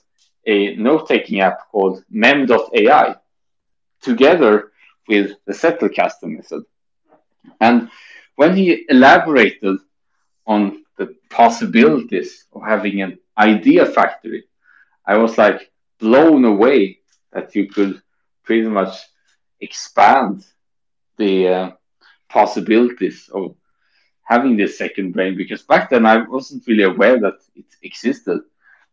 a 0.46 0.74
note-taking 0.76 1.40
app 1.40 1.68
called 1.70 2.04
mem.ai 2.10 3.16
together 4.00 4.72
with 5.08 5.32
the 5.46 5.52
Zettelkasten 5.52 6.36
method. 6.36 6.64
And 7.60 7.90
when 8.36 8.56
he 8.56 8.84
elaborated 8.88 9.78
on 10.46 10.84
the 10.96 11.14
possibilities 11.30 12.44
of 12.52 12.62
having 12.62 13.02
an 13.02 13.18
idea 13.36 13.86
factory, 13.86 14.44
I 15.06 15.16
was 15.16 15.38
like 15.38 15.70
blown 15.98 16.44
away 16.44 16.97
that 17.32 17.54
you 17.54 17.68
could 17.68 18.00
pretty 18.44 18.68
much 18.68 18.94
expand 19.60 20.44
the 21.16 21.48
uh, 21.48 21.70
possibilities 22.28 23.28
of 23.32 23.54
having 24.22 24.56
this 24.56 24.78
second 24.78 25.12
brain 25.12 25.36
because 25.36 25.62
back 25.62 25.90
then 25.90 26.06
I 26.06 26.26
wasn't 26.26 26.66
really 26.66 26.84
aware 26.84 27.18
that 27.20 27.38
it 27.54 27.66
existed. 27.82 28.40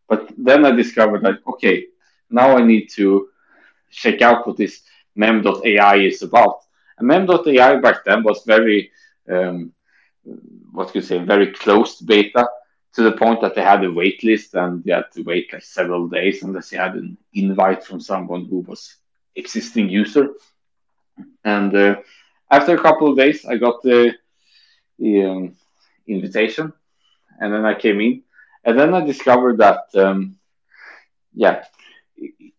But 0.07 0.31
then 0.37 0.65
I 0.65 0.71
discovered 0.71 1.23
that 1.23 1.39
okay, 1.47 1.85
now 2.29 2.57
I 2.57 2.63
need 2.63 2.87
to 2.95 3.29
check 3.91 4.21
out 4.21 4.45
what 4.47 4.57
this 4.57 4.81
mem.ai 5.15 5.95
is 5.97 6.21
about. 6.21 6.59
And 6.97 7.07
mem.ai 7.07 7.77
back 7.77 8.05
then 8.05 8.23
was 8.23 8.43
very, 8.45 8.91
um, 9.29 9.71
what 10.71 10.87
could 10.87 10.95
you 10.95 11.01
say, 11.01 11.19
very 11.19 11.51
closed 11.51 12.05
beta 12.05 12.47
to 12.95 13.03
the 13.03 13.11
point 13.11 13.41
that 13.41 13.55
they 13.55 13.61
had 13.61 13.83
a 13.83 13.91
wait 13.91 14.23
list 14.23 14.55
and 14.55 14.83
you 14.85 14.93
had 14.93 15.11
to 15.13 15.21
wait 15.23 15.51
like 15.51 15.63
several 15.63 16.07
days 16.07 16.43
unless 16.43 16.71
you 16.71 16.77
had 16.79 16.95
an 16.95 17.17
invite 17.33 17.83
from 17.83 17.99
someone 17.99 18.45
who 18.45 18.59
was 18.61 18.95
existing 19.35 19.89
user. 19.89 20.29
And 21.43 21.75
uh, 21.75 21.95
after 22.51 22.75
a 22.75 22.81
couple 22.81 23.09
of 23.09 23.17
days, 23.17 23.45
I 23.45 23.57
got 23.57 23.81
the, 23.83 24.13
the 24.99 25.23
um, 25.25 25.55
invitation, 26.07 26.73
and 27.39 27.53
then 27.53 27.65
I 27.65 27.75
came 27.75 27.99
in, 28.01 28.23
and 28.63 28.79
then 28.79 28.93
I 28.93 29.05
discovered 29.05 29.57
that, 29.59 29.83
um, 29.95 30.37
yeah, 31.33 31.63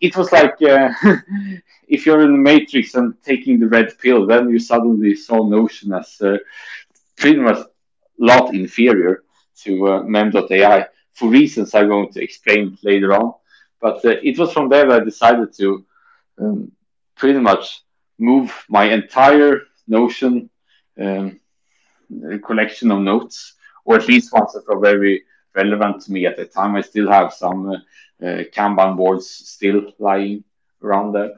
it 0.01 0.17
was 0.17 0.33
like 0.33 0.61
uh, 0.63 0.91
if 1.89 2.07
you're 2.07 2.23
in 2.23 2.33
the 2.33 2.39
Matrix 2.39 2.95
and 2.95 3.15
taking 3.23 3.59
the 3.59 3.69
red 3.69 3.99
pill, 3.99 4.27
then 4.27 4.51
you 4.51 4.59
suddenly 4.59 5.15
saw 5.15 5.47
Notion 5.47 5.93
as 5.95 6.21
uh, 6.21 6.37
pretty 7.17 7.39
much 7.39 7.59
a 7.59 7.67
lot 8.19 8.55
inferior 8.55 9.23
to 9.65 9.89
uh, 9.89 10.03
mem.ai 10.03 10.87
for 11.15 11.29
reasons 11.29 11.75
I'm 11.75 11.89
going 11.89 12.13
to 12.13 12.23
explain 12.23 12.77
later 12.83 13.13
on. 13.15 13.35
But 13.81 14.05
uh, 14.05 14.17
it 14.23 14.39
was 14.39 14.53
from 14.53 14.69
there 14.69 14.87
that 14.89 15.03
I 15.03 15.05
decided 15.05 15.53
to 15.59 15.85
um, 16.41 16.73
pretty 17.17 17.39
much 17.39 17.83
move 18.19 18.53
my 18.69 18.85
entire 18.85 19.63
Notion 19.89 20.51
um, 21.01 21.39
collection 22.45 22.91
of 22.91 23.01
notes, 23.01 23.55
or 23.85 23.97
at 23.97 24.09
least 24.09 24.33
ones 24.33 24.53
that 24.53 24.65
are 24.69 24.79
very 24.79 25.23
relevant 25.55 26.03
to 26.03 26.13
me 26.13 26.27
at 26.27 26.37
the 26.37 26.45
time. 26.45 26.77
I 26.77 26.81
still 26.83 27.11
have 27.11 27.33
some 27.33 27.69
uh, 27.71 27.75
uh, 28.27 28.43
Kanban 28.55 28.97
boards 28.97 29.29
still 29.29 29.93
lying 29.99 30.45
around 30.83 31.13
there, 31.13 31.31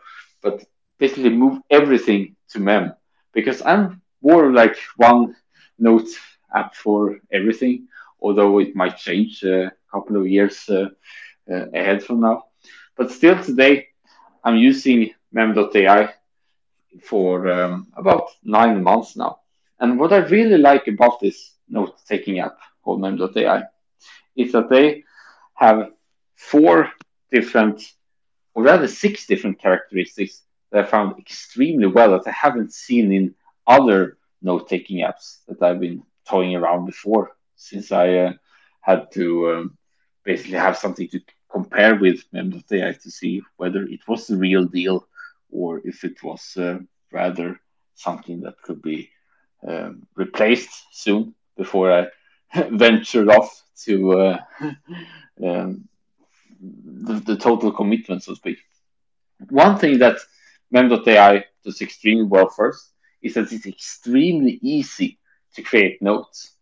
but 0.43 0.65
basically 0.99 1.31
move 1.31 1.61
everything 1.71 2.37
to 2.51 2.61
Mem 2.61 2.93
because 3.33 3.63
I'm 3.63 4.01
more 4.23 4.53
like 4.53 4.77
one 4.97 5.35
note 5.79 6.09
app 6.55 6.75
for 6.75 7.19
everything, 7.33 7.87
although 8.21 8.59
it 8.59 8.75
might 8.75 8.97
change 8.97 9.43
a 9.43 9.73
couple 9.93 10.17
of 10.17 10.27
years 10.27 10.69
uh, 10.69 10.89
uh, 11.51 11.67
ahead 11.75 12.03
from 12.03 12.21
now. 12.21 12.45
But 12.97 13.11
still 13.11 13.43
today, 13.43 13.89
I'm 14.45 14.57
using 14.57 15.11
mem.ai 15.33 16.15
for 17.03 17.49
um, 17.49 17.87
about 17.97 18.31
nine 18.43 18.83
months 18.83 19.17
now. 19.17 19.41
And 19.81 19.99
what 19.99 20.13
I 20.13 20.19
really 20.19 20.59
like 20.59 20.89
about 20.89 21.21
this 21.21 21.55
note 21.69 21.95
taking 22.09 22.41
app 22.41 22.59
called 22.83 23.01
mem.ai 23.01 23.63
is 24.37 24.53
that 24.53 24.69
they 24.71 25.05
have 25.55 25.91
four 26.37 26.91
different, 27.31 27.83
or 28.55 28.63
rather 28.65 28.89
six 28.89 29.27
different 29.27 29.61
characteristics 29.61 30.43
that 30.71 30.85
I 30.85 30.89
found 30.89 31.19
extremely 31.19 31.87
well 31.87 32.11
that 32.13 32.27
I 32.27 32.33
haven't 32.33 32.73
seen 32.73 33.13
in 33.13 33.35
other 33.67 34.19
note 34.43 34.69
taking 34.69 34.99
apps 34.99 35.39
that 35.49 35.63
I've 35.63 35.81
been 35.81 36.03
toying 36.29 36.55
around 36.57 36.87
before 36.87 37.33
since 37.59 37.93
I 37.93 38.15
uh, 38.17 38.33
had 38.81 39.13
to 39.13 39.53
um, 39.53 39.79
basically 40.25 40.59
have 40.59 40.79
something 40.79 41.09
to 41.09 41.21
compare 41.51 41.95
with 41.97 42.25
mem.ai 42.33 42.93
to 42.93 43.11
see 43.11 43.43
whether 43.57 43.83
it 43.83 44.01
was 44.07 44.27
the 44.27 44.37
real 44.37 44.65
deal 44.65 45.07
or 45.51 45.81
if 45.85 46.05
it 46.05 46.23
was 46.23 46.57
uh, 46.57 46.79
rather 47.13 47.61
something 47.95 48.41
that 48.41 48.61
could 48.63 48.81
be 48.81 49.11
um, 49.67 50.07
replaced 50.15 50.71
soon 50.93 51.35
before 51.57 51.93
I 51.93 52.07
ventured 52.71 53.29
off 53.29 53.63
to 53.85 54.13
uh, 54.13 54.39
um, 55.45 55.89
the, 56.61 57.15
the, 57.15 57.37
total 57.37 57.73
commitment, 57.73 58.23
so 58.23 58.33
to 58.33 58.37
speak. 58.37 58.59
One 59.51 59.79
thing 59.79 59.99
that 59.99 60.19
mem.ai 60.71 61.45
does 61.65 61.81
extremely 61.81 62.25
well 62.25 62.49
first 62.49 62.93
is 63.23 63.35
that 63.35 63.53
it's 63.53 63.67
extremely 63.67 64.59
easy 64.63 65.19
to 65.55 65.63
create 65.63 66.03
notes. 66.03 66.58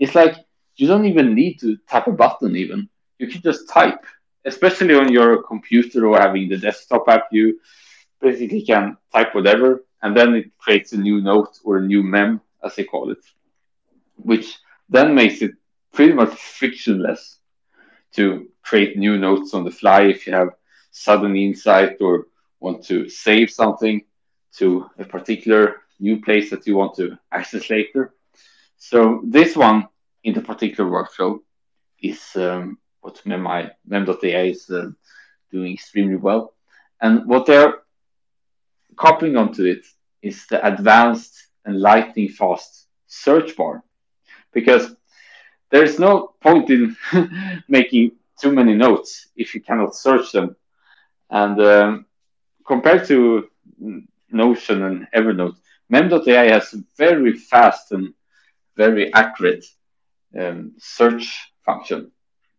It's 0.00 0.16
like 0.16 0.34
you 0.76 0.88
don't 0.88 1.06
even 1.06 1.34
need 1.34 1.60
to 1.60 1.76
tap 1.88 2.08
a 2.08 2.12
button 2.12 2.56
even. 2.56 2.88
You 3.18 3.28
can 3.28 3.42
just 3.42 3.68
type, 3.68 4.04
especially 4.44 4.94
on 4.94 5.12
your 5.12 5.42
computer 5.42 6.06
or 6.06 6.18
having 6.18 6.48
the 6.48 6.56
desktop 6.56 7.08
app, 7.08 7.28
you 7.30 7.60
basically 8.20 8.62
can 8.62 8.96
type 9.12 9.34
whatever 9.34 9.84
and 10.02 10.16
then 10.16 10.34
it 10.34 10.46
creates 10.58 10.92
a 10.92 10.98
new 10.98 11.20
note 11.20 11.58
or 11.64 11.78
a 11.78 11.86
new 11.86 12.02
mem, 12.02 12.40
as 12.64 12.74
they 12.76 12.84
call 12.84 13.10
it, 13.10 13.18
which 14.16 14.58
then 14.88 15.14
makes 15.14 15.42
it 15.42 15.52
pretty 15.92 16.14
much 16.14 16.30
frictionless 16.34 17.38
to 18.14 18.48
create 18.62 18.96
new 18.96 19.18
notes 19.18 19.54
on 19.54 19.64
the 19.64 19.70
fly 19.70 20.02
if 20.02 20.26
you 20.26 20.32
have 20.32 20.50
sudden 20.90 21.36
insight 21.36 21.96
or 22.00 22.26
want 22.60 22.84
to 22.84 23.08
save 23.08 23.50
something 23.50 24.02
to 24.56 24.88
a 24.98 25.04
particular 25.04 25.76
new 26.00 26.20
place 26.22 26.50
that 26.50 26.66
you 26.66 26.76
want 26.76 26.94
to 26.96 27.16
access 27.32 27.70
later. 27.70 28.14
So 28.78 29.22
this 29.24 29.56
one 29.56 29.88
in 30.24 30.34
the 30.34 30.40
particular 30.40 30.90
workflow 30.90 31.38
is 32.02 32.20
um, 32.36 32.78
what 33.00 33.20
mem.ai 33.24 34.42
is 34.42 34.68
uh, 34.70 34.90
doing 35.50 35.72
extremely 35.72 36.16
well. 36.16 36.54
And 37.00 37.26
what 37.26 37.46
they're 37.46 37.74
coupling 38.96 39.36
onto 39.36 39.64
it 39.64 39.84
is 40.22 40.46
the 40.46 40.64
advanced 40.66 41.46
and 41.64 41.80
lightning 41.80 42.28
fast 42.28 42.86
search 43.06 43.56
bar 43.56 43.82
because 44.52 44.94
there's 45.70 45.98
no 45.98 46.34
point 46.40 46.70
in 46.70 46.96
making 47.68 48.12
too 48.40 48.52
many 48.52 48.74
notes 48.74 49.28
if 49.36 49.54
you 49.54 49.60
cannot 49.60 49.94
search 49.94 50.32
them. 50.32 50.56
And 51.30 51.60
um, 51.60 52.06
compared 52.66 53.06
to 53.08 53.48
Notion 54.30 54.82
and 54.82 55.06
Evernote, 55.14 55.56
Mem.ai 55.88 56.50
has 56.50 56.74
very 56.96 57.32
fast 57.32 57.92
and 57.92 58.14
very 58.76 59.12
accurate 59.12 59.64
um, 60.38 60.72
search 60.78 61.52
function. 61.64 62.10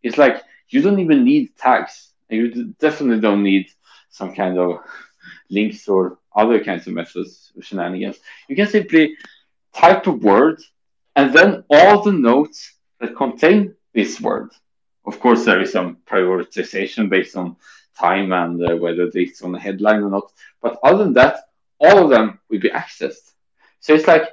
It's 0.03 0.17
like 0.17 0.41
you 0.69 0.82
don't 0.82 0.99
even 0.99 1.24
need 1.24 1.55
tags. 1.57 2.13
You 2.30 2.74
definitely 2.80 3.19
don't 3.19 3.43
need 3.43 3.67
some 4.09 4.34
kind 4.34 4.57
of 4.57 4.80
links 5.49 5.88
or 5.88 6.17
other 6.36 6.63
kinds 6.63 6.88
of 6.88 6.93
methods 6.93 7.51
or 7.55 7.61
shenanigans. 7.61 8.17
You 8.47 8.55
can 8.55 8.67
simply 8.67 9.15
type 9.74 10.07
a 10.07 10.11
word 10.11 10.61
and 11.15 11.34
then 11.34 11.63
all 11.69 12.01
the 12.01 12.11
notes 12.11 12.76
that 12.99 13.15
contain 13.15 13.76
this 13.93 14.22
word. 14.22 14.51
Of 15.05 15.19
course, 15.19 15.45
there 15.45 15.61
is 15.61 15.72
some 15.72 15.97
prioritization 16.09 17.09
based 17.09 17.36
on 17.36 17.57
time 17.99 18.32
and 18.32 18.63
uh, 18.63 18.76
whether 18.76 19.09
it's 19.13 19.41
on 19.41 19.51
the 19.51 19.59
headline 19.59 20.03
or 20.03 20.09
not. 20.09 20.32
But 20.61 20.80
other 20.84 21.03
than 21.03 21.13
that, 21.13 21.39
all 21.80 22.03
of 22.03 22.09
them 22.09 22.39
will 22.49 22.59
be 22.59 22.69
accessed. 22.69 23.34
So 23.80 23.93
it's 23.93 24.07
like 24.07 24.30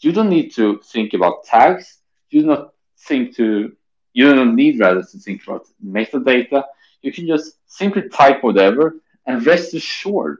you 0.00 0.12
don't 0.12 0.28
need 0.28 0.54
to 0.54 0.80
think 0.92 1.14
about 1.14 1.44
tags. 1.44 1.98
You 2.28 2.42
do 2.42 2.46
not 2.48 2.72
think 3.06 3.36
to 3.36 3.72
you 4.12 4.32
don't 4.32 4.54
need 4.56 4.78
rather 4.80 5.02
to 5.02 5.18
think 5.18 5.42
about 5.46 5.66
metadata. 5.84 6.64
You 7.02 7.12
can 7.12 7.26
just 7.26 7.54
simply 7.66 8.08
type 8.08 8.42
whatever 8.42 8.94
and 9.26 9.44
rest 9.46 9.74
assured 9.74 10.38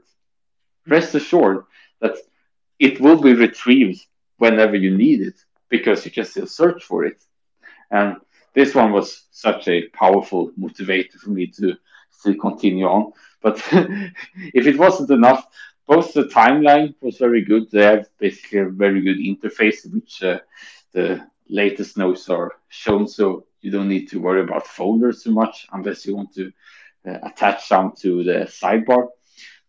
rest 0.87 1.15
assured 1.15 1.63
that 2.01 2.15
it 2.79 2.99
will 2.99 3.21
be 3.21 3.33
retrieved 3.33 4.05
whenever 4.37 4.75
you 4.75 4.95
need 4.95 5.21
it 5.21 5.35
because 5.69 6.05
you 6.05 6.11
can 6.11 6.25
still 6.25 6.47
search 6.47 6.83
for 6.83 7.05
it. 7.05 7.17
And 7.91 8.17
this 8.53 8.73
one 8.75 8.91
was 8.91 9.25
such 9.31 9.67
a 9.67 9.87
powerful 9.89 10.51
motivator 10.59 11.13
for 11.19 11.29
me 11.31 11.47
to 11.57 11.73
still 12.09 12.35
continue 12.35 12.85
on. 12.85 13.11
But 13.41 13.57
if 14.53 14.67
it 14.67 14.77
wasn't 14.77 15.11
enough, 15.11 15.45
both 15.87 16.13
the 16.13 16.23
timeline 16.23 16.93
was 17.01 17.17
very 17.17 17.43
good. 17.43 17.69
They 17.71 17.83
have 17.83 18.07
basically 18.19 18.59
a 18.59 18.69
very 18.69 19.01
good 19.01 19.17
interface, 19.17 19.91
which 19.93 20.23
uh, 20.23 20.39
the 20.93 21.21
latest 21.51 21.97
notes 21.97 22.29
are 22.29 22.53
shown. 22.69 23.07
So 23.07 23.45
you 23.61 23.69
don't 23.69 23.89
need 23.89 24.09
to 24.09 24.19
worry 24.19 24.41
about 24.41 24.65
folders 24.65 25.23
too 25.23 25.31
much 25.31 25.67
unless 25.71 26.05
you 26.05 26.15
want 26.15 26.33
to 26.35 26.51
uh, 27.07 27.17
attach 27.23 27.67
some 27.67 27.93
to 27.99 28.23
the 28.23 28.47
sidebar. 28.47 29.09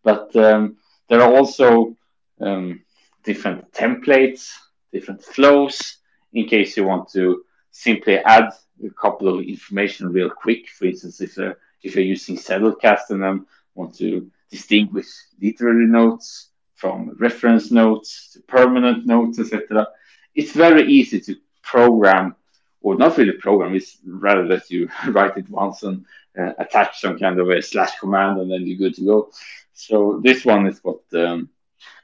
But 0.03 0.35
um, 0.37 0.77
there 1.09 1.21
are 1.21 1.35
also 1.35 1.97
um, 2.41 2.83
different 3.25 3.73
templates, 3.73 4.51
different 4.93 5.23
flows 5.23 5.99
in 6.33 6.47
case 6.47 6.77
you 6.77 6.85
want 6.85 7.11
to 7.11 7.45
simply 7.71 8.19
add 8.19 8.51
a 8.85 8.91
couple 8.91 9.29
of 9.29 9.45
information 9.45 10.13
real 10.13 10.31
quick. 10.31 10.69
For 10.69 10.87
instance, 10.87 11.21
if 11.21 11.37
you're, 11.37 11.59
if 11.83 11.95
you're 11.95 12.05
using 12.05 12.37
Zettelkasten 12.37 13.11
and 13.11 13.23
then 13.23 13.47
want 13.75 13.95
to 13.97 14.31
distinguish 14.51 15.07
literary 15.41 15.87
notes 15.87 16.51
from 16.75 17.17
reference 17.19 17.71
notes 17.71 18.31
to 18.33 18.41
permanent 18.41 19.07
notes, 19.07 19.39
etc. 19.39 19.87
It's 20.35 20.53
very 20.53 20.91
easy 20.91 21.21
to 21.21 21.37
program, 21.63 22.35
or 22.81 22.97
not 22.97 23.17
really 23.17 23.33
program, 23.33 23.75
it's 23.75 23.99
rather 24.05 24.47
that 24.49 24.71
you 24.71 24.89
write 25.09 25.37
it 25.37 25.49
once 25.49 25.83
and 25.83 26.05
uh, 26.39 26.53
attach 26.59 27.01
some 27.01 27.19
kind 27.19 27.39
of 27.39 27.51
a 27.51 27.63
slash 27.63 27.99
command 27.99 28.41
and 28.41 28.51
then 28.51 28.67
you're 28.67 28.79
good 28.79 28.95
to 28.95 29.05
go. 29.05 29.31
So 29.75 30.21
this 30.23 30.45
one 30.45 30.67
is 30.67 30.81
what 30.83 31.01
um, 31.15 31.49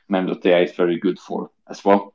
mem.ai 0.09 0.63
is 0.63 0.73
very 0.73 0.99
good 0.99 1.19
for 1.19 1.51
as 1.69 1.85
well. 1.85 2.15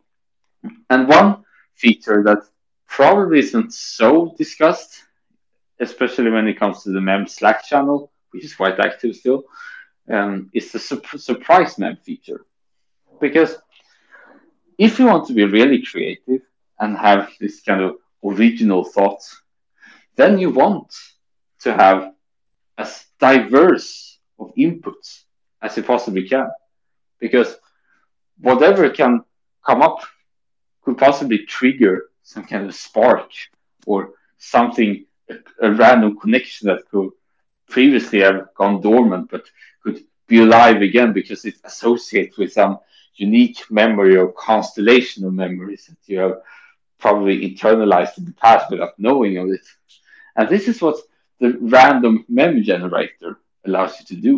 And 0.89 1.07
one 1.07 1.43
feature 1.75 2.23
that 2.23 2.43
probably 2.87 3.39
isn't 3.39 3.73
so 3.73 4.35
discussed 4.37 5.03
especially 5.79 6.29
when 6.29 6.47
it 6.47 6.59
comes 6.59 6.83
to 6.83 6.91
the 6.91 7.01
mem 7.01 7.27
slack 7.27 7.65
channel 7.65 8.11
which 8.31 8.45
is 8.45 8.55
quite 8.55 8.79
active 8.79 9.15
still 9.15 9.43
um, 10.11 10.49
is 10.53 10.71
the 10.71 10.79
su- 10.79 11.01
surprise 11.17 11.77
mem 11.79 11.97
feature 11.97 12.45
because 13.19 13.57
if 14.77 14.99
you 14.99 15.05
want 15.05 15.25
to 15.27 15.33
be 15.33 15.43
really 15.43 15.81
creative 15.81 16.41
and 16.83 16.97
have 16.97 17.31
this 17.39 17.61
kind 17.61 17.81
of 17.81 17.95
original 18.23 18.83
thoughts 18.83 19.41
then 20.15 20.37
you 20.37 20.49
want 20.49 20.93
to 21.59 21.73
have 21.73 22.13
as 22.77 23.05
diverse 23.19 24.19
of 24.39 24.53
inputs 24.55 25.23
as 25.61 25.77
you 25.77 25.83
possibly 25.83 26.27
can 26.27 26.49
because 27.19 27.55
whatever 28.39 28.89
can 28.89 29.23
come 29.65 29.81
up 29.81 29.99
could 30.83 30.97
possibly 30.97 31.39
trigger 31.57 32.09
some 32.23 32.43
kind 32.43 32.65
of 32.67 32.75
spark 32.75 33.29
or 33.85 33.99
something 34.37 35.05
a, 35.61 35.71
random 35.71 36.19
connection 36.19 36.67
that 36.67 36.87
could 36.89 37.11
previously 37.69 38.19
have 38.19 38.53
gone 38.55 38.81
dormant 38.81 39.29
but 39.31 39.45
could 39.81 40.03
be 40.27 40.39
alive 40.41 40.81
again 40.81 41.13
because 41.13 41.45
it 41.45 41.55
associates 41.63 42.37
with 42.37 42.51
some 42.51 42.77
unique 43.15 43.59
memory 43.69 44.17
or 44.17 44.31
constellation 44.33 45.23
of 45.25 45.33
memories 45.33 45.85
that 45.85 46.11
you 46.11 46.19
have 46.19 46.37
probably 47.03 47.35
internalized 47.49 48.17
in 48.17 48.25
the 48.25 48.37
past 48.45 48.71
without 48.71 48.97
knowing 48.97 49.37
of 49.37 49.47
it. 49.57 49.65
And 50.37 50.49
this 50.49 50.67
is 50.71 50.81
what 50.81 50.97
the 51.39 51.49
random 51.59 52.25
mem 52.29 52.63
generator 52.63 53.31
allows 53.65 53.93
you 53.99 54.05
to 54.11 54.17
do. 54.29 54.33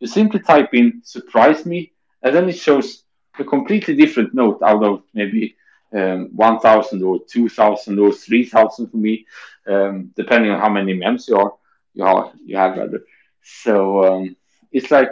You 0.00 0.06
simply 0.08 0.40
type 0.40 0.70
in 0.80 1.02
surprise 1.04 1.60
me, 1.72 1.92
and 2.22 2.34
then 2.34 2.48
it 2.48 2.58
shows 2.66 3.04
a 3.38 3.44
completely 3.44 3.94
different 4.02 4.34
note 4.34 4.60
out 4.70 4.82
of 4.82 5.02
maybe 5.14 5.56
um, 5.98 6.30
1000 6.34 7.02
or 7.02 7.20
2000 7.30 7.98
or 7.98 8.12
3000 8.12 8.88
for 8.90 8.96
me, 8.96 9.26
um, 9.72 10.10
depending 10.16 10.50
on 10.50 10.60
how 10.60 10.70
many 10.70 10.94
mems 10.94 11.28
you 11.28 11.36
are, 11.36 11.52
you, 11.94 12.04
are, 12.04 12.32
you 12.44 12.56
have 12.56 12.76
rather. 12.78 13.00
So 13.42 14.04
um, 14.06 14.36
it's 14.72 14.90
like 14.90 15.10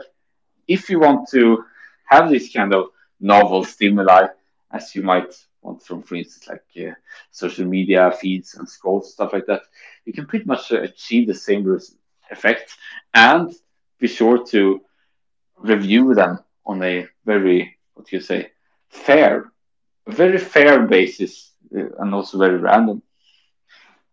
if 0.66 0.89
you 0.91 1.01
want 1.01 1.28
to 1.30 1.64
have 2.05 2.30
this 2.30 2.53
kind 2.53 2.72
of 2.74 2.86
novel 3.20 3.64
stimuli, 3.64 4.28
as 4.72 4.95
you 4.95 5.03
might 5.03 5.32
from, 5.63 6.03
for 6.03 6.17
instance, 6.17 6.49
like 6.49 6.89
uh, 6.89 6.95
social 7.31 7.67
media 7.67 8.11
feeds 8.11 8.55
and 8.55 8.69
scrolls, 8.69 9.13
stuff 9.13 9.33
like 9.33 9.47
that, 9.47 9.63
you 10.05 10.13
can 10.13 10.27
pretty 10.27 10.45
much 10.45 10.73
uh, 10.73 10.81
achieve 10.83 11.27
the 11.27 11.35
same 11.35 11.79
effect 12.31 12.77
and 13.15 13.53
be 13.99 14.07
sure 14.07 14.45
to 14.47 14.81
review 15.59 16.15
them 16.15 16.39
on 16.65 16.83
a 16.83 17.07
very, 17.25 17.77
what 17.95 18.11
you 18.13 18.21
say, 18.21 18.51
fair, 18.89 19.51
very 20.07 20.39
fair 20.39 20.87
basis 20.87 21.53
uh, 21.77 21.89
and 21.99 22.15
also 22.15 22.39
very 22.39 22.57
random. 22.59 23.03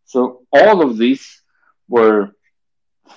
So 0.05 0.41
all 0.51 0.81
of 0.81 0.97
these 0.97 1.41
were 1.87 2.31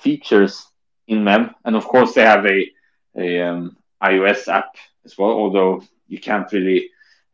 features 0.01 0.65
in 1.07 1.23
MEM, 1.23 1.55
and 1.65 1.75
of 1.75 1.85
course 1.85 2.13
they 2.13 2.21
have 2.21 2.45
a 2.45 2.69
a 3.17 3.41
um, 3.41 3.75
iOS 4.03 4.47
app 4.47 4.75
as 5.03 5.17
well, 5.17 5.31
although 5.31 5.81
you 6.07 6.19
can't 6.19 6.51
really 6.51 6.89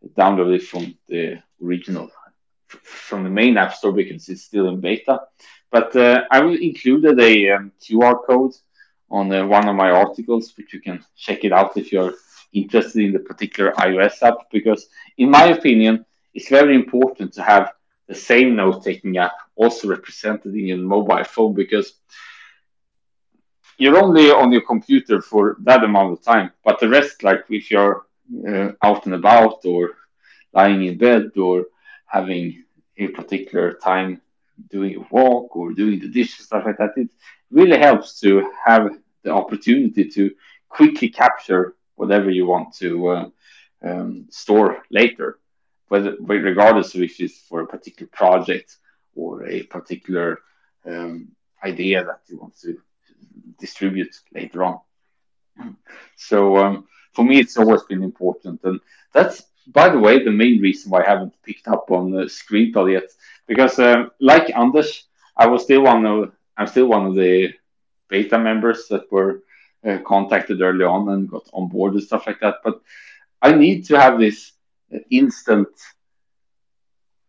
download 0.10 0.56
it 0.56 0.64
from 0.64 0.96
the 1.08 1.42
original 1.64 2.10
from 2.84 3.24
the 3.24 3.30
main 3.30 3.58
app 3.58 3.74
store 3.74 3.92
because 3.94 4.28
it's 4.30 4.44
still 4.44 4.68
in 4.70 4.80
beta. 4.80 5.20
But 5.72 5.96
uh, 5.96 6.24
I 6.32 6.42
will 6.42 6.58
include 6.58 7.06
a 7.20 7.52
um, 7.52 7.72
QR 7.82 8.26
code 8.26 8.54
on 9.10 9.32
uh, 9.32 9.46
one 9.46 9.68
of 9.68 9.76
my 9.76 9.92
articles, 9.92 10.54
which 10.58 10.74
you 10.74 10.82
can 10.82 11.04
check 11.16 11.44
it 11.44 11.52
out 11.52 11.78
if 11.78 11.92
you're 11.92 12.14
interested 12.54 13.04
in 13.04 13.14
the 13.14 13.20
particular 13.20 13.72
iOS 13.74 14.22
app. 14.24 14.38
Because, 14.52 14.88
in 15.18 15.30
my 15.30 15.46
opinion, 15.46 16.06
it's 16.34 16.50
very 16.50 16.76
important 16.76 17.34
to 17.34 17.44
have 17.44 17.72
the 18.08 18.16
same 18.16 18.56
note 18.56 18.84
taking 18.84 19.18
app 19.18 19.34
also 19.56 19.88
represented 19.88 20.54
in 20.54 20.68
your 20.68 20.78
mobile 20.78 21.24
phone 21.24 21.54
because 21.54 21.94
you're 23.78 23.98
only 24.02 24.32
on 24.32 24.52
your 24.52 24.62
computer 24.62 25.22
for 25.22 25.58
that 25.64 25.84
amount 25.84 26.14
of 26.14 26.24
time. 26.24 26.52
But 26.64 26.80
the 26.80 26.90
rest, 26.90 27.24
like 27.24 27.44
if 27.50 27.70
you're 27.72 28.05
uh, 28.48 28.72
out 28.82 29.06
and 29.06 29.16
about 29.16 29.66
or 29.66 29.92
lying 30.54 30.84
in 30.86 30.98
bed 30.98 31.32
or 31.38 31.66
having 32.06 32.64
a 32.98 33.08
particular 33.10 33.74
time 33.74 34.22
doing 34.70 34.96
a 34.96 35.08
walk 35.12 35.56
or 35.56 35.74
doing 35.74 36.00
the 36.00 36.08
dishes, 36.08 36.46
stuff 36.46 36.64
like 36.66 36.78
that, 36.78 36.92
it 36.98 37.10
really 37.52 37.78
helps 37.78 38.20
to 38.20 38.52
have 38.66 38.90
the 39.24 39.32
opportunity 39.32 40.06
to 40.10 40.32
quickly 40.70 41.10
capture 41.10 41.76
whatever 41.96 42.30
you 42.30 42.46
want 42.46 42.74
to 42.76 43.08
uh, 43.08 43.30
um, 43.84 44.26
store 44.30 44.84
later, 44.90 45.40
whether 45.88 46.16
regardless 46.20 46.96
of 46.96 47.02
if 47.02 47.20
it's 47.20 47.40
for 47.48 47.62
a 47.62 47.68
particular 47.68 48.10
project 48.12 48.78
or 49.16 49.46
a 49.48 49.64
particular 49.64 50.40
um, 50.86 51.30
idea 51.64 52.04
that 52.04 52.22
you 52.28 52.38
want 52.38 52.58
to 52.62 52.78
distribute 53.60 54.16
later 54.34 54.64
on. 54.64 54.80
So 56.16 56.58
um, 56.58 56.88
for 57.16 57.26
me, 57.26 57.40
it's 57.40 57.58
always 57.58 57.84
been 57.84 58.04
important, 58.04 58.60
and 58.64 58.80
that's 59.14 59.44
by 59.68 59.90
the 59.90 60.00
way 60.00 60.24
the 60.24 60.32
main 60.32 60.62
reason 60.62 60.92
why 60.92 61.04
I 61.04 61.10
haven't 61.10 61.34
picked 61.44 61.68
up 61.68 61.90
on 61.90 62.12
the 62.12 62.30
screen 62.30 62.72
Scrintal 62.74 62.92
yet, 62.92 63.10
because 63.48 63.80
um, 63.80 64.12
like 64.20 64.56
Anders, 64.56 65.08
I 65.36 65.48
was 65.48 65.64
still 65.64 65.84
one 65.84 66.06
of 66.06 66.32
I'm 66.58 66.68
still 66.68 66.88
one 66.88 67.06
of 67.08 67.16
the 67.16 67.54
beta 68.10 68.38
members 68.38 68.88
that 68.90 69.12
were 69.12 69.44
uh, 69.88 69.98
contacted 70.06 70.62
early 70.62 70.86
on 70.86 71.10
and 71.10 71.30
got 71.30 71.50
on 71.54 71.70
board 71.70 71.94
and 71.94 72.04
stuff 72.04 72.28
like 72.28 72.40
that. 72.42 72.56
But 72.64 72.82
I 73.42 73.54
need 73.54 73.86
to 73.86 74.00
have 74.00 74.20
this 74.20 74.52
instant, 75.10 75.68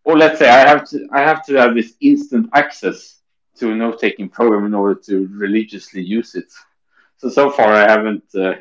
or 0.05 0.17
let's 0.17 0.39
say 0.39 0.49
I 0.49 0.69
have 0.69 0.89
to 0.91 1.09
I 1.13 1.21
have 1.21 1.45
to 1.47 1.55
have 1.55 1.75
this 1.75 1.95
instant 2.01 2.51
access 2.55 3.21
to 3.57 3.73
a 3.73 3.75
note-taking 3.75 4.29
program 4.29 4.67
in 4.67 4.75
order 4.75 5.01
to 5.07 5.29
religiously 5.33 6.03
use 6.03 6.35
it. 6.35 6.53
So 7.17 7.29
so 7.29 7.51
far 7.51 7.73
I 7.73 7.89
haven't 7.89 8.25
uh, 8.35 8.55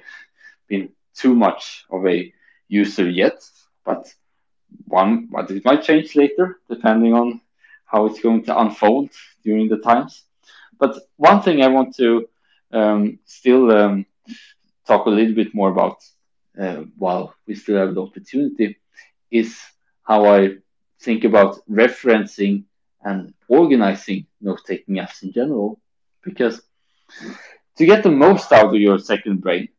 been 0.68 0.90
too 1.16 1.36
much 1.36 1.86
of 1.90 2.06
a 2.08 2.34
user 2.68 3.10
yet, 3.10 3.42
but 3.86 4.08
one 4.88 5.28
but 5.32 5.50
it 5.52 5.64
might 5.64 5.84
change 5.84 6.16
later 6.16 6.60
depending 6.70 7.14
on 7.14 7.42
how 7.86 8.06
it's 8.06 8.20
going 8.20 8.44
to 8.44 8.60
unfold 8.60 9.10
during 9.44 9.70
the 9.70 9.78
times. 9.78 10.24
But 10.80 10.98
one 11.16 11.42
thing 11.42 11.62
I 11.62 11.68
want 11.68 11.96
to 11.98 12.28
um, 12.72 13.20
still 13.26 13.72
um, 13.72 14.06
talk 14.88 15.06
a 15.06 15.10
little 15.10 15.36
bit 15.36 15.54
more 15.54 15.70
about 15.70 15.98
uh, 16.60 16.84
while 16.98 17.34
we 17.48 17.56
still 17.56 17.78
have 17.78 17.96
the 17.96 18.02
opportunity 18.02 18.78
is 19.32 19.60
how 20.04 20.26
I 20.26 20.58
think 21.02 21.24
about 21.24 21.60
referencing 21.70 22.64
and 23.04 23.34
organizing 23.48 24.26
note 24.42 24.62
taking 24.66 24.96
apps 24.96 25.24
in 25.24 25.32
general. 25.32 25.80
Because 26.24 26.62
to 27.78 27.86
get 27.86 28.04
the 28.04 28.12
most 28.12 28.52
out 28.52 28.74
of 28.74 28.82
your 28.82 29.00
second 29.00 29.42
brain, 29.42 29.70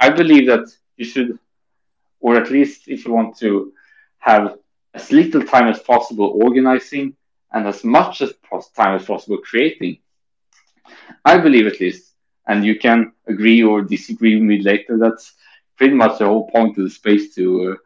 I 0.00 0.10
believe 0.10 0.46
that 0.46 0.68
you 0.96 1.04
should, 1.04 1.38
or 2.20 2.36
at 2.36 2.50
least 2.50 2.88
if 2.88 3.06
you 3.06 3.12
want 3.12 3.36
to 3.38 3.72
have 4.18 4.58
as 4.94 5.12
little 5.12 5.42
time 5.42 5.68
as 5.68 5.80
possible 5.80 6.38
organizing 6.42 7.14
and 7.52 7.66
as 7.66 7.84
much 7.84 8.22
as 8.22 8.34
time 8.76 8.96
as 8.96 9.04
possible 9.06 9.38
creating. 9.38 9.98
I 11.24 11.38
believe 11.38 11.66
at 11.66 11.80
least, 11.80 12.14
and 12.46 12.64
you 12.64 12.78
can 12.78 13.12
agree 13.26 13.62
or 13.62 13.82
disagree 13.82 14.34
with 14.36 14.44
me 14.44 14.62
later, 14.62 14.98
that's 14.98 15.34
pretty 15.76 15.94
much 15.94 16.18
the 16.18 16.26
whole 16.26 16.48
point 16.50 16.76
of 16.78 16.84
the 16.84 16.90
space 16.90 17.34
to 17.34 17.76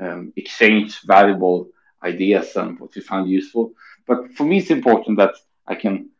uh, 0.00 0.04
um, 0.04 0.32
exchange 0.36 1.00
valuable 1.02 1.68
ideas 2.02 2.56
and 2.56 2.78
what 2.78 2.94
you 2.96 3.02
find 3.02 3.28
useful. 3.28 3.72
But 4.06 4.32
for 4.34 4.44
me, 4.44 4.58
it's 4.58 4.70
important 4.70 5.18
that 5.18 5.34
I 5.66 5.74
can 5.74 6.10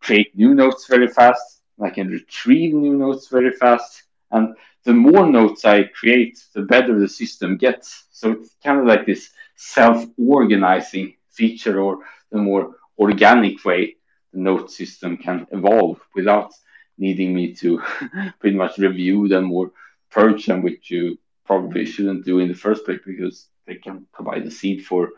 create 0.00 0.36
new 0.36 0.54
notes 0.54 0.86
very 0.88 1.08
fast. 1.08 1.62
I 1.82 1.90
can 1.90 2.08
retrieve 2.08 2.74
new 2.74 2.94
notes 2.96 3.28
very 3.28 3.52
fast. 3.52 4.04
And 4.30 4.56
the 4.84 4.92
more 4.92 5.26
notes 5.26 5.64
I 5.64 5.84
create, 5.84 6.38
the 6.54 6.62
better 6.62 6.98
the 6.98 7.08
system 7.08 7.56
gets. 7.56 8.04
So 8.10 8.32
it's 8.32 8.54
kind 8.62 8.80
of 8.80 8.86
like 8.86 9.06
this 9.06 9.30
self 9.56 10.04
organizing 10.18 11.14
feature 11.30 11.80
or 11.80 11.98
the 12.30 12.38
more 12.38 12.76
organic 12.98 13.64
way 13.64 13.96
the 14.32 14.40
note 14.40 14.70
system 14.70 15.16
can 15.16 15.46
evolve 15.52 16.00
without 16.14 16.52
needing 16.98 17.34
me 17.34 17.54
to 17.54 17.80
pretty 18.40 18.56
much 18.56 18.78
review 18.78 19.28
them 19.28 19.50
or 19.52 19.72
purge 20.10 20.46
them, 20.46 20.62
which 20.62 20.90
you 20.90 21.18
probably 21.46 21.86
shouldn't 21.86 22.24
do 22.24 22.40
in 22.40 22.48
the 22.48 22.54
first 22.54 22.84
place 22.84 23.00
because 23.06 23.48
they 23.66 23.76
can 23.76 24.06
provide 24.12 24.46
a 24.46 24.50
seed 24.50 24.84
for 24.84 25.10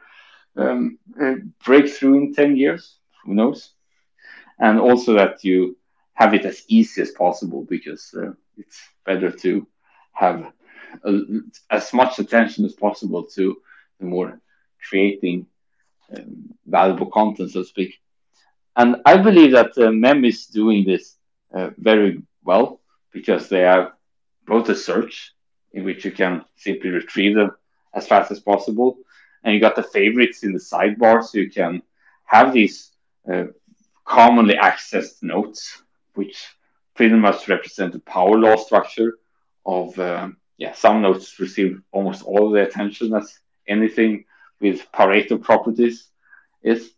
um, 0.57 0.99
a 1.21 1.37
breakthrough 1.65 2.15
in 2.15 2.35
10 2.35 2.57
years. 2.57 2.99
Who 3.25 3.35
knows? 3.35 3.73
And 4.59 4.79
also 4.79 5.15
that 5.15 5.43
you 5.43 5.77
have 6.15 6.35
it 6.35 6.45
as 6.45 6.65
easy 6.69 7.01
as 7.03 7.11
possible 7.13 7.65
because 7.69 8.15
uh, 8.15 8.33
it's 8.61 8.81
better 9.05 9.31
to 9.31 9.67
have 10.13 10.53
a, 11.05 11.21
as 11.71 11.93
much 11.93 12.19
attention 12.19 12.65
as 12.65 12.75
possible 12.75 13.25
to 13.25 13.57
the 13.99 14.07
more 14.07 14.41
creating 14.89 15.47
um, 16.17 16.55
valuable 16.67 17.11
content, 17.11 17.51
so 17.51 17.63
to 17.63 17.69
speak. 17.69 17.95
And 18.77 18.97
I 19.05 19.17
believe 19.19 19.53
that 19.53 19.77
uh, 19.77 19.91
MEM 19.91 20.25
is 20.25 20.47
doing 20.47 20.85
this 20.85 21.17
uh, 21.55 21.71
very 21.77 22.23
well 22.45 22.81
because 23.13 23.49
they 23.49 23.61
have 23.61 23.93
both 24.47 24.69
a 24.69 24.75
search 24.75 25.35
in 25.73 25.85
which 25.85 26.05
you 26.05 26.13
can 26.13 26.45
simply 26.57 26.91
retrieve 26.91 27.37
them 27.37 27.51
as 27.95 28.07
fast 28.07 28.31
as 28.31 28.41
possible, 28.41 28.99
and 29.43 29.55
you 29.55 29.61
got 29.61 29.77
the 29.77 29.83
favorites 29.83 30.43
in 30.43 30.53
the 30.53 30.59
sidebar, 30.59 31.23
so 31.23 31.39
you 31.39 31.51
can 31.51 31.83
have 32.25 32.53
these 32.53 32.93
uh, 33.31 33.45
commonly 34.05 34.55
accessed 34.55 35.23
notes, 35.23 35.83
which 36.15 36.47
pretty 37.01 37.15
much 37.15 37.49
represent 37.49 37.95
the 37.95 37.99
power 38.01 38.37
law 38.37 38.57
structure 38.57 39.17
of 39.65 39.99
um, 39.99 40.37
yeah. 40.59 40.75
Some 40.75 41.01
nodes 41.01 41.41
receive 41.41 41.81
almost 41.93 42.23
all 42.23 42.51
the 42.51 42.61
attention 42.61 43.15
as 43.15 43.39
anything 43.67 44.27
with 44.61 44.87
Pareto 44.93 45.43
properties 45.43 46.09
is, 46.63 46.93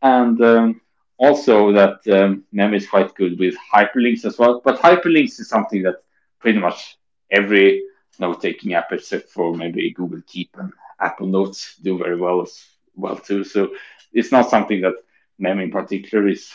and 0.00 0.40
um, 0.40 0.80
also 1.18 1.72
that 1.72 2.06
um, 2.06 2.44
Mem 2.52 2.72
is 2.72 2.88
quite 2.88 3.16
good 3.16 3.36
with 3.36 3.56
hyperlinks 3.74 4.24
as 4.24 4.38
well. 4.38 4.62
But 4.64 4.78
hyperlinks 4.78 5.40
is 5.40 5.48
something 5.48 5.82
that 5.82 5.96
pretty 6.38 6.60
much 6.60 6.96
every 7.28 7.82
note-taking 8.20 8.74
app, 8.74 8.92
except 8.92 9.30
for 9.30 9.56
maybe 9.56 9.90
Google 9.90 10.22
Keep 10.24 10.50
and 10.60 10.72
Apple 11.00 11.26
Notes, 11.26 11.74
do 11.82 11.98
very 11.98 12.14
well 12.16 12.42
as 12.42 12.64
well 12.94 13.16
too. 13.16 13.42
So 13.42 13.74
it's 14.12 14.30
not 14.30 14.50
something 14.50 14.82
that 14.82 14.94
Mem 15.40 15.58
in 15.58 15.72
particular 15.72 16.28
is 16.28 16.48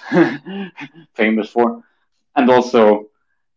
famous 1.15 1.49
for. 1.49 1.83
And 2.38 2.49
also, 2.49 3.09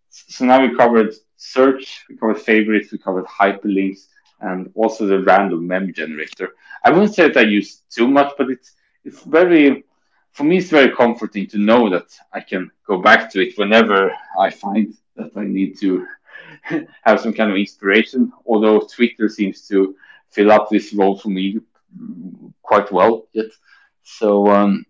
so 0.09 0.45
now 0.47 0.63
we 0.63 0.77
covered 0.77 1.15
search, 1.37 2.05
we 2.09 2.17
covered 2.17 2.41
favorites, 2.41 2.93
we 2.93 2.99
covered 2.99 3.27
hyperlinks, 3.27 4.07
and 4.41 4.71
also 4.75 5.07
the 5.07 5.23
random 5.23 5.67
mem 5.67 5.93
generator. 5.95 6.55
I 6.85 6.91
wouldn't 6.91 7.15
say 7.15 7.29
that 7.29 7.37
I 7.37 7.43
use 7.43 7.83
too 7.91 8.09
much, 8.09 8.33
but 8.39 8.51
it's 8.51 8.73
it's 9.05 9.23
very 9.23 9.85
for 10.33 10.45
me 10.45 10.59
it's 10.59 10.71
very 10.71 10.95
comforting 10.95 11.47
to 11.49 11.59
know 11.59 11.91
that 11.91 12.09
I 12.33 12.41
can 12.41 12.71
go 12.87 13.01
back 13.03 13.31
to 13.33 13.41
it 13.41 13.59
whenever 13.59 14.13
I 14.39 14.51
find 14.51 14.95
that 15.17 15.33
I 15.37 15.45
need 15.45 15.79
to 15.81 16.07
have 17.03 17.21
some 17.21 17.35
kind 17.35 17.51
of 17.51 17.57
inspiration. 17.59 18.33
Although 18.47 18.81
Twitter 18.81 19.29
seems 19.29 19.69
to 19.69 19.97
fill 20.31 20.53
up 20.53 20.71
this 20.71 20.93
role 20.95 21.19
for 21.19 21.29
me 21.29 21.59
quite 22.63 22.91
well 22.93 23.29
yet. 23.33 23.51
So 24.03 24.49
um, 24.49 24.87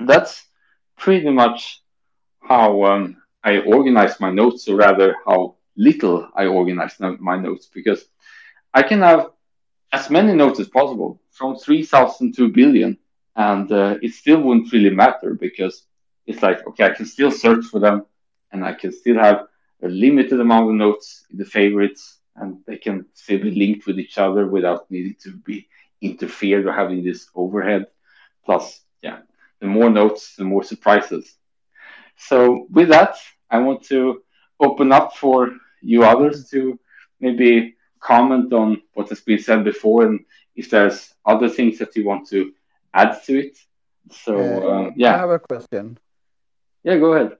that's 0.00 0.46
pretty 0.96 1.30
much 1.30 1.79
how 2.40 2.84
um, 2.84 3.16
I 3.42 3.58
organize 3.58 4.20
my 4.20 4.30
notes, 4.30 4.68
or 4.68 4.76
rather, 4.76 5.16
how 5.26 5.56
little 5.76 6.28
I 6.34 6.46
organize 6.46 6.96
my 7.00 7.36
notes, 7.36 7.70
because 7.72 8.04
I 8.74 8.82
can 8.82 9.00
have 9.00 9.30
as 9.92 10.10
many 10.10 10.34
notes 10.34 10.60
as 10.60 10.68
possible, 10.68 11.20
from 11.30 11.56
3,000 11.56 12.34
to 12.34 12.44
a 12.44 12.48
billion, 12.48 12.98
and 13.36 13.70
uh, 13.72 13.96
it 14.02 14.12
still 14.12 14.40
wouldn't 14.40 14.72
really 14.72 14.90
matter 14.90 15.34
because 15.34 15.84
it's 16.26 16.42
like, 16.42 16.66
okay, 16.66 16.84
I 16.84 16.90
can 16.90 17.06
still 17.06 17.30
search 17.30 17.64
for 17.64 17.80
them, 17.80 18.04
and 18.52 18.64
I 18.64 18.74
can 18.74 18.92
still 18.92 19.16
have 19.16 19.46
a 19.82 19.88
limited 19.88 20.38
amount 20.40 20.68
of 20.68 20.74
notes 20.76 21.24
in 21.30 21.38
the 21.38 21.44
favorites, 21.44 22.18
and 22.36 22.58
they 22.66 22.76
can 22.76 23.06
still 23.14 23.38
be 23.38 23.50
linked 23.50 23.86
with 23.86 23.98
each 23.98 24.18
other 24.18 24.46
without 24.46 24.90
needing 24.90 25.16
to 25.22 25.36
be 25.36 25.68
interfered 26.00 26.66
or 26.66 26.72
having 26.72 27.02
this 27.02 27.28
overhead. 27.34 27.86
Plus, 28.44 28.80
yeah, 29.02 29.20
the 29.60 29.66
more 29.66 29.90
notes, 29.90 30.36
the 30.36 30.44
more 30.44 30.62
surprises. 30.62 31.36
So 32.28 32.66
with 32.70 32.88
that, 32.90 33.16
I 33.50 33.58
want 33.58 33.82
to 33.84 34.22
open 34.60 34.92
up 34.92 35.16
for 35.16 35.50
you 35.82 36.04
others 36.04 36.48
to 36.50 36.78
maybe 37.20 37.74
comment 38.00 38.52
on 38.52 38.82
what 38.94 39.08
has 39.10 39.20
been 39.20 39.38
said 39.38 39.64
before 39.64 40.06
and 40.06 40.20
if 40.56 40.70
there's 40.70 41.14
other 41.24 41.48
things 41.48 41.78
that 41.78 41.94
you 41.96 42.04
want 42.04 42.28
to 42.28 42.52
add 42.94 43.22
to 43.24 43.38
it. 43.38 43.58
So 44.10 44.34
uh, 44.36 44.70
um, 44.70 44.92
yeah, 44.96 45.14
I 45.14 45.18
have 45.18 45.30
a 45.30 45.38
question. 45.38 45.98
Yeah, 46.82 46.98
go 46.98 47.12
ahead. 47.14 47.36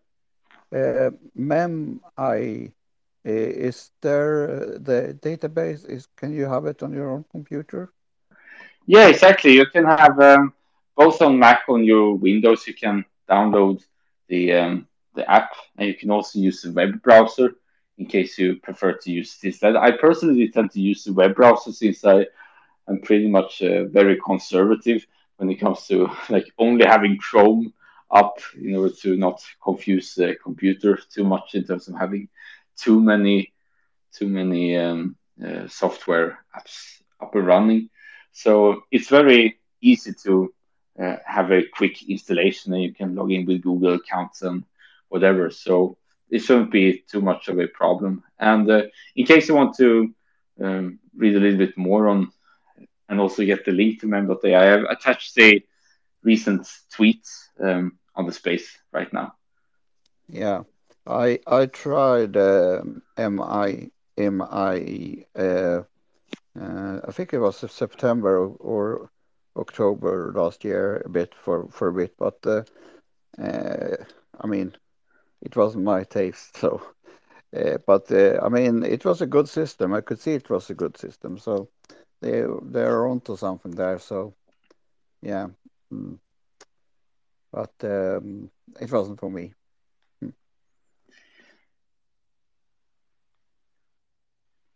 Uh, 0.73 1.11
MEMI 1.37 2.73
uh, 3.27 3.31
is 3.31 3.91
there 4.01 4.51
uh, 4.51 4.79
the 4.81 5.19
database 5.21 5.89
is 5.89 6.07
can 6.17 6.33
you 6.33 6.47
have 6.47 6.67
it 6.67 6.83
on 6.83 6.93
your 6.93 7.11
own 7.11 7.25
computer? 7.31 7.93
Yeah, 8.87 9.09
exactly. 9.09 9.53
You 9.53 9.67
can 9.67 9.85
have 9.85 10.19
um, 10.21 10.53
both 10.97 11.21
on 11.23 11.39
Mac 11.39 11.63
on 11.69 11.85
your 11.85 12.15
Windows. 12.15 12.67
You 12.67 12.75
can 12.75 13.05
download 13.29 13.85
the 14.31 14.55
um, 14.55 14.89
the 15.15 15.31
app, 15.31 15.51
and 15.77 15.89
you 15.89 15.95
can 15.95 16.11
also 16.11 16.39
use 16.39 16.63
the 16.63 16.73
web 16.73 17.03
browser 17.03 17.57
in 17.99 18.07
case 18.07 18.39
you 18.39 18.57
prefer 18.57 18.93
to 18.95 19.11
use 19.13 19.39
this. 19.43 19.63
I 19.63 19.91
personally 19.91 20.49
tend 20.49 20.71
to 20.73 20.81
use 20.81 21.05
the 21.05 21.13
web 21.13 21.35
browser 21.35 21.73
since 21.73 22.05
I 22.05 22.27
am 22.89 23.01
pretty 23.03 23.29
much 23.29 23.63
uh, 23.63 23.85
very 23.85 24.19
conservative 24.25 25.07
when 25.37 25.51
it 25.51 25.57
comes 25.57 25.87
to 25.89 26.09
like 26.31 26.47
only 26.59 26.87
having 26.87 27.19
Chrome 27.19 27.75
up 28.11 28.39
in 28.57 28.75
order 28.75 28.95
to 29.03 29.17
not 29.17 29.43
confuse 29.63 30.15
the 30.15 30.37
computer 30.43 30.99
too 31.13 31.25
much 31.25 31.55
in 31.55 31.65
terms 31.65 31.89
of 31.89 31.97
having 31.97 32.29
too 32.77 33.01
many 33.01 33.53
too 34.13 34.29
many 34.29 34.77
um, 34.77 35.17
uh, 35.45 35.69
software 35.69 36.39
apps 36.57 37.01
up 37.21 37.35
and 37.35 37.47
running. 37.47 37.91
So 38.33 38.83
it's 38.91 39.09
very 39.09 39.61
easy 39.81 40.13
to 40.25 40.53
uh, 40.99 41.17
have 41.25 41.51
a 41.51 41.63
quick 41.67 42.09
installation 42.09 42.73
and 42.73 42.83
you 42.83 42.93
can 42.93 43.15
log 43.15 43.31
in 43.33 43.47
with 43.47 43.63
Google 43.63 43.95
accounts 43.95 44.43
and 44.43 44.65
whatever. 45.09 45.51
So 45.51 45.97
it 46.29 46.41
shouldn't 46.41 46.71
be 46.71 47.03
too 47.11 47.21
much 47.21 47.49
of 47.49 47.59
a 47.59 47.67
problem. 47.67 48.23
And 48.39 48.71
uh, 48.71 48.83
in 49.17 49.27
case 49.27 49.49
you 49.49 49.55
want 49.55 49.77
to 49.77 50.15
um, 50.61 50.99
read 51.17 51.37
a 51.37 51.41
little 51.41 51.59
bit 51.59 51.77
more 51.77 52.09
on 52.09 52.33
and 53.09 53.21
also 53.21 53.45
get 53.45 53.65
the 53.65 53.73
link 53.73 54.01
to 54.01 54.07
mem.ai, 54.07 54.55
I 54.55 54.65
have 54.67 54.85
attached 54.85 55.35
the 55.35 55.63
recent 56.23 56.63
tweets 56.97 57.49
um, 57.61 57.99
on 58.15 58.27
the 58.27 58.33
space 58.33 58.79
right 58.93 59.13
now. 59.13 59.35
Yeah, 60.29 60.63
I 61.07 61.41
I 61.47 61.67
tried 61.67 62.37
uh, 62.37 62.83
MI 63.19 63.91
MI 64.17 65.27
uh, 65.35 65.83
uh, 66.59 67.01
I 67.07 67.13
think 67.13 67.33
it 67.33 67.39
was 67.39 67.57
September 67.57 68.47
or 68.47 69.11
October 69.61 70.33
last 70.35 70.65
year 70.65 71.03
a 71.05 71.09
bit 71.09 71.35
for 71.35 71.69
for 71.71 71.89
a 71.89 71.95
bit, 71.95 72.15
but 72.19 72.39
uh, 72.47 72.63
uh, 73.43 73.97
I 74.41 74.47
mean 74.47 74.75
it 75.43 75.57
wasn't 75.57 75.85
my 75.85 76.05
taste. 76.05 76.59
So, 76.61 76.83
uh, 77.57 77.79
but 77.87 78.11
I 78.13 78.49
mean, 78.49 78.85
it 78.85 79.05
was 79.05 79.23
a 79.23 79.27
good 79.27 79.49
system. 79.49 79.93
I 79.93 80.01
could 80.03 80.21
see 80.21 80.35
it 80.35 80.51
was 80.51 80.71
a 80.71 80.75
good 80.75 80.97
system. 80.97 81.39
So 81.39 81.69
they 82.21 82.45
they're 82.63 83.07
onto 83.09 83.37
something 83.37 83.73
there. 83.73 83.99
So, 83.99 84.35
yeah, 85.23 85.49
mm. 85.93 86.19
but 87.53 87.73
um, 87.85 88.51
it 88.81 88.93
wasn't 88.93 89.19
for 89.21 89.31
me. 89.31 89.53
Hmm. 90.21 90.31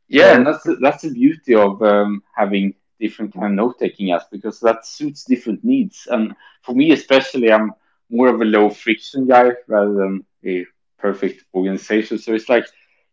Yeah, 0.09 0.37
and 0.37 0.47
that's 0.47 0.65
the, 0.65 0.77
that's 0.81 1.03
the 1.03 1.11
beauty 1.11 1.55
of 1.55 1.81
um, 1.83 2.23
having 2.37 2.75
different 3.01 3.33
kind 3.35 3.47
of 3.47 3.53
note 3.53 3.79
taking 3.79 4.09
apps 4.09 4.31
because 4.31 4.61
that 4.61 4.87
suits 4.87 5.25
different 5.25 5.65
needs. 5.65 6.07
And 6.11 6.35
for 6.63 6.75
me, 6.75 6.93
especially, 6.93 7.53
I'm 7.53 7.73
more 8.11 8.29
of 8.29 8.41
a 8.41 8.45
low 8.45 8.71
friction 8.71 9.27
guy 9.27 9.51
rather 9.67 9.93
than 9.95 10.25
a 10.45 10.67
perfect 10.99 11.45
organization. 11.55 12.19
So 12.19 12.35
it's 12.35 12.49
like 12.49 12.67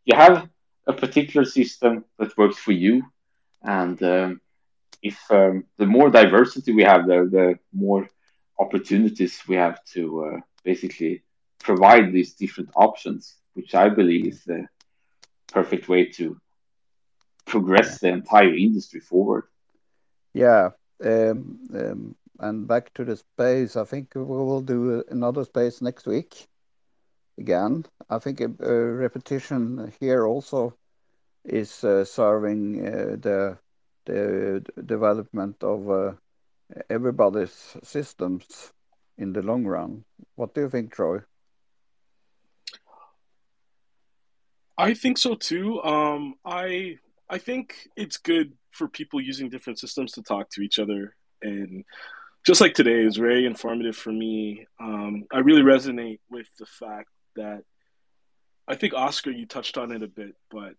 you 0.05 0.15
have 0.15 0.47
a 0.87 0.93
particular 0.93 1.45
system 1.45 2.05
that 2.17 2.37
works 2.37 2.57
for 2.57 2.71
you, 2.71 3.03
and 3.63 4.01
um, 4.03 4.41
if 5.01 5.19
um, 5.31 5.65
the 5.77 5.85
more 5.85 6.09
diversity 6.09 6.71
we 6.73 6.83
have 6.83 7.07
there, 7.07 7.27
the 7.27 7.59
more 7.73 8.07
opportunities 8.59 9.41
we 9.47 9.55
have 9.55 9.83
to 9.85 10.25
uh, 10.25 10.39
basically 10.63 11.23
provide 11.59 12.11
these 12.11 12.33
different 12.33 12.69
options, 12.75 13.35
which 13.53 13.73
I 13.75 13.89
believe 13.89 14.27
is 14.27 14.43
the 14.43 14.67
perfect 15.51 15.87
way 15.89 16.05
to 16.17 16.39
progress 17.45 17.99
the 17.99 18.09
entire 18.09 18.53
industry 18.53 18.99
forward. 18.99 19.43
Yeah. 20.33 20.69
Um, 21.03 21.59
um, 21.73 22.15
and 22.39 22.67
back 22.67 22.93
to 22.93 23.05
the 23.05 23.17
space, 23.17 23.75
I 23.75 23.83
think 23.85 24.13
we 24.15 24.23
will 24.23 24.61
do 24.61 25.03
another 25.09 25.43
space 25.45 25.81
next 25.81 26.05
week 26.07 26.47
again. 27.37 27.85
I 28.09 28.19
think 28.19 28.41
a, 28.41 28.49
a 28.59 28.73
repetition 28.73 29.91
here 29.99 30.25
also 30.25 30.75
is 31.45 31.83
uh, 31.83 32.05
serving 32.05 32.85
uh, 32.85 33.15
the 33.19 33.57
the 34.05 34.65
development 34.85 35.63
of 35.63 35.89
uh, 35.89 36.13
everybody's 36.89 37.77
systems 37.83 38.73
in 39.17 39.33
the 39.33 39.41
long 39.41 39.65
run. 39.65 40.03
What 40.35 40.55
do 40.55 40.61
you 40.61 40.69
think, 40.69 40.93
Troy? 40.93 41.19
I 44.77 44.93
think 44.95 45.17
so 45.17 45.35
too. 45.35 45.81
Um, 45.83 46.35
I 46.43 46.97
I 47.29 47.37
think 47.37 47.89
it's 47.95 48.17
good 48.17 48.53
for 48.71 48.87
people 48.87 49.21
using 49.21 49.49
different 49.49 49.79
systems 49.79 50.13
to 50.13 50.23
talk 50.23 50.49
to 50.51 50.61
each 50.61 50.79
other, 50.79 51.15
and 51.41 51.83
just 52.45 52.61
like 52.61 52.73
today 52.73 53.01
is 53.01 53.17
very 53.17 53.45
informative 53.45 53.95
for 53.95 54.11
me. 54.11 54.65
Um, 54.79 55.25
I 55.31 55.39
really 55.39 55.61
resonate 55.61 56.19
with 56.29 56.47
the 56.57 56.65
fact 56.65 57.09
that 57.35 57.63
I 58.67 58.75
think 58.75 58.93
Oscar, 58.93 59.31
you 59.31 59.45
touched 59.45 59.77
on 59.77 59.91
it 59.91 60.03
a 60.03 60.07
bit, 60.07 60.35
but 60.49 60.73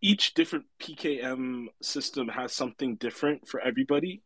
each 0.00 0.34
different 0.34 0.66
PKM 0.80 1.66
system 1.82 2.28
has 2.28 2.52
something 2.52 2.96
different 2.96 3.48
for 3.48 3.60
everybody. 3.60 4.22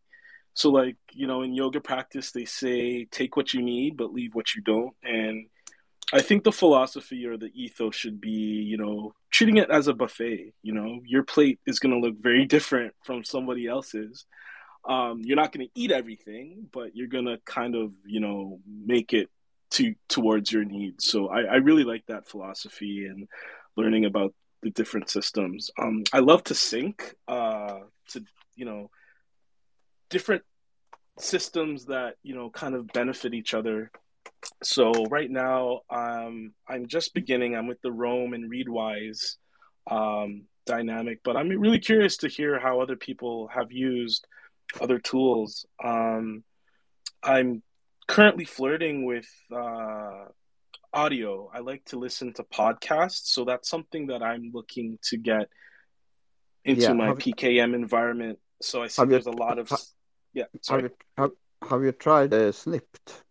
So, 0.55 0.71
like, 0.71 0.97
you 1.13 1.27
know, 1.27 1.43
in 1.43 1.55
yoga 1.55 1.81
practice, 1.81 2.33
they 2.33 2.45
say 2.45 3.05
take 3.05 3.37
what 3.37 3.55
you 3.55 3.63
need, 3.63 3.97
but 3.97 4.13
leave 4.13 4.35
what 4.35 4.55
you 4.57 4.63
don't. 4.63 4.95
And 5.05 5.47
I 6.13 6.23
think 6.23 6.45
the 6.45 6.53
philosophy 6.53 7.27
or 7.27 7.37
the 7.37 7.51
ethos 7.55 7.95
should 7.95 8.21
be, 8.21 8.31
you 8.31 8.79
know, 8.79 9.15
treating 9.31 9.59
it 9.59 9.71
as 9.71 9.89
a 9.89 9.95
buffet. 9.95 10.55
You 10.63 10.73
know, 10.73 11.01
your 11.05 11.23
plate 11.23 11.61
is 11.67 11.79
going 11.81 11.93
to 11.93 12.01
look 12.01 12.17
very 12.19 12.47
different 12.47 12.95
from 13.05 13.25
somebody 13.25 13.67
else's. 13.67 14.25
um, 14.89 15.21
you're 15.23 15.37
not 15.37 15.53
going 15.53 15.67
to 15.67 15.81
eat 15.81 15.91
everything, 15.91 16.67
but 16.73 16.97
you're 16.97 17.09
going 17.09 17.27
to 17.27 17.39
kind 17.45 17.75
of, 17.75 17.93
you 18.07 18.21
know, 18.21 18.61
make 18.67 19.13
it 19.13 19.29
to 19.71 19.95
towards 20.09 20.51
your 20.51 20.65
needs. 20.65 21.07
So 21.07 21.29
I, 21.29 21.43
I 21.43 21.55
really 21.57 21.85
like 21.85 22.05
that 22.07 22.27
philosophy 22.27 23.07
and 23.07 23.29
learning 23.77 24.07
about 24.07 24.35
the 24.63 24.71
different 24.71 25.11
systems. 25.11 25.71
Um, 25.79 26.05
I 26.13 26.21
love 26.21 26.43
to 26.45 26.55
sync 26.55 27.15
uh, 27.29 27.81
to, 28.11 28.25
you 28.57 28.65
know, 28.65 28.91
different 30.09 30.43
systems 31.19 31.87
that, 31.87 32.15
you 32.23 32.35
know, 32.35 32.49
kind 32.49 32.75
of 32.75 32.87
benefit 32.89 33.35
each 33.35 33.53
other. 33.53 33.91
So 34.63 34.93
right 35.07 35.31
now, 35.31 35.81
um, 35.91 36.53
I'm 36.67 36.87
just 36.87 37.15
beginning. 37.15 37.57
I'm 37.57 37.67
with 37.67 37.81
the 37.83 37.93
Roam 37.93 38.35
and 38.35 38.51
Readwise 38.51 39.37
um, 39.91 40.45
dynamic, 40.67 41.21
but 41.25 41.37
I'm 41.37 41.49
really 41.49 41.79
curious 41.81 42.19
to 42.19 42.29
hear 42.29 42.59
how 42.59 42.81
other 42.81 42.97
people 42.97 43.49
have 43.49 43.73
used 43.73 44.27
other 44.81 44.99
tools. 44.99 45.67
Um, 45.83 46.45
I'm 47.23 47.63
currently 48.07 48.45
flirting 48.45 49.05
with 49.05 49.29
uh, 49.55 50.27
audio. 50.93 51.51
I 51.53 51.61
like 51.61 51.85
to 51.87 51.99
listen 51.99 52.33
to 52.35 52.43
podcasts, 52.45 53.27
so 53.27 53.45
that's 53.45 53.69
something 53.69 54.07
that 54.09 54.23
I'm 54.23 54.51
looking 54.55 54.99
to 55.05 55.17
get 55.17 55.49
into 56.65 56.83
Yeah, 56.83 56.93
my 56.93 57.07
have- 57.09 57.19
PKM 57.19 57.75
environment. 57.75 58.39
So 58.63 58.83
I 58.83 58.89
see 58.89 59.03
Have 59.03 59.09
you- 59.09 59.13
there's 59.13 59.27
a 59.27 59.31
lot 59.33 59.59
of 59.59 59.69
ha- 59.69 59.77
yeah. 60.33 60.45
Have 60.53 60.63
Sorry, 60.65 60.83
you 60.85 60.91
have, 61.17 61.31
have 61.69 61.83
you 61.83 61.93
tried 61.93 62.35
uh, 62.35 62.53
Snipd? 62.53 63.23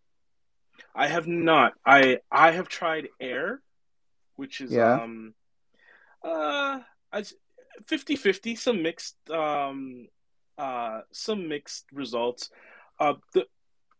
I 0.97 1.07
have 1.07 1.27
not. 1.27 1.73
I 1.85 2.19
I 2.31 2.51
have 2.51 2.67
tried 2.67 3.07
Airr, 3.21 3.61
which 4.35 4.61
is 4.61 4.71
Yeah. 4.71 4.93
um 5.03 5.35
uh 6.23 6.79
I 7.13 7.23
50-50, 7.85 8.57
some 8.57 8.81
mixed 8.81 9.15
um 9.29 10.07
uh 10.57 11.01
some 11.11 11.47
mixed 11.47 11.85
results. 11.93 12.49
Uh 12.99 13.13
the 13.33 13.41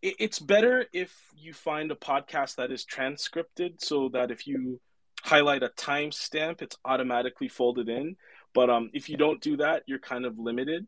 it, 0.02 0.16
it's 0.20 0.40
better 0.40 0.86
if 0.92 1.12
you 1.36 1.54
find 1.54 1.92
a 1.92 1.96
podcast 1.96 2.56
that 2.56 2.72
is 2.72 2.84
transcripted 2.84 3.80
so 3.82 4.10
that 4.10 4.32
if 4.32 4.48
you 4.48 4.80
highlight 5.24 5.64
a 5.64 5.70
timestamp 5.70 6.62
it's 6.62 6.78
automatically 6.84 7.48
folded 7.48 7.90
in. 7.90 8.16
But 8.56 8.72
um 8.72 8.90
if 8.94 9.08
you 9.08 9.18
don't 9.18 9.40
do 9.40 9.58
that, 9.58 9.84
you're 9.86 10.00
kind 10.00 10.26
of 10.26 10.40
limited. 10.40 10.88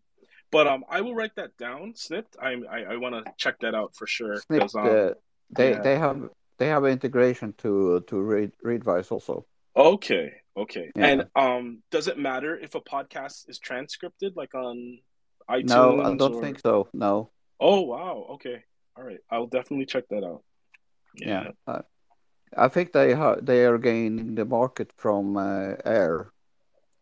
But 0.52 0.66
um 0.66 0.84
I 0.90 1.02
will 1.02 1.14
write 1.14 1.36
that 1.36 1.56
down, 1.58 1.94
Snipd. 1.94 2.34
I 2.42 2.52
I, 2.76 2.94
I 2.94 2.98
want 2.98 3.14
to 3.24 3.32
check 3.38 3.60
that 3.60 3.76
out 3.76 3.96
for 3.96 4.08
sure 4.08 4.38
Snipd, 4.50 4.76
um 4.76 5.14
they 5.50 5.72
yeah. 5.72 5.82
they 5.82 5.98
have 5.98 6.30
they 6.58 6.68
have 6.68 6.86
integration 6.86 7.54
to 7.60 8.02
to 8.08 8.22
read 8.22 8.52
Readwise 8.66 9.12
also. 9.12 9.46
Okay, 9.76 10.34
okay. 10.58 10.92
Yeah. 10.96 11.08
And 11.08 11.28
um, 11.36 11.84
does 11.92 12.08
it 12.08 12.18
matter 12.18 12.58
if 12.58 12.76
a 12.76 12.82
podcast 12.82 13.50
is 13.50 13.60
transcripted, 13.60 14.36
like 14.36 14.54
on 14.56 15.00
iTunes? 15.50 15.70
No, 15.70 16.02
I 16.02 16.16
don't 16.16 16.36
or- 16.36 16.42
think 16.42 16.60
so. 16.60 16.88
No. 16.94 17.30
Oh 17.60 17.82
wow. 17.82 18.28
Okay. 18.32 18.64
All 18.98 19.04
right. 19.04 19.20
I'll 19.30 19.48
definitely 19.48 19.86
check 19.86 20.06
that 20.10 20.24
out. 20.24 20.44
Yeah. 21.16 21.52
Uh, 21.66 21.82
I 22.58 22.68
think 22.68 22.92
they 22.94 23.14
ha- 23.14 23.38
they 23.42 23.66
are 23.66 23.78
gaining 23.78 24.36
the 24.36 24.46
market 24.46 24.92
from 24.98 25.38
uh, 25.38 25.76
Airr 25.86 26.32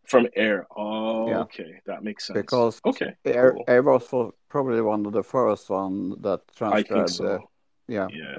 From 0.05 0.27
Airr. 0.35 0.67
Oh, 0.75 1.29
Yeah. 1.29 1.39
okay. 1.41 1.81
That 1.85 2.03
makes 2.03 2.27
sense. 2.27 2.37
because 2.37 2.79
okay. 2.85 3.15
Airr 3.25 3.53
cool. 3.53 3.63
Airr 3.67 3.83
was 3.83 4.31
probably 4.49 4.81
one 4.81 5.05
of 5.05 5.13
the 5.13 5.23
first 5.23 5.69
one 5.69 6.21
that 6.21 6.41
transcribed. 6.55 7.09
so. 7.09 7.49
Uh, 7.89 7.93
yeah. 7.93 8.07
Yeah. 8.11 8.37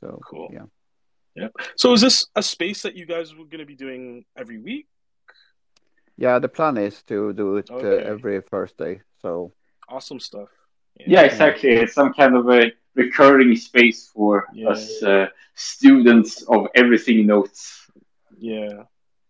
So 0.00 0.20
Cool. 0.24 0.48
yeah. 0.52 1.48
So 1.76 1.92
is 1.92 2.00
this 2.00 2.26
a 2.34 2.42
space 2.42 2.82
that 2.82 2.96
you 2.96 3.06
guys 3.06 3.34
were 3.34 3.44
going 3.44 3.60
to 3.60 3.66
be 3.66 3.76
doing 3.76 4.24
every 4.36 4.58
week? 4.58 4.86
Yeah. 6.16 6.38
The 6.40 6.48
plan 6.48 6.76
is 6.76 7.02
to 7.04 7.32
do 7.32 7.56
it 7.56 7.70
uh, 7.70 7.76
every 7.78 8.40
Thursday. 8.42 9.02
So 9.22 9.52
Awesome 9.88 10.20
stuff. 10.20 10.48
Yeah, 11.06 11.22
exactly. 11.22 11.70
It's 11.70 11.94
some 11.94 12.12
kind 12.12 12.34
of 12.36 12.48
a 12.50 12.72
recurring 12.94 13.54
space 13.56 14.08
for 14.12 14.46
Yeah. 14.52 14.70
us 14.70 15.02
uh, 15.02 15.26
students 15.54 16.42
of 16.42 16.66
everything 16.74 17.26
notes. 17.26 17.86
Yeah. 18.36 18.82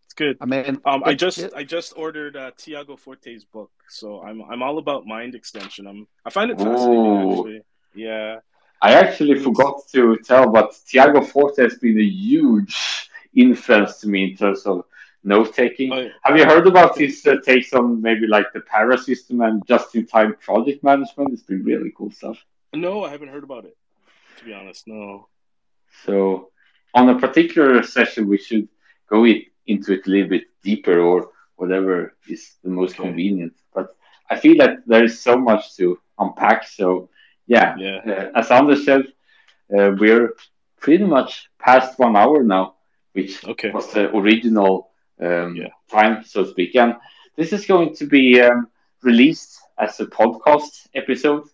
It's 0.06 0.14
good. 0.14 0.36
I 0.40 0.46
mean, 0.46 0.80
Um, 0.86 1.02
I 1.04 1.14
just 1.14 1.38
it- 1.38 1.52
I 1.54 1.62
just 1.64 1.92
ordered 1.96 2.36
uh, 2.36 2.50
Tiago 2.56 2.96
Forte's 2.96 3.44
book, 3.44 3.70
so 3.88 4.22
I'm 4.22 4.42
I'm 4.50 4.62
all 4.62 4.78
about 4.78 5.04
mind 5.06 5.34
extension. 5.34 5.86
I'm 5.86 6.08
I 6.24 6.30
find 6.30 6.50
it 6.50 6.56
fascinating 6.58 7.04
Ooh. 7.06 7.30
actually. 7.30 7.60
Yeah, 7.94 8.40
I 8.82 8.94
actually 8.94 9.38
forgot 9.38 9.82
to 9.92 10.16
tell, 10.24 10.50
but 10.50 10.74
Tiago 10.86 11.20
Forte 11.20 11.62
has 11.62 11.76
been 11.78 11.98
a 11.98 12.02
huge 12.04 13.10
influence 13.34 14.00
to 14.00 14.08
me 14.08 14.30
in 14.30 14.36
terms 14.36 14.66
of 14.66 14.84
note 15.24 15.54
taking. 15.54 15.92
Oh, 15.92 16.08
Have 16.22 16.36
you 16.36 16.44
heard 16.44 16.66
about 16.66 16.96
his 16.98 17.24
uh, 17.26 17.36
takes 17.44 17.72
on 17.72 18.00
maybe 18.02 18.26
like 18.26 18.46
the 18.52 18.60
para 18.60 18.96
system 18.98 19.40
and 19.40 19.64
just 19.66 19.94
in 19.94 20.06
time 20.06 20.34
project 20.40 20.82
management? 20.84 21.32
It's 21.32 21.42
been 21.42 21.64
really 21.64 21.92
cool 21.96 22.10
stuff. 22.10 22.38
no, 22.74 23.04
I 23.04 23.10
haven't 23.10 23.28
heard 23.28 23.44
about 23.44 23.64
it. 23.64 23.76
To 24.38 24.44
be 24.44 24.52
honest, 24.52 24.86
no. 24.86 25.28
So, 26.04 26.50
on 26.94 27.08
a 27.08 27.18
particular 27.18 27.82
session, 27.82 28.28
we 28.28 28.38
should 28.38 28.68
go 29.08 29.24
it, 29.24 29.44
into 29.66 29.92
it 29.94 30.06
a 30.06 30.10
little 30.10 30.28
bit 30.28 30.44
deeper 30.62 30.98
or 31.00 31.30
whatever 31.56 32.16
is 32.28 32.56
the 32.62 32.70
most 32.70 32.98
Okay. 32.98 33.02
convenient. 33.02 33.54
But 33.74 33.88
I 34.30 34.36
feel 34.36 34.56
that 34.58 34.86
there 34.86 35.04
is 35.04 35.20
so 35.20 35.36
much 35.36 35.76
to 35.76 35.98
unpack. 36.18 36.66
So, 36.66 37.10
yeah, 37.48 37.76
Yeah, 37.76 38.00
uh, 38.06 38.26
as 38.36 38.50
Anders 38.52 38.84
said, 38.86 39.02
uh, 39.76 39.92
we're 39.98 40.34
pretty 40.80 41.04
much 41.04 41.48
past 41.58 41.98
one 41.98 42.16
hour 42.16 42.42
now, 42.44 42.74
which 43.12 43.42
okay, 43.44 43.72
was 43.72 43.92
the 43.92 44.14
original 44.16 44.90
um, 45.22 45.64
Yeah. 45.64 45.70
time, 45.90 46.24
so 46.24 46.44
to 46.44 46.50
speak. 46.50 46.76
And 46.76 46.94
this 47.36 47.52
is 47.52 47.66
going 47.66 47.94
to 47.96 48.06
be 48.06 48.40
um, 48.40 48.68
released 49.02 49.58
as 49.78 50.00
a 50.00 50.06
podcast 50.06 50.88
episode 50.94 51.44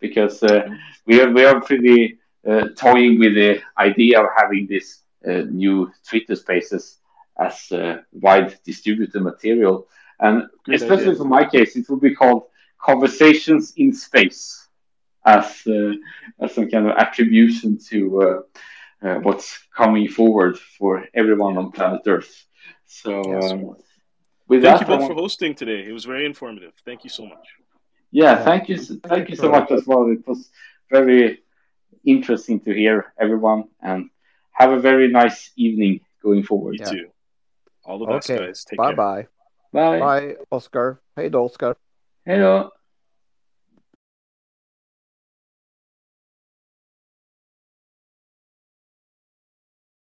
because 0.00 0.42
uh, 0.42 0.62
we 1.06 1.20
are 1.20 1.30
we 1.32 1.44
are 1.44 1.60
pretty 1.60 2.18
uh, 2.48 2.68
toying 2.76 3.18
with 3.18 3.34
the 3.34 3.60
idea 3.78 4.20
of 4.20 4.26
having 4.36 4.66
this 4.68 5.02
uh, 5.28 5.42
new 5.50 5.90
Twitter 6.08 6.36
Spaces 6.36 6.98
as 7.38 7.70
uh, 7.72 7.98
wide 8.12 8.54
distributed 8.64 9.22
material, 9.22 9.86
and 10.20 10.44
Great 10.64 10.80
especially 10.80 11.14
idea. 11.14 11.16
for 11.16 11.24
my 11.24 11.44
case, 11.44 11.76
it 11.76 11.88
will 11.88 12.00
be 12.00 12.14
called 12.14 12.44
Conversations 12.80 13.72
in 13.76 13.92
Space 13.92 14.65
as 15.26 15.62
uh, 15.66 15.92
as 16.40 16.54
some 16.54 16.70
kind 16.70 16.86
of 16.88 16.96
attribution 16.96 17.78
to 17.90 17.98
uh, 18.22 19.06
uh, 19.06 19.18
what's 19.20 19.58
coming 19.76 20.08
forward 20.08 20.56
for 20.78 21.04
everyone 21.14 21.58
on 21.58 21.72
planet 21.72 22.02
Earth. 22.06 22.46
So, 22.86 23.10
Yes. 23.32 23.52
um, 23.52 23.76
with 24.48 24.62
Thank 24.62 24.78
that, 24.78 24.80
you 24.80 24.86
both 24.86 25.04
I 25.04 25.08
for 25.08 25.14
hosting 25.14 25.54
today. 25.54 25.84
It 25.88 25.92
was 25.92 26.04
very 26.04 26.24
informative. 26.24 26.72
Thank 26.84 27.02
you 27.04 27.10
so 27.10 27.24
much. 27.26 27.46
yeah, 28.12 28.24
Yeah. 28.38 28.44
thank 28.44 28.68
you, 28.68 28.76
thank 28.78 29.28
you 29.28 29.34
you 29.34 29.36
so 29.36 29.50
much 29.50 29.70
as 29.72 29.86
well. 29.86 30.08
It 30.10 30.26
was 30.26 30.50
very 30.90 31.42
interesting 32.04 32.60
to 32.60 32.70
hear 32.72 33.12
everyone, 33.18 33.64
and 33.82 34.10
have 34.52 34.70
a 34.72 34.80
very 34.80 35.08
nice 35.08 35.50
evening 35.56 36.00
going 36.22 36.42
forward. 36.44 36.74
You 36.78 36.84
Yeah. 36.84 36.92
too. 36.92 37.06
All 37.84 37.98
the 37.98 38.06
best, 38.06 38.30
okay. 38.30 38.46
guys. 38.46 38.64
Take 38.64 38.78
Bye 38.78 38.94
care. 38.94 38.96
bye. 38.96 39.26
Bye. 39.72 39.98
Bye, 40.00 40.36
Oscar. 40.50 41.00
Hey, 41.16 41.28
då, 41.28 41.44
Oscar. 41.44 41.76
Hello. 42.24 42.70